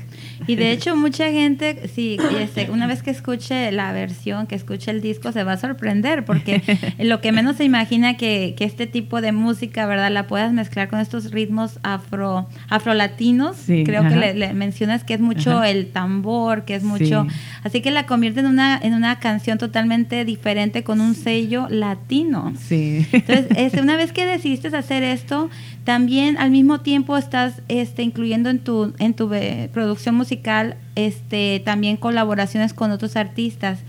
Y 0.48 0.56
de 0.56 0.72
hecho 0.72 0.96
mucha 0.96 1.30
gente, 1.32 1.90
sí, 1.94 2.18
este, 2.40 2.70
una 2.72 2.88
vez 2.88 3.04
que 3.04 3.12
escuche 3.12 3.72
la 3.72 3.92
versión, 3.92 4.48
que 4.48 4.56
escuche 4.56 4.92
el 4.92 5.02
disco, 5.02 5.32
se 5.32 5.44
va 5.44 5.54
a 5.54 5.58
sorprender, 5.58 6.26
porque 6.26 6.62
lo 7.00 7.22
que 7.22 7.32
menos 7.32 7.58
se 7.58 7.64
imagina 7.64 8.18
que, 8.18 8.56
que 8.58 8.66
este 8.66 8.88
tipo 8.88 9.22
de 9.22 9.32
música, 9.32 9.86
¿verdad? 9.86 10.12
La 10.12 10.28
puedas 10.28 10.54
mezclar 10.54 10.90
con 10.90 11.00
estos 11.00 11.32
ritmos 11.32 11.80
afro 11.84 12.48
afrolatinos. 12.70 13.58
Creo 13.66 14.08
que 14.08 14.34
le, 14.34 14.54
mencionas 14.54 15.04
que 15.04 15.16
es 15.16 15.20
mucho 15.20 15.64
el 15.64 15.88
tambor, 15.88 16.66
que 16.66 16.76
es 16.76 16.84
mucho... 16.84 17.28
Así 17.64 17.82
que 17.82 17.92
la 17.92 18.06
convierte 18.06 18.42
en 18.42 18.48
una, 18.48 18.78
en 18.82 18.94
una 18.94 19.20
canción 19.20 19.58
totalmente 19.58 20.26
diferente 20.26 20.84
con 20.84 21.02
un 21.02 21.16
sello 21.16 21.68
latino. 21.70 22.54
Sí. 22.60 23.08
Entonces, 23.12 23.48
este, 23.56 23.82
una 23.82 23.96
vez 23.96 24.12
que 24.12 24.26
decidiste 24.26 24.76
hacer 24.76 25.04
esto, 25.04 25.50
también 25.84 26.38
al 26.38 26.52
mismo 26.52 26.80
tiempo 26.80 27.18
estás 27.18 27.62
este, 27.68 28.04
incluyendo 28.04 28.50
en 28.50 28.60
tu, 28.60 28.94
en 29.00 29.14
tu 29.14 29.32
eh, 29.34 29.70
producción 29.74 30.16
musical 30.16 30.78
este, 30.96 31.62
también 31.66 31.98
colaboraciones 31.98 32.74
con 32.74 32.92
otros 32.92 33.16
artistas. 33.16 33.80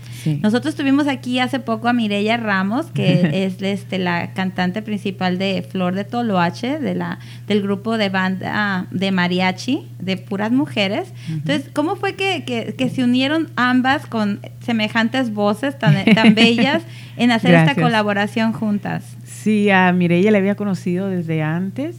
Nosotros 0.41 0.75
tuvimos 0.75 1.07
aquí 1.07 1.39
hace 1.39 1.59
poco 1.59 1.87
a 1.87 1.93
Mireya 1.93 2.37
Ramos, 2.37 2.87
que 2.87 3.29
es 3.45 3.61
este, 3.61 3.99
la 3.99 4.33
cantante 4.33 4.81
principal 4.81 5.37
de 5.37 5.65
Flor 5.69 5.93
de 5.93 6.03
Toloache, 6.03 6.79
de 6.79 6.95
la, 6.95 7.19
del 7.47 7.61
grupo 7.61 7.97
de 7.97 8.09
banda 8.09 8.87
de 8.91 9.11
mariachi, 9.11 9.87
de 9.99 10.17
puras 10.17 10.51
mujeres. 10.51 11.13
Entonces, 11.29 11.69
¿cómo 11.73 11.95
fue 11.95 12.15
que, 12.15 12.43
que, 12.43 12.89
se 12.89 13.03
unieron 13.03 13.49
ambas 13.55 14.05
con 14.07 14.39
semejantes 14.61 15.33
voces 15.33 15.77
tan, 15.77 16.03
tan 16.13 16.33
bellas 16.33 16.83
en 17.17 17.31
hacer 17.31 17.53
esta 17.53 17.75
colaboración 17.75 18.53
juntas? 18.53 19.15
Sí, 19.25 19.69
a 19.69 19.91
Mireya 19.91 20.31
la 20.31 20.39
había 20.39 20.55
conocido 20.55 21.09
desde 21.09 21.43
antes. 21.43 21.97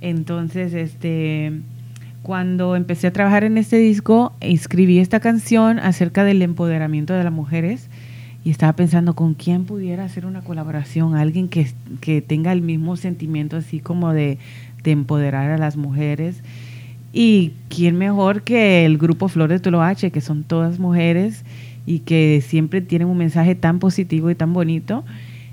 Entonces, 0.00 0.72
este 0.72 1.60
cuando 2.22 2.76
empecé 2.76 3.06
a 3.06 3.12
trabajar 3.12 3.44
en 3.44 3.56
este 3.56 3.78
disco, 3.78 4.34
escribí 4.40 4.98
esta 4.98 5.20
canción 5.20 5.78
acerca 5.78 6.24
del 6.24 6.42
empoderamiento 6.42 7.14
de 7.14 7.24
las 7.24 7.32
mujeres 7.32 7.88
y 8.44 8.50
estaba 8.50 8.74
pensando 8.74 9.14
con 9.14 9.34
quién 9.34 9.64
pudiera 9.64 10.04
hacer 10.04 10.26
una 10.26 10.42
colaboración, 10.42 11.14
alguien 11.14 11.48
que, 11.48 11.68
que 12.00 12.22
tenga 12.22 12.52
el 12.52 12.62
mismo 12.62 12.96
sentimiento 12.96 13.56
así 13.56 13.80
como 13.80 14.12
de, 14.12 14.38
de, 14.82 14.90
empoderar 14.90 15.50
a 15.50 15.58
las 15.58 15.76
mujeres. 15.76 16.42
Y 17.12 17.52
quién 17.68 17.96
mejor 17.96 18.42
que 18.42 18.84
el 18.84 18.96
grupo 18.96 19.28
Flor 19.28 19.50
de 19.50 19.58
Toloache, 19.58 20.10
que 20.10 20.20
son 20.20 20.44
todas 20.44 20.78
mujeres 20.78 21.44
y 21.86 22.00
que 22.00 22.42
siempre 22.46 22.80
tienen 22.80 23.08
un 23.08 23.18
mensaje 23.18 23.54
tan 23.54 23.78
positivo 23.78 24.30
y 24.30 24.34
tan 24.34 24.52
bonito. 24.52 25.04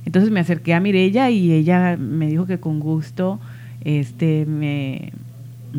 Entonces 0.05 0.31
me 0.31 0.39
acerqué 0.39 0.73
a 0.73 0.79
Mirella 0.79 1.29
y 1.29 1.51
ella 1.51 1.97
me 1.97 2.27
dijo 2.27 2.45
que 2.45 2.59
con 2.59 2.79
gusto 2.79 3.39
este, 3.83 4.45
me, 4.45 5.11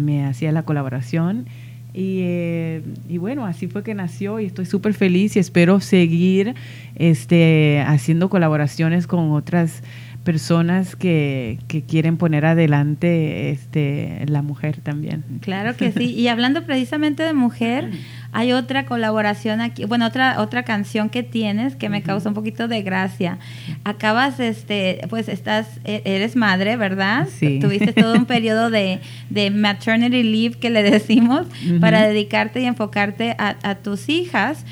me 0.05 0.25
hacía 0.25 0.53
la 0.53 0.63
colaboración. 0.63 1.47
Y, 1.95 2.21
eh, 2.23 2.83
y, 3.09 3.19
bueno, 3.19 3.47
así 3.47 3.67
fue 3.67 3.83
que 3.83 3.95
nació 3.95 4.41
y 4.41 4.47
estoy 4.47 4.67
súper 4.67 4.95
feliz 4.95 5.37
y 5.37 5.39
espero 5.39 5.81
seguir 5.81 6.55
este, 6.95 7.83
haciendo 7.87 8.29
colaboraciones 8.29 9.07
con 9.07 9.33
otras 9.33 9.83
personas 10.23 10.95
que, 10.95 11.59
que, 11.69 11.83
quieren 11.83 12.19
poner 12.19 12.45
adelante 12.45 13.51
este, 13.51 14.27
la 14.27 14.43
mujer 14.43 14.77
también. 14.83 15.25
Claro 15.41 15.75
que 15.75 15.91
sí. 15.91 16.13
Y 16.13 16.29
hablando 16.29 16.65
precisamente 16.65 17.23
de 17.23 17.33
mujer, 17.33 17.91
hay 18.33 18.53
otra 18.53 18.85
colaboración 18.85 19.61
aquí, 19.61 19.85
bueno, 19.85 20.07
otra 20.07 20.41
otra 20.41 20.63
canción 20.63 21.09
que 21.09 21.23
tienes 21.23 21.77
que 21.77 21.89
me 21.89 22.03
causa 22.03 22.29
un 22.29 22.35
poquito 22.35 22.69
de 22.69 22.83
gracia. 22.83 23.39
Acabas, 23.85 24.41
este, 24.41 25.01
pues 25.09 25.29
estás, 25.29 25.81
e, 25.85 26.03
eres 26.05 26.37
madre, 26.37 26.77
¿verdad? 26.77 27.29
Sí. 27.31 27.59
Tuviste 27.61 27.93
todo 27.93 28.15
un 28.15 28.27
periodo 28.27 28.71
de, 28.71 29.01
de 29.31 29.51
maternity 29.51 30.23
leave 30.23 30.59
que 30.59 30.71
le 30.71 30.83
decimos 30.83 31.47
para 31.81 32.07
dedicarte 32.07 32.61
y 32.61 32.65
enfocarte 32.65 33.35
a, 33.39 33.77
tus 33.83 34.09
hijas, 34.09 34.65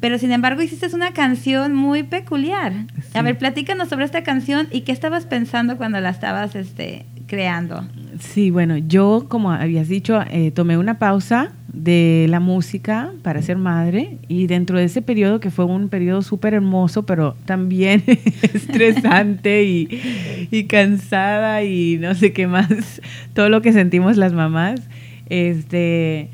pero 0.00 0.18
sin 0.18 0.30
embargo 0.30 0.62
hiciste 0.62 0.84
una 0.94 1.12
canción 1.12 1.74
muy 1.74 2.02
peculiar. 2.02 2.72
A 3.14 3.22
ver, 3.22 3.38
platícanos 3.38 3.88
sobre 3.88 4.04
esta 4.04 4.22
canción 4.22 4.68
y 4.70 4.82
qué 4.82 4.92
estabas 4.92 5.24
pensando 5.26 5.76
cuando 5.76 6.00
la 6.00 6.10
estabas, 6.10 6.54
este, 6.54 7.06
creando. 7.26 7.86
Sí, 8.20 8.50
bueno, 8.50 8.76
yo, 8.76 9.26
como 9.28 9.50
habías 9.50 9.88
dicho, 9.88 10.22
eh, 10.30 10.50
tomé 10.50 10.76
una 10.78 10.98
pausa 10.98 11.52
de 11.74 12.26
la 12.28 12.40
música 12.40 13.12
para 13.22 13.42
ser 13.42 13.58
madre 13.58 14.18
y 14.28 14.46
dentro 14.46 14.78
de 14.78 14.84
ese 14.84 15.02
periodo 15.02 15.40
que 15.40 15.50
fue 15.50 15.64
un 15.64 15.88
periodo 15.88 16.22
súper 16.22 16.54
hermoso 16.54 17.04
pero 17.04 17.34
también 17.44 18.02
estresante 18.42 19.64
y, 19.64 20.64
cansada 20.64 21.62
y 21.62 21.98
no 21.98 22.14
sé 22.14 22.32
qué 22.32 22.46
más 22.46 23.02
todo 23.34 23.48
lo 23.48 23.60
que 23.60 23.72
sentimos 23.72 24.16
las 24.16 24.32
mamás 24.32 24.80
este 25.28 26.30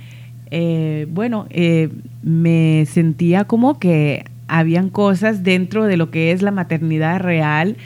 eh, 0.51 1.07
bueno 1.11 1.47
eh, 1.51 1.89
me 2.23 2.85
sentía 2.87 3.45
como 3.45 3.79
que 3.79 4.25
habían 4.47 4.91
cosas 4.91 5.43
dentro 5.43 5.87
de 5.87 5.97
lo 5.97 6.11
que 6.11 6.33
es 6.33 6.43
la 6.43 6.51
maternidad 6.51 7.21
real 7.21 7.77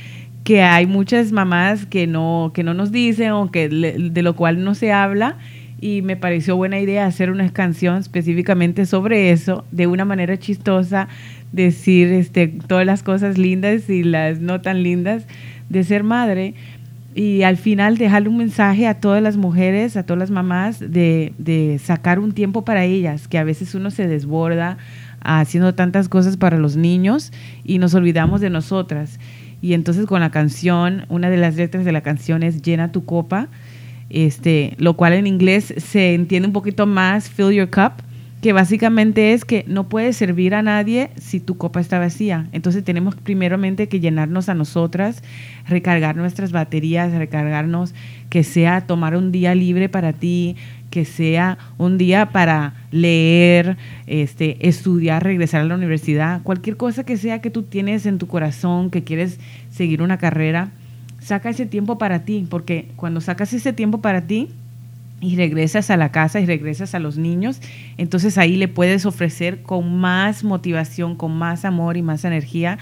que 0.43 0.63
hay 0.63 0.87
muchas 0.87 1.31
mamás 1.33 1.87
que 1.87 2.07
no 2.07 2.51
que 2.53 2.65
no 2.65 2.75
nos 2.75 2.91
dicen 2.91 3.31
o 3.33 3.51
que 3.51 3.69
de 3.69 4.23
lo 4.23 4.35
cual 4.35 4.65
no 4.65 4.75
se 4.75 4.93
habla 4.93 5.39
y 5.85 6.01
me 6.01 6.17
pareció 6.17 6.57
buena 6.57 6.81
idea 6.81 7.05
hacer 7.05 7.31
una 7.31 7.47
canción 7.51 7.99
específicamente 7.99 8.87
sobre 8.87 9.33
eso, 9.33 9.67
de 9.71 9.87
una 9.87 10.07
manera 10.07 10.39
chistosa, 10.39 11.09
decir 11.53 12.11
este, 12.11 12.49
todas 12.49 12.87
las 12.87 13.03
cosas 13.03 13.37
lindas 13.37 13.91
y 13.91 14.03
las 14.03 14.41
no 14.41 14.63
tan 14.63 14.83
lindas 14.83 15.27
de 15.69 15.85
ser 15.85 16.03
madre 16.03 16.55
y 17.15 17.43
al 17.43 17.59
final 17.59 17.99
dejarle 17.99 18.31
un 18.31 18.39
mensaje 18.39 18.87
a 18.87 18.95
todas 18.95 19.23
las 19.23 19.37
mujeres, 19.37 19.99
a 19.99 20.05
todas 20.05 20.21
las 20.21 20.31
mamás, 20.31 20.81
de, 20.81 21.35
de 21.37 21.79
sacar 21.85 22.19
un 22.19 22.33
tiempo 22.33 22.65
para 22.65 22.87
ellas, 22.87 23.29
que 23.29 23.37
a 23.37 23.45
veces 23.45 23.75
uno 23.75 23.91
se 23.91 24.09
desborda 24.09 24.79
haciendo 25.21 25.75
tantas 25.75 26.09
cosas 26.09 26.39
para 26.39 26.57
los 26.57 26.77
niños 26.77 27.31
y 27.63 27.77
nos 27.77 27.93
olvidamos 27.95 28.41
de 28.41 28.49
nosotras. 28.49 29.21
Y 29.61 29.75
entonces 29.75 30.07
con 30.07 30.23
la 30.23 30.31
canción, 30.31 31.05
una 31.11 31.29
de 31.29 31.37
las 31.37 31.57
letras 31.57 31.85
de 31.85 31.93
la 31.93 32.01
canción 32.01 32.43
es 32.43 32.63
Llena 32.63 32.91
tu 32.91 33.05
copa, 33.05 33.49
este, 34.11 34.75
lo 34.79 34.95
cual 34.95 35.15
en 35.15 35.27
inglés 35.27 35.75
se 35.77 36.15
entiende 36.15 36.49
un 36.49 36.53
poquito 36.53 36.87
más 36.87 37.29
fill 37.29 37.53
your 37.53 37.71
cup, 37.71 38.03
que 38.45 38.53
básicamente 38.53 39.33
es 39.33 39.47
que 39.47 39.65
no 39.67 39.89
puedes 39.89 40.19
servir 40.19 40.55
a 40.55 40.61
nadie 40.61 41.09
si 41.17 41.41
tu 41.41 41.57
copa 41.57 41.81
está 41.81 41.99
vacía. 41.99 42.47
Entonces 42.53 42.85
tenemos 42.85 43.15
primeramente 43.15 43.89
que 43.89 44.01
llenarnos 44.01 44.51
a 44.51 44.55
nosotras, 44.55 45.23
recargar 45.67 46.15
nuestras 46.17 46.53
baterías, 46.53 47.11
recargarnos, 47.13 47.95
que 48.29 48.45
sea 48.45 48.83
tomar 48.83 49.17
un 49.17 49.33
día 49.33 49.55
libre 49.55 49.89
para 49.89 50.13
ti, 50.13 50.57
que 50.91 51.07
sea 51.07 51.57
un 51.79 51.97
día 51.97 52.27
para 52.27 52.75
leer, 52.91 53.79
este, 54.07 54.69
estudiar, 54.69 55.25
regresar 55.25 55.63
a 55.63 55.65
la 55.65 55.75
universidad, 55.75 56.43
cualquier 56.43 56.77
cosa 56.77 57.03
que 57.03 57.17
sea 57.17 57.41
que 57.41 57.49
tú 57.49 57.63
tienes 57.63 58.05
en 58.05 58.19
tu 58.19 58.27
corazón, 58.27 58.91
que 58.91 59.03
quieres 59.03 59.41
seguir 59.71 60.03
una 60.03 60.19
carrera, 60.19 60.71
saca 61.25 61.49
ese 61.49 61.67
tiempo 61.67 61.97
para 61.97 62.25
ti, 62.25 62.47
porque 62.49 62.89
cuando 62.97 63.21
sacas 63.21 63.53
ese 63.53 63.73
tiempo 63.73 64.01
para 64.01 64.27
ti, 64.27 64.51
y 65.21 65.37
regresas 65.37 65.89
a 65.91 65.97
la 65.97 66.13
casa 66.13 66.41
y 66.41 66.47
regresas 66.47 66.95
a 66.95 66.99
los 66.99 67.17
niños, 67.17 67.61
entonces 67.97 68.37
ahí 68.37 68.57
le 68.57 68.69
puedes 68.69 69.07
ofrecer 69.07 69.63
con 69.63 69.97
más 69.97 70.45
motivación, 70.45 71.17
con 71.17 71.33
más 71.33 71.65
amor 71.65 71.97
y 71.97 72.03
más 72.03 72.27
energía. 72.27 72.79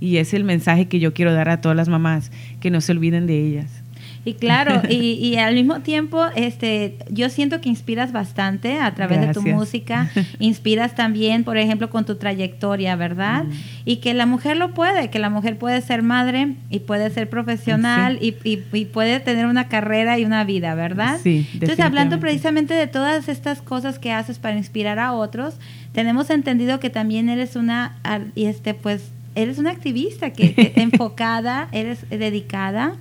Y 0.00 0.16
es 0.16 0.32
el 0.32 0.44
mensaje 0.44 0.88
que 0.88 0.98
yo 0.98 1.12
quiero 1.12 1.34
dar 1.34 1.50
a 1.50 1.60
todas 1.60 1.76
las 1.76 1.90
mamás, 1.90 2.32
que 2.60 2.70
no 2.70 2.80
se 2.80 2.92
olviden 2.92 3.26
de 3.26 3.38
ellas. 3.38 3.83
Y 4.24 4.34
claro, 4.34 4.82
y, 4.88 5.36
al 5.36 5.54
mismo 5.54 5.80
tiempo, 5.80 6.24
este, 6.34 6.96
yo 7.10 7.28
siento 7.28 7.60
que 7.60 7.68
inspiras 7.68 8.12
bastante 8.12 8.80
a 8.80 8.94
través 8.94 9.20
de 9.20 9.32
tu 9.32 9.42
música, 9.42 10.10
inspiras 10.38 10.94
también, 10.94 11.44
por 11.44 11.58
ejemplo, 11.58 11.90
con 11.90 12.04
tu 12.04 12.16
trayectoria, 12.16 12.96
¿verdad? 12.96 13.44
Y 13.84 13.96
que 13.96 14.14
la 14.14 14.26
mujer 14.26 14.56
lo 14.56 14.72
puede, 14.72 15.10
que 15.10 15.18
la 15.18 15.30
mujer 15.30 15.58
puede 15.58 15.80
ser 15.82 16.02
madre 16.02 16.54
y 16.70 16.80
puede 16.80 17.10
ser 17.10 17.28
profesional 17.28 18.18
y, 18.20 18.36
y, 18.44 18.84
puede 18.86 19.20
tener 19.20 19.46
una 19.46 19.68
carrera 19.68 20.18
y 20.18 20.24
una 20.24 20.44
vida, 20.44 20.74
¿verdad? 20.74 21.18
Sí. 21.22 21.46
Entonces, 21.52 21.80
hablando 21.80 22.18
precisamente 22.20 22.74
de 22.74 22.86
todas 22.86 23.28
estas 23.28 23.60
cosas 23.60 23.98
que 23.98 24.12
haces 24.12 24.38
para 24.38 24.56
inspirar 24.56 24.98
a 24.98 25.12
otros, 25.12 25.56
tenemos 25.92 26.30
entendido 26.30 26.80
que 26.80 26.90
también 26.90 27.28
eres 27.28 27.56
una, 27.56 27.96
y 28.34 28.46
este, 28.46 28.74
pues, 28.74 29.10
eres 29.34 29.58
una 29.58 29.70
activista 29.70 30.30
que 30.30 30.72
enfocada, 30.76 31.68
eres 31.72 32.08
dedicada 32.08 32.94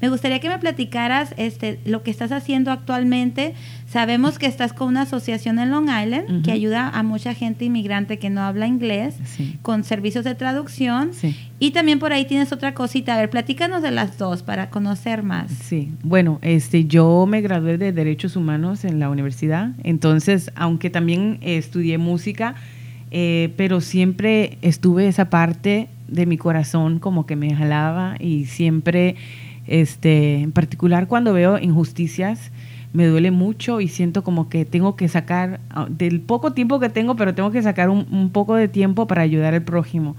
me 0.00 0.08
gustaría 0.08 0.38
que 0.38 0.48
me 0.48 0.58
platicaras 0.58 1.34
este, 1.36 1.80
lo 1.84 2.02
que 2.02 2.10
estás 2.10 2.30
haciendo 2.32 2.70
actualmente. 2.70 3.54
Sabemos 3.88 4.38
que 4.38 4.46
estás 4.46 4.72
con 4.72 4.88
una 4.88 5.02
asociación 5.02 5.58
en 5.58 5.70
Long 5.70 5.88
Island 5.88 6.44
que 6.44 6.52
ayuda 6.52 6.88
a 6.88 7.02
mucha 7.02 7.34
gente 7.34 7.64
inmigrante 7.64 8.18
que 8.18 8.30
no 8.30 8.42
habla 8.42 8.66
inglés 8.66 9.16
con 9.62 9.84
servicios 9.84 10.24
de 10.24 10.34
traducción. 10.34 11.10
Y 11.58 11.72
también 11.72 11.98
por 11.98 12.12
ahí 12.12 12.24
tienes 12.24 12.52
otra 12.52 12.74
cosita. 12.74 13.14
A 13.14 13.18
ver, 13.18 13.30
platícanos 13.30 13.82
de 13.82 13.90
las 13.90 14.18
dos 14.18 14.42
para 14.42 14.70
conocer 14.70 15.22
más. 15.22 15.50
Sí, 15.50 15.90
bueno, 16.02 16.38
este, 16.42 16.84
yo 16.84 17.26
me 17.26 17.40
gradué 17.40 17.78
de 17.78 17.92
Derechos 17.92 18.36
Humanos 18.36 18.84
en 18.84 19.00
la 19.00 19.10
universidad. 19.10 19.72
Entonces, 19.82 20.52
aunque 20.54 20.90
también 20.90 21.38
estudié 21.40 21.98
música, 21.98 22.54
eh, 23.10 23.52
pero 23.56 23.80
siempre 23.80 24.58
estuve 24.62 25.08
esa 25.08 25.30
parte 25.30 25.88
de 26.08 26.26
mi 26.26 26.36
corazón 26.36 26.98
como 26.98 27.26
que 27.26 27.36
me 27.36 27.54
jalaba 27.54 28.16
y 28.18 28.46
siempre 28.46 29.16
este, 29.68 30.40
en 30.40 30.52
particular 30.52 31.06
cuando 31.06 31.32
veo 31.32 31.58
injusticias, 31.58 32.50
me 32.92 33.06
duele 33.06 33.30
mucho 33.30 33.80
y 33.80 33.88
siento 33.88 34.24
como 34.24 34.48
que 34.48 34.64
tengo 34.64 34.96
que 34.96 35.08
sacar, 35.08 35.60
ah, 35.70 35.86
del 35.90 36.20
poco 36.20 36.52
tiempo 36.52 36.80
que 36.80 36.88
tengo, 36.88 37.16
pero 37.16 37.34
tengo 37.34 37.50
que 37.50 37.62
sacar 37.62 37.90
un, 37.90 38.30
poco 38.30 38.54
de 38.56 38.68
tiempo 38.68 39.06
para 39.06 39.22
ayudar 39.22 39.54
al 39.54 39.62
prójimo. 39.62 40.16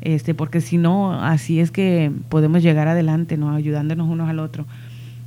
Este, 0.00 0.34
porque 0.34 0.60
si 0.60 0.78
no, 0.78 1.12
así 1.12 1.60
es 1.60 1.70
que 1.70 2.10
podemos 2.28 2.62
llegar 2.62 2.88
adelante, 2.88 3.36
¿no? 3.36 3.54
ayudándonos 3.54 4.08
unos 4.08 4.28
al 4.28 4.40
otro. 4.40 4.66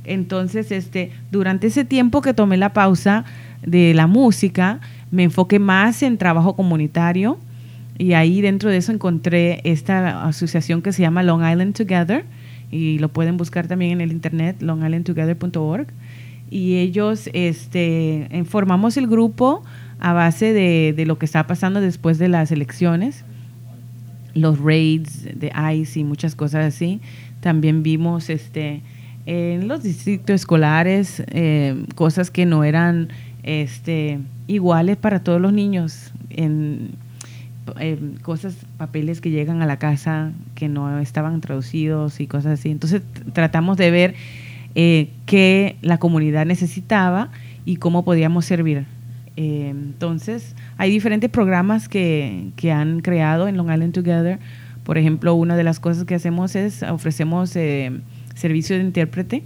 Entonces, 0.04 0.70
este, 0.70 1.10
durante 1.32 1.66
ese 1.66 1.84
tiempo 1.84 2.20
que 2.20 2.34
tomé 2.34 2.58
la 2.58 2.72
pausa 2.72 3.24
de 3.64 3.94
la 3.94 4.06
música, 4.06 4.80
me 5.10 5.24
enfoqué 5.24 5.58
más 5.58 6.02
en 6.02 6.18
trabajo 6.18 6.54
comunitario 6.54 7.38
y 7.98 8.12
ahí 8.12 8.40
dentro 8.40 8.70
de 8.70 8.76
eso 8.76 8.92
encontré 8.92 9.60
esta 9.64 10.26
asociación 10.26 10.82
que 10.82 10.92
se 10.92 11.02
llama 11.02 11.22
Long 11.22 11.40
Island 11.40 11.74
Together, 11.74 12.24
y 12.70 12.98
lo 12.98 13.08
pueden 13.08 13.36
buscar 13.36 13.66
también 13.68 13.92
en 13.92 14.00
el 14.00 14.12
internet 14.12 14.60
longislandtogether.org 14.60 15.86
y 16.50 16.76
ellos 16.76 17.28
este 17.32 18.28
formamos 18.48 18.96
el 18.96 19.06
grupo 19.06 19.62
a 19.98 20.12
base 20.12 20.52
de, 20.52 20.94
de, 20.96 21.06
lo 21.06 21.18
que 21.18 21.24
está 21.24 21.46
pasando 21.46 21.80
después 21.80 22.18
de 22.18 22.28
las 22.28 22.52
elecciones 22.52 23.24
los 24.36 24.60
raids 24.60 25.24
de 25.34 25.50
ICE 25.74 26.00
y 26.00 26.04
muchas 26.04 26.36
cosas 26.36 26.74
así. 26.74 27.00
También 27.40 27.82
vimos 27.82 28.30
este 28.30 28.82
en 29.24 29.66
los 29.66 29.82
distritos 29.82 30.34
escolares 30.34 31.22
eh, 31.28 31.84
cosas 31.96 32.30
que 32.30 32.46
no 32.46 32.62
eran 32.62 33.08
este 33.42 34.20
iguales 34.46 34.96
para 34.96 35.20
todos 35.24 35.40
los 35.40 35.52
niños 35.52 36.12
en 36.30 36.90
eh, 37.78 37.98
cosas, 38.22 38.56
papeles 38.76 39.20
que 39.20 39.30
llegan 39.30 39.62
a 39.62 39.66
la 39.66 39.78
casa 39.78 40.32
que 40.54 40.68
no 40.68 40.98
estaban 40.98 41.40
traducidos 41.40 42.20
y 42.20 42.26
cosas 42.26 42.58
así. 42.58 42.70
Entonces 42.70 43.02
tratamos 43.32 43.76
de 43.76 43.90
ver 43.90 44.14
eh, 44.74 45.10
qué 45.26 45.76
la 45.82 45.98
comunidad 45.98 46.46
necesitaba 46.46 47.30
y 47.64 47.76
cómo 47.76 48.04
podíamos 48.04 48.44
servir. 48.44 48.84
Eh, 49.36 49.68
entonces 49.70 50.54
hay 50.78 50.90
diferentes 50.90 51.28
programas 51.28 51.88
que, 51.88 52.50
que, 52.56 52.72
han 52.72 53.00
creado 53.00 53.48
en 53.48 53.56
Long 53.56 53.70
Island 53.70 53.92
Together. 53.92 54.38
Por 54.84 54.98
ejemplo, 54.98 55.34
una 55.34 55.56
de 55.56 55.64
las 55.64 55.80
cosas 55.80 56.04
que 56.04 56.14
hacemos 56.14 56.56
es 56.56 56.82
ofrecemos 56.82 57.50
servicio 58.34 58.76
de 58.76 58.82
intérprete. 58.82 59.42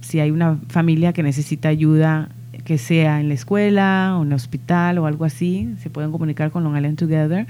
si 0.00 0.20
hay 0.20 0.30
una 0.30 0.58
familia 0.68 1.12
que 1.12 1.22
necesita 1.22 1.68
ayuda 1.68 2.30
que 2.66 2.78
sea 2.78 3.20
en 3.20 3.28
la 3.28 3.34
escuela 3.34 4.16
o 4.18 4.22
en 4.22 4.28
el 4.28 4.34
hospital 4.34 4.98
o 4.98 5.06
algo 5.06 5.24
así, 5.24 5.72
se 5.78 5.88
pueden 5.88 6.10
comunicar 6.10 6.50
con 6.50 6.64
Long 6.64 6.76
Island 6.76 6.98
Together 6.98 7.46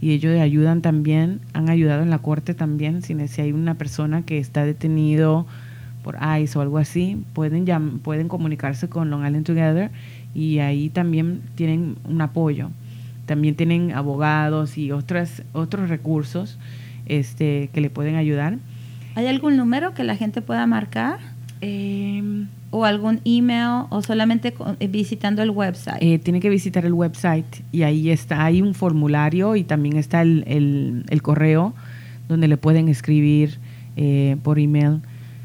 y 0.00 0.12
ellos 0.12 0.40
ayudan 0.40 0.80
también, 0.80 1.40
han 1.54 1.68
ayudado 1.68 2.02
en 2.02 2.08
la 2.08 2.18
corte 2.18 2.54
también, 2.54 3.02
si, 3.02 3.16
si 3.26 3.40
hay 3.40 3.50
una 3.50 3.74
persona 3.74 4.22
que 4.22 4.38
está 4.38 4.64
detenido 4.64 5.44
por 6.04 6.18
ICE 6.40 6.56
o 6.56 6.62
algo 6.62 6.78
así, 6.78 7.20
pueden, 7.32 7.66
pueden 7.98 8.28
comunicarse 8.28 8.88
con 8.88 9.10
Long 9.10 9.26
Island 9.26 9.44
Together 9.44 9.90
y 10.36 10.60
ahí 10.60 10.88
también 10.88 11.42
tienen 11.56 11.96
un 12.04 12.20
apoyo. 12.20 12.70
También 13.26 13.56
tienen 13.56 13.92
abogados 13.92 14.78
y 14.78 14.92
otras, 14.92 15.42
otros 15.52 15.88
recursos 15.88 16.58
este, 17.06 17.70
que 17.74 17.80
le 17.80 17.90
pueden 17.90 18.14
ayudar. 18.14 18.58
¿Hay 19.16 19.26
algún 19.26 19.56
número 19.56 19.94
que 19.94 20.04
la 20.04 20.14
gente 20.14 20.42
pueda 20.42 20.64
marcar? 20.66 21.18
Eh, 21.60 22.46
o 22.70 22.84
algún 22.84 23.20
email 23.24 23.86
o 23.90 24.02
solamente 24.02 24.54
eh, 24.78 24.86
visitando 24.86 25.42
el 25.42 25.50
website? 25.50 25.98
Eh, 26.00 26.18
tiene 26.18 26.40
que 26.40 26.48
visitar 26.48 26.84
el 26.86 26.92
website 26.92 27.62
y 27.72 27.82
ahí 27.82 28.10
está, 28.10 28.44
hay 28.44 28.62
un 28.62 28.74
formulario 28.74 29.56
y 29.56 29.64
también 29.64 29.96
está 29.96 30.22
el, 30.22 31.04
el, 31.08 31.22
correo 31.22 31.74
donde 32.28 32.48
le 32.48 32.56
pueden 32.56 32.88
escribir 32.88 33.58
eh, 33.96 34.36
por 34.42 34.58
email. 34.58 35.00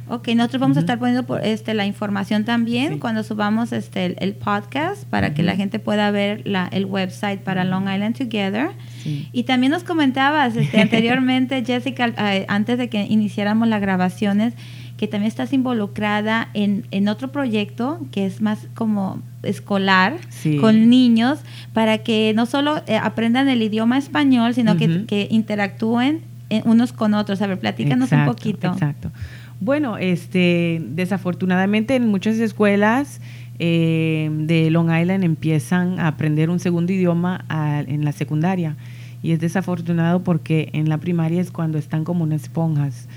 Ok, 0.08 0.28
nosotros 0.36 0.62
vamos 0.62 0.78
a 0.78 0.82
estar 0.82 1.00
poniendo 1.00 1.24
por 1.24 1.44
este 1.44 1.74
la 1.74 1.88
información 1.88 2.46
también 2.46 3.00
cuando 3.00 3.24
subamos 3.24 3.72
este 3.72 4.16
el, 4.24 4.36
podcast 4.36 5.04
para 5.06 5.34
que 5.34 5.42
la 5.42 5.56
gente 5.56 5.80
pueda 5.80 6.12
ver 6.12 6.44
la, 6.46 6.68
el 6.68 6.86
website 6.86 7.40
para 7.42 7.64
Long 7.64 7.90
Island 7.92 8.16
Together. 8.16 8.70
Y 9.04 9.44
también 9.44 9.72
nos 9.72 9.84
comentabas 9.84 10.56
este, 10.56 10.80
anteriormente, 10.82 11.64
Jessica, 11.66 12.14
antes 12.48 12.78
de 12.78 12.88
que 12.88 13.08
iniciáramos 13.10 13.68
las 13.68 13.82
grabaciones, 13.82 14.54
que 14.98 15.08
también 15.08 15.28
estás 15.28 15.52
involucrada 15.52 16.50
en, 16.54 16.86
en 16.92 17.08
otro 17.08 17.32
proyecto 17.32 18.00
que 18.12 18.26
es 18.26 18.42
más 18.42 18.68
como 18.74 19.22
escolar 19.44 20.16
con 20.62 20.90
niños 20.90 21.40
para 21.74 22.00
que 22.00 22.34
no 22.36 22.46
solo 22.46 22.82
eh, 22.88 22.98
aprendan 22.98 23.50
el 23.50 23.62
idioma 23.62 23.98
español, 23.98 24.54
sino 24.54 24.78
que, 24.78 25.06
que, 25.06 25.28
interactúen 25.30 26.22
eh, 26.50 26.62
unos 26.66 26.94
con 26.94 27.14
otros. 27.14 27.42
A 27.42 27.48
ver, 27.48 27.60
platícanos 27.60 28.12
un 28.12 28.26
poquito. 28.26 28.68
Exacto. 28.68 29.12
Bueno, 29.60 29.98
este, 29.98 30.82
desafortunadamente 30.90 31.96
en 31.96 32.08
muchas 32.08 32.38
escuelas 32.38 33.22
eh, 33.60 34.30
de 34.32 34.70
Long 34.70 34.92
Island 34.92 35.24
empiezan 35.24 36.00
a 36.00 36.08
aprender 36.08 36.50
un 36.50 36.60
segundo 36.60 36.92
idioma 36.92 37.46
en 37.88 38.04
la 38.04 38.12
secundaria 38.12 38.76
y 39.24 39.32
es 39.32 39.40
desafortunado 39.40 40.24
porque 40.24 40.70
en 40.74 40.90
la 40.90 41.00
primaria 41.00 41.42
es 41.42 41.52
cuando 41.52 41.78
están 41.78 42.04
como 42.04 42.24
unas 42.24 42.44
esponjas 42.44 43.08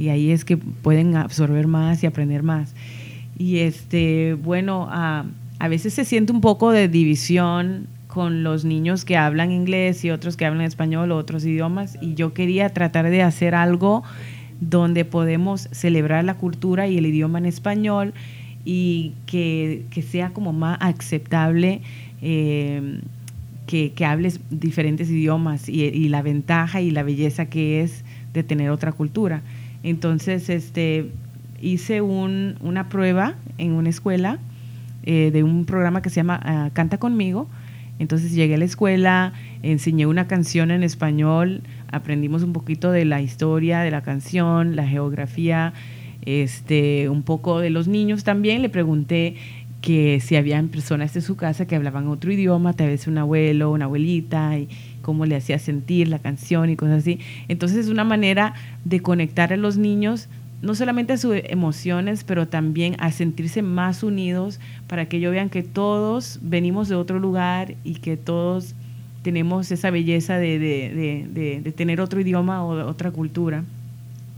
y 0.00 0.08
ahí 0.08 0.30
es 0.30 0.44
que 0.44 0.56
pueden 0.56 1.16
absorber 1.16 1.66
más 1.66 2.02
y 2.02 2.06
aprender 2.06 2.42
más. 2.42 2.74
Y 3.38 3.58
este, 3.58 4.34
bueno, 4.34 4.88
a, 4.90 5.24
a 5.58 5.68
veces 5.68 5.94
se 5.94 6.04
siente 6.04 6.32
un 6.32 6.40
poco 6.40 6.72
de 6.72 6.88
división 6.88 7.86
con 8.06 8.42
los 8.42 8.64
niños 8.64 9.04
que 9.04 9.16
hablan 9.16 9.52
inglés 9.52 10.04
y 10.04 10.10
otros 10.10 10.36
que 10.36 10.44
hablan 10.44 10.64
español 10.64 11.12
o 11.12 11.16
otros 11.16 11.44
idiomas 11.44 11.96
y 12.00 12.14
yo 12.14 12.34
quería 12.34 12.68
tratar 12.70 13.08
de 13.08 13.22
hacer 13.22 13.54
algo 13.54 14.02
donde 14.60 15.04
podemos 15.04 15.68
celebrar 15.70 16.24
la 16.24 16.34
cultura 16.34 16.88
y 16.88 16.98
el 16.98 17.06
idioma 17.06 17.38
en 17.38 17.46
español 17.46 18.12
y 18.64 19.12
que, 19.26 19.84
que 19.90 20.02
sea 20.02 20.30
como 20.30 20.52
más 20.52 20.76
aceptable 20.80 21.80
eh, 22.20 23.00
que, 23.66 23.92
que, 23.92 24.04
hables 24.04 24.40
diferentes 24.50 25.08
idiomas 25.08 25.68
y, 25.68 26.08
la 26.08 26.22
ventaja 26.22 26.80
y 26.80 26.90
la 26.90 27.02
belleza 27.02 27.46
que 27.46 27.82
es 27.82 28.04
de 28.34 28.42
tener 28.42 28.70
otra 28.70 28.92
cultura. 28.92 29.42
Entonces, 29.82 30.48
este, 30.48 31.10
hice 31.60 32.00
un, 32.00 32.56
una 32.60 32.88
prueba 32.88 33.34
en 33.58 33.72
una 33.72 33.88
escuela 33.88 34.38
eh, 35.02 35.30
de 35.32 35.42
un 35.42 35.64
programa 35.64 36.02
que 36.02 36.10
se 36.10 36.16
llama 36.16 36.40
ah, 36.42 36.70
Canta 36.72 36.98
conmigo. 36.98 37.48
Entonces 37.98 38.32
llegué 38.32 38.54
a 38.54 38.58
la 38.58 38.64
escuela, 38.64 39.34
enseñé 39.62 40.06
una 40.06 40.26
canción 40.26 40.70
en 40.70 40.82
español, 40.82 41.62
aprendimos 41.92 42.42
un 42.42 42.54
poquito 42.54 42.90
de 42.90 43.04
la 43.04 43.20
historia 43.20 43.80
de 43.80 43.90
la 43.90 44.02
canción, 44.02 44.74
la 44.74 44.86
geografía, 44.86 45.74
este, 46.24 47.10
un 47.10 47.22
poco 47.22 47.60
de 47.60 47.68
los 47.68 47.88
niños 47.88 48.24
también. 48.24 48.62
Le 48.62 48.70
pregunté 48.70 49.36
que 49.82 50.20
si 50.20 50.36
habían 50.36 50.68
personas 50.68 51.12
de 51.12 51.20
su 51.20 51.36
casa 51.36 51.66
que 51.66 51.76
hablaban 51.76 52.08
otro 52.08 52.32
idioma, 52.32 52.72
tal 52.72 52.88
vez 52.88 53.06
un 53.06 53.18
abuelo, 53.18 53.70
una 53.70 53.84
abuelita, 53.84 54.58
y 54.58 54.68
cómo 55.02 55.26
le 55.26 55.36
hacía 55.36 55.58
sentir 55.58 56.08
la 56.08 56.18
canción 56.18 56.70
y 56.70 56.76
cosas 56.76 56.98
así. 56.98 57.18
Entonces 57.48 57.78
es 57.78 57.88
una 57.88 58.04
manera 58.04 58.54
de 58.84 59.00
conectar 59.00 59.52
a 59.52 59.56
los 59.56 59.76
niños 59.76 60.28
no 60.62 60.74
solamente 60.74 61.14
a 61.14 61.16
sus 61.16 61.36
emociones, 61.44 62.24
pero 62.24 62.46
también 62.46 62.94
a 62.98 63.12
sentirse 63.12 63.62
más 63.62 64.02
unidos 64.02 64.60
para 64.88 65.06
que 65.06 65.16
ellos 65.16 65.32
vean 65.32 65.48
que 65.48 65.62
todos 65.62 66.38
venimos 66.42 66.88
de 66.88 66.96
otro 66.96 67.18
lugar 67.18 67.74
y 67.82 67.94
que 67.94 68.16
todos 68.16 68.74
tenemos 69.22 69.70
esa 69.70 69.90
belleza 69.90 70.38
de, 70.38 70.58
de, 70.58 71.60
de, 71.62 71.72
tener 71.72 72.00
otro 72.00 72.20
idioma 72.20 72.64
o 72.64 72.86
otra 72.86 73.10
cultura. 73.10 73.64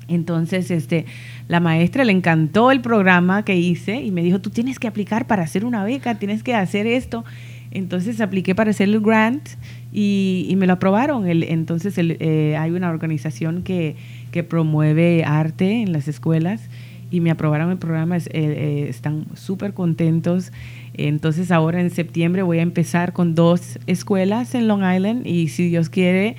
Entonces, 0.09 0.71
este, 0.71 1.07
la 1.49 1.61
maestra 1.61 2.05
le 2.05 2.13
encantó 2.13 2.71
el 2.71 2.81
programa 2.81 3.45
que 3.45 3.57
hice 3.57 4.03
y 4.03 4.11
me 4.11 4.23
dijo, 4.23 4.41
tú 4.41 4.51
tienes 4.51 4.79
que 4.79 4.89
aplicar 4.89 5.27
para 5.27 5.43
hacer 5.43 5.65
una 5.65 5.85
beca, 5.85 6.19
tienes 6.19 6.43
que 6.43 6.55
hacer 6.55 6.87
esto. 6.87 7.25
Entonces 7.71 8.21
apliqué 8.21 8.55
para 8.55 8.71
hacer 8.71 8.89
el 8.89 9.01
grant 9.01 9.49
y, 9.93 10.55
me 10.57 10.67
lo 10.67 10.75
aprobaron. 10.75 11.27
El, 11.27 11.43
entonces 11.43 11.95
eh, 11.99 12.57
hay 12.59 12.71
una 12.71 12.91
organización 12.91 13.63
que, 13.63 13.97
que, 14.31 14.43
promueve 14.43 15.25
arte 15.25 15.83
en 15.83 15.93
las 15.93 16.09
escuelas 16.09 16.63
y 17.11 17.21
me 17.21 17.31
aprobaron 17.31 17.71
el 17.71 17.79
programa. 17.79 18.17
Eh, 18.17 18.23
eh, 18.33 18.87
están 18.89 19.27
súper 19.35 19.75
contentos. 19.75 20.51
Entonces 20.95 21.51
ahora 21.51 21.81
en 21.81 21.91
septiembre 21.91 22.43
voy 22.43 22.59
a 22.59 22.63
empezar 22.63 23.13
con 23.13 23.35
dos 23.35 23.79
escuelas 23.87 24.55
en 24.55 24.67
Long 24.67 24.83
Island 24.83 25.27
y 25.27 25.49
si 25.49 25.69
Dios 25.69 25.91
quiere, 25.91 26.37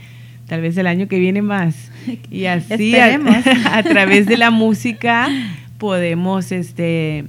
tal 0.48 0.62
vez 0.62 0.76
el 0.78 0.88
año 0.88 1.08
que 1.08 1.20
viene 1.20 1.42
más. 1.42 1.92
Y 2.32 2.46
así 2.46 2.96
a, 2.96 3.16
a, 3.72 3.84
través 3.84 4.26
de 4.26 4.38
la 4.38 4.50
música 4.52 5.28
podemos 5.78 6.52
este, 6.52 7.26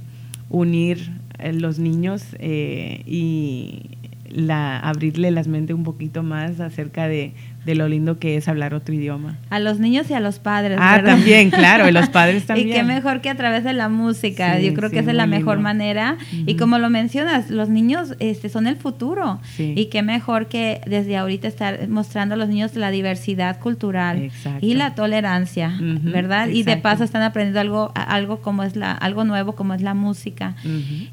unir 0.49 1.11
los 1.53 1.77
niños 1.79 2.23
y 2.39 3.94
la, 4.29 4.79
abrirle 4.79 5.31
las 5.31 5.47
mentes 5.47 5.75
un 5.75 5.83
poquito 5.83 6.23
más 6.23 6.59
acerca 6.59 7.07
de, 7.07 7.33
de 7.65 7.75
lo 7.75 7.87
lindo 7.87 8.19
que 8.19 8.37
es 8.37 8.47
hablar 8.47 8.73
otro 8.73 8.93
idioma. 8.93 9.37
A 9.49 9.59
los 9.59 9.79
niños 9.79 10.09
y 10.09 10.13
a 10.13 10.19
los 10.19 10.39
padres. 10.39 10.77
Ah, 10.79 11.01
también, 11.03 11.49
claro, 11.49 11.87
y 11.87 11.91
los 11.91 12.09
padres 12.15 12.45
también. 12.45 12.69
y 12.69 12.71
qué 12.71 12.83
mejor 12.83 13.21
que 13.21 13.29
a 13.29 13.35
través 13.35 13.63
de 13.63 13.73
la 13.73 13.89
música. 13.89 14.59
Yo 14.59 14.73
creo 14.73 14.89
que 14.89 14.99
esa 14.99 15.11
es 15.11 15.17
la 15.17 15.27
mejor 15.27 15.59
manera. 15.59 16.17
Y 16.31 16.55
como 16.55 16.77
lo 16.77 16.89
mencionas, 16.89 17.49
los 17.49 17.69
niños 17.69 18.15
este, 18.19 18.49
son 18.49 18.67
el 18.67 18.75
futuro. 18.75 19.39
Y 19.57 19.85
qué 19.85 20.01
mejor 20.01 20.47
que 20.47 20.81
desde 20.85 21.17
ahorita 21.17 21.47
estar 21.47 21.87
mostrando 21.87 22.35
a 22.35 22.37
los 22.37 22.49
niños 22.49 22.75
la 22.75 22.91
diversidad 22.91 23.59
cultural 23.59 24.31
y 24.61 24.75
la 24.75 24.95
tolerancia, 24.95 25.73
¿verdad? 25.79 26.49
Y 26.49 26.63
de 26.63 26.77
paso 26.77 27.03
están 27.03 27.23
aprendiendo 27.23 27.59
algo, 27.59 27.91
algo 27.95 28.41
como 28.41 28.63
es 28.63 28.75
la, 28.75 28.91
algo 28.91 29.23
nuevo 29.23 29.53
como 29.53 29.73
es 29.73 29.81
la 29.81 29.93
música. 29.93 30.55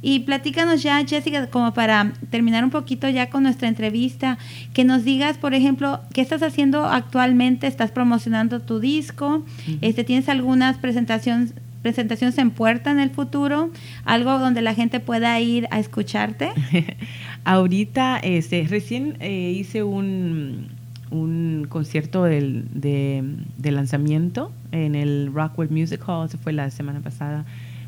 Y 0.02 0.20
platícanos 0.20 0.82
ya, 0.82 1.04
Jessica, 1.06 1.46
como 1.46 1.72
para 1.72 2.12
terminar 2.30 2.64
un 2.64 2.70
poquito 2.70 3.08
ya 3.08 3.30
con 3.30 3.42
nuestra 3.42 3.68
entrevista, 3.68 4.38
que 4.74 4.84
nos 4.84 5.04
digas, 5.04 5.38
por 5.38 5.54
ejemplo, 5.54 6.00
qué 6.12 6.24
estás 6.42 6.52
haciendo 6.52 6.84
actualmente? 6.86 7.66
¿Estás 7.66 7.90
promocionando 7.90 8.60
tu 8.60 8.80
disco? 8.80 9.44
este, 9.80 10.04
¿Tienes 10.04 10.28
algunas 10.28 10.76
presentaciones, 10.78 11.54
presentaciones 11.82 12.36
en 12.38 12.50
puerta 12.50 12.90
en 12.90 12.98
el 12.98 13.10
futuro? 13.10 13.70
¿Algo 14.04 14.38
donde 14.38 14.60
la 14.60 14.74
gente 14.74 14.98
pueda 14.98 15.38
ir 15.40 15.68
a 15.70 15.78
escucharte? 15.78 16.50
Ahorita, 17.44 18.18
este, 18.18 18.66
recién 18.68 19.16
eh, 19.20 19.54
hice 19.56 19.84
un, 19.84 20.68
un 21.10 21.66
concierto 21.68 22.24
del, 22.24 22.64
de, 22.74 23.70
lanzamiento 23.70 24.52
en 24.72 24.94
el 24.94 25.30
Rockwell 25.32 25.70
Music 25.70 26.02
Hall, 26.06 26.28
se 26.28 26.38
fue 26.38 26.52
la 26.52 26.70
semana 26.70 27.00
pasada, 27.00 27.44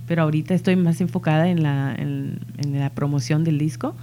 pero 0.07 0.23
ahorita 0.23 0.55
estoy 0.55 0.77
más 0.77 1.01
enfocada 1.01 1.49
en 1.49 1.63
la, 1.63 1.95
en 1.97 2.39
la 2.79 2.91
promoción 2.91 3.43
del 3.43 3.59
disco 3.59 3.97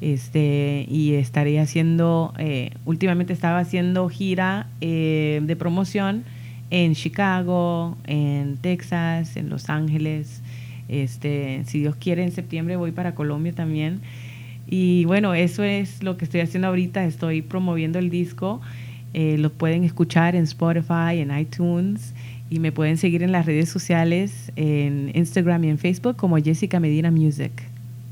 este, 0.00 0.86
y 0.88 1.14
estaré 1.14 1.58
haciendo, 1.58 2.32
eh, 2.38 2.70
últimamente 2.84 3.32
estaba 3.32 3.58
haciendo 3.58 4.08
gira 4.08 4.68
eh, 4.80 5.40
de 5.42 5.56
promoción 5.56 6.24
en 6.70 6.94
Chicago, 6.94 7.96
en 8.06 8.58
Texas, 8.58 9.36
en 9.36 9.48
Los 9.48 9.70
Ángeles. 9.70 10.42
Este, 10.88 11.62
si 11.66 11.80
Dios 11.80 11.96
quiere, 11.96 12.22
en 12.22 12.32
septiembre 12.32 12.76
voy 12.76 12.92
para 12.92 13.14
Colombia 13.14 13.52
también. 13.52 14.00
Y 14.70 15.04
bueno, 15.06 15.34
eso 15.34 15.64
es 15.64 16.02
lo 16.02 16.16
que 16.16 16.26
estoy 16.26 16.40
haciendo 16.40 16.68
ahorita. 16.68 17.04
Estoy 17.04 17.42
promoviendo 17.42 17.98
el 17.98 18.10
disco. 18.10 18.60
Eh, 19.14 19.36
lo 19.38 19.50
pueden 19.50 19.82
escuchar 19.84 20.36
en 20.36 20.44
Spotify, 20.44 21.18
en 21.18 21.36
iTunes. 21.36 22.14
Y 22.50 22.60
me 22.60 22.70
pueden 22.70 22.98
seguir 22.98 23.22
en 23.22 23.32
las 23.32 23.46
redes 23.46 23.68
sociales, 23.68 24.52
en 24.56 25.10
Instagram 25.14 25.64
y 25.64 25.68
en 25.70 25.78
Facebook 25.78 26.16
como 26.16 26.36
Jessica 26.38 26.80
Medina 26.80 27.10
Music. 27.10 27.52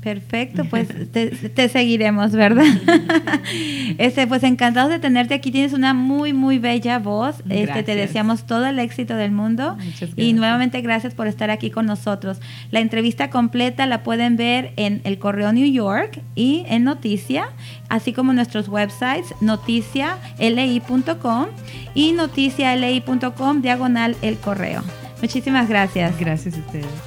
Perfecto, 0.01 0.63
pues 0.65 0.87
te, 1.11 1.69
seguiremos, 1.69 2.31
¿verdad? 2.31 2.65
este, 3.97 4.27
pues 4.27 4.43
encantados 4.43 4.91
de 4.91 4.99
tenerte 4.99 5.33
aquí. 5.33 5.51
Tienes 5.51 5.73
una 5.73 5.93
muy, 5.93 6.33
muy 6.33 6.59
bella 6.59 6.99
voz. 6.99 7.43
Este, 7.49 7.83
te 7.83 7.95
deseamos 7.95 8.45
todo 8.45 8.67
el 8.67 8.79
éxito 8.79 9.15
del 9.15 9.31
mundo. 9.31 9.77
Y 10.15 10.33
nuevamente 10.33 10.81
gracias 10.81 11.13
por 11.13 11.27
estar 11.27 11.49
aquí 11.49 11.71
con 11.71 11.87
nosotros. 11.87 12.39
La 12.69 12.79
entrevista 12.79 13.29
completa 13.29 13.85
la 13.85 14.03
pueden 14.03 14.37
ver 14.37 14.71
en 14.77 15.01
el 15.03 15.17
Correo 15.17 15.51
New 15.51 15.69
York 15.69 16.21
y 16.35 16.65
en 16.69 16.83
Noticia, 16.83 17.49
así 17.89 18.13
como 18.13 18.33
nuestros 18.33 18.69
websites 18.69 19.33
noticiali.com 19.41 21.47
y 21.95 22.11
noticiali.com 22.13 23.61
diagonal 23.61 24.15
el 24.21 24.37
correo. 24.37 24.83
Muchísimas 25.21 25.67
gracias. 25.67 26.17
Gracias 26.19 26.55
a 26.55 26.59
ustedes. 26.59 27.06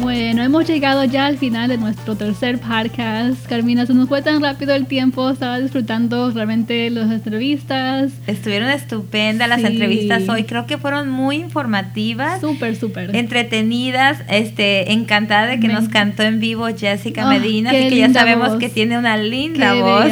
Bueno, 0.00 0.42
hemos 0.42 0.66
llegado 0.66 1.04
ya 1.04 1.26
al 1.26 1.38
final 1.38 1.68
de 1.68 1.78
nuestro 1.78 2.16
tercer 2.16 2.58
podcast. 2.58 3.46
Carmina, 3.48 3.86
se 3.86 3.94
nos 3.94 4.08
fue 4.08 4.22
tan 4.22 4.42
rápido 4.42 4.74
el 4.74 4.86
tiempo, 4.86 5.30
estaba 5.30 5.58
disfrutando 5.58 6.30
realmente 6.30 6.90
las 6.90 7.10
entrevistas. 7.10 8.12
Estuvieron 8.26 8.68
estupendas 8.70 9.48
las 9.48 9.64
entrevistas 9.64 10.28
hoy, 10.28 10.44
creo 10.44 10.66
que 10.66 10.78
fueron 10.78 11.08
muy 11.08 11.36
informativas. 11.36 12.40
Súper, 12.40 12.76
súper. 12.76 13.14
Entretenidas, 13.16 14.18
este, 14.28 14.92
encantada 14.92 15.46
de 15.46 15.60
que 15.60 15.68
nos 15.68 15.88
cantó 15.88 16.22
en 16.22 16.40
vivo 16.40 16.66
Jessica 16.76 17.26
ah, 17.26 17.30
Medina, 17.30 17.70
así 17.70 17.88
que 17.88 17.96
ya 17.96 18.12
sabemos 18.12 18.56
que 18.56 18.68
tiene 18.68 18.98
una 18.98 19.16
linda 19.16 19.74
voz. 19.74 20.06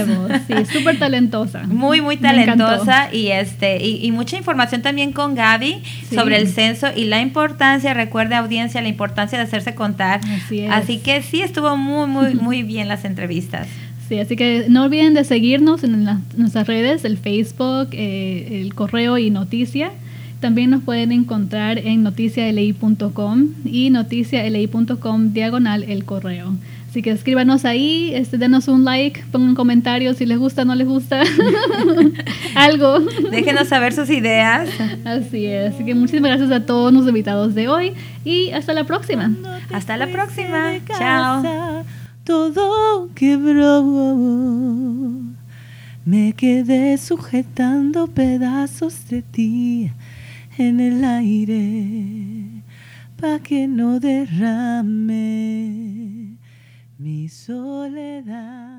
Sí, 0.46 0.54
súper 0.78 0.98
talentosa. 0.98 1.64
muy, 1.64 2.00
muy 2.00 2.16
talentosa 2.16 3.12
y 3.12 3.28
este, 3.28 3.84
y, 3.84 4.10
mucha 4.12 4.36
información 4.36 4.80
también 4.80 5.12
con 5.12 5.34
Gaby 5.34 5.82
sobre 6.14 6.36
el 6.36 6.48
censo 6.48 6.88
y 6.94 7.04
la 7.04 7.20
importancia, 7.20 7.94
recuerde 7.94 8.36
audiencia, 8.36 8.80
la 8.80 8.88
importancia 8.88 9.36
de 9.38 9.44
hacerse 9.44 9.74
con 9.74 9.83
contar. 9.84 10.20
Así, 10.70 10.98
que 10.98 11.22
sí, 11.22 11.42
estuvo 11.42 11.76
muy, 11.76 12.06
muy, 12.06 12.34
muy 12.46 12.62
bien 12.62 12.88
las 12.88 13.04
entrevistas. 13.04 13.68
Sí, 14.08 14.18
así 14.18 14.36
que 14.36 14.66
no 14.68 14.84
olviden 14.84 15.14
de 15.14 15.24
seguirnos 15.24 15.82
en 15.84 16.06
nuestras 16.36 16.66
redes, 16.66 17.04
el 17.04 17.16
Facebook, 17.16 17.88
eh, 17.92 18.60
el 18.62 18.74
correo 18.74 19.16
y 19.18 19.30
noticia. 19.30 19.92
También 20.40 20.70
nos 20.70 20.82
pueden 20.82 21.10
encontrar 21.10 21.78
en 21.78 22.02
noticiali.com 22.02 23.48
y 23.64 23.90
noticiali.com 23.90 25.32
diagonal 25.32 25.84
el 25.84 26.04
correo. 26.04 26.54
Así 26.94 27.02
que 27.02 27.10
escríbanos 27.10 27.64
ahí, 27.64 28.12
este, 28.14 28.38
denos 28.38 28.68
un 28.68 28.84
like, 28.84 29.24
pongan 29.32 29.56
comentarios 29.56 30.18
si 30.18 30.26
les 30.26 30.38
gusta 30.38 30.62
o 30.62 30.64
no 30.64 30.76
les 30.76 30.86
gusta. 30.86 31.24
Algo. 32.54 33.00
Déjenos 33.32 33.66
saber 33.66 33.92
sus 33.92 34.08
ideas. 34.10 34.68
Así 35.04 35.44
es. 35.44 35.74
Así 35.74 35.84
que 35.84 35.96
muchísimas 35.96 36.30
gracias 36.30 36.52
a 36.52 36.64
todos 36.64 36.92
los 36.92 37.08
invitados 37.08 37.56
de 37.56 37.66
hoy 37.66 37.94
y 38.24 38.52
hasta 38.52 38.72
la 38.74 38.84
próxima. 38.84 39.32
Hasta 39.72 39.96
la 39.96 40.06
próxima. 40.06 40.74
Chao. 40.86 41.84
Todo 42.22 43.08
quebró. 43.12 43.82
Me 46.04 46.32
quedé 46.34 46.96
sujetando 46.96 48.06
pedazos 48.06 49.08
de 49.08 49.22
ti 49.22 49.90
en 50.58 50.78
el 50.78 51.02
aire 51.04 52.62
pa' 53.20 53.40
que 53.40 53.66
no 53.66 53.98
derrame 53.98 55.34
mi 56.98 57.28
soledad. 57.28 58.73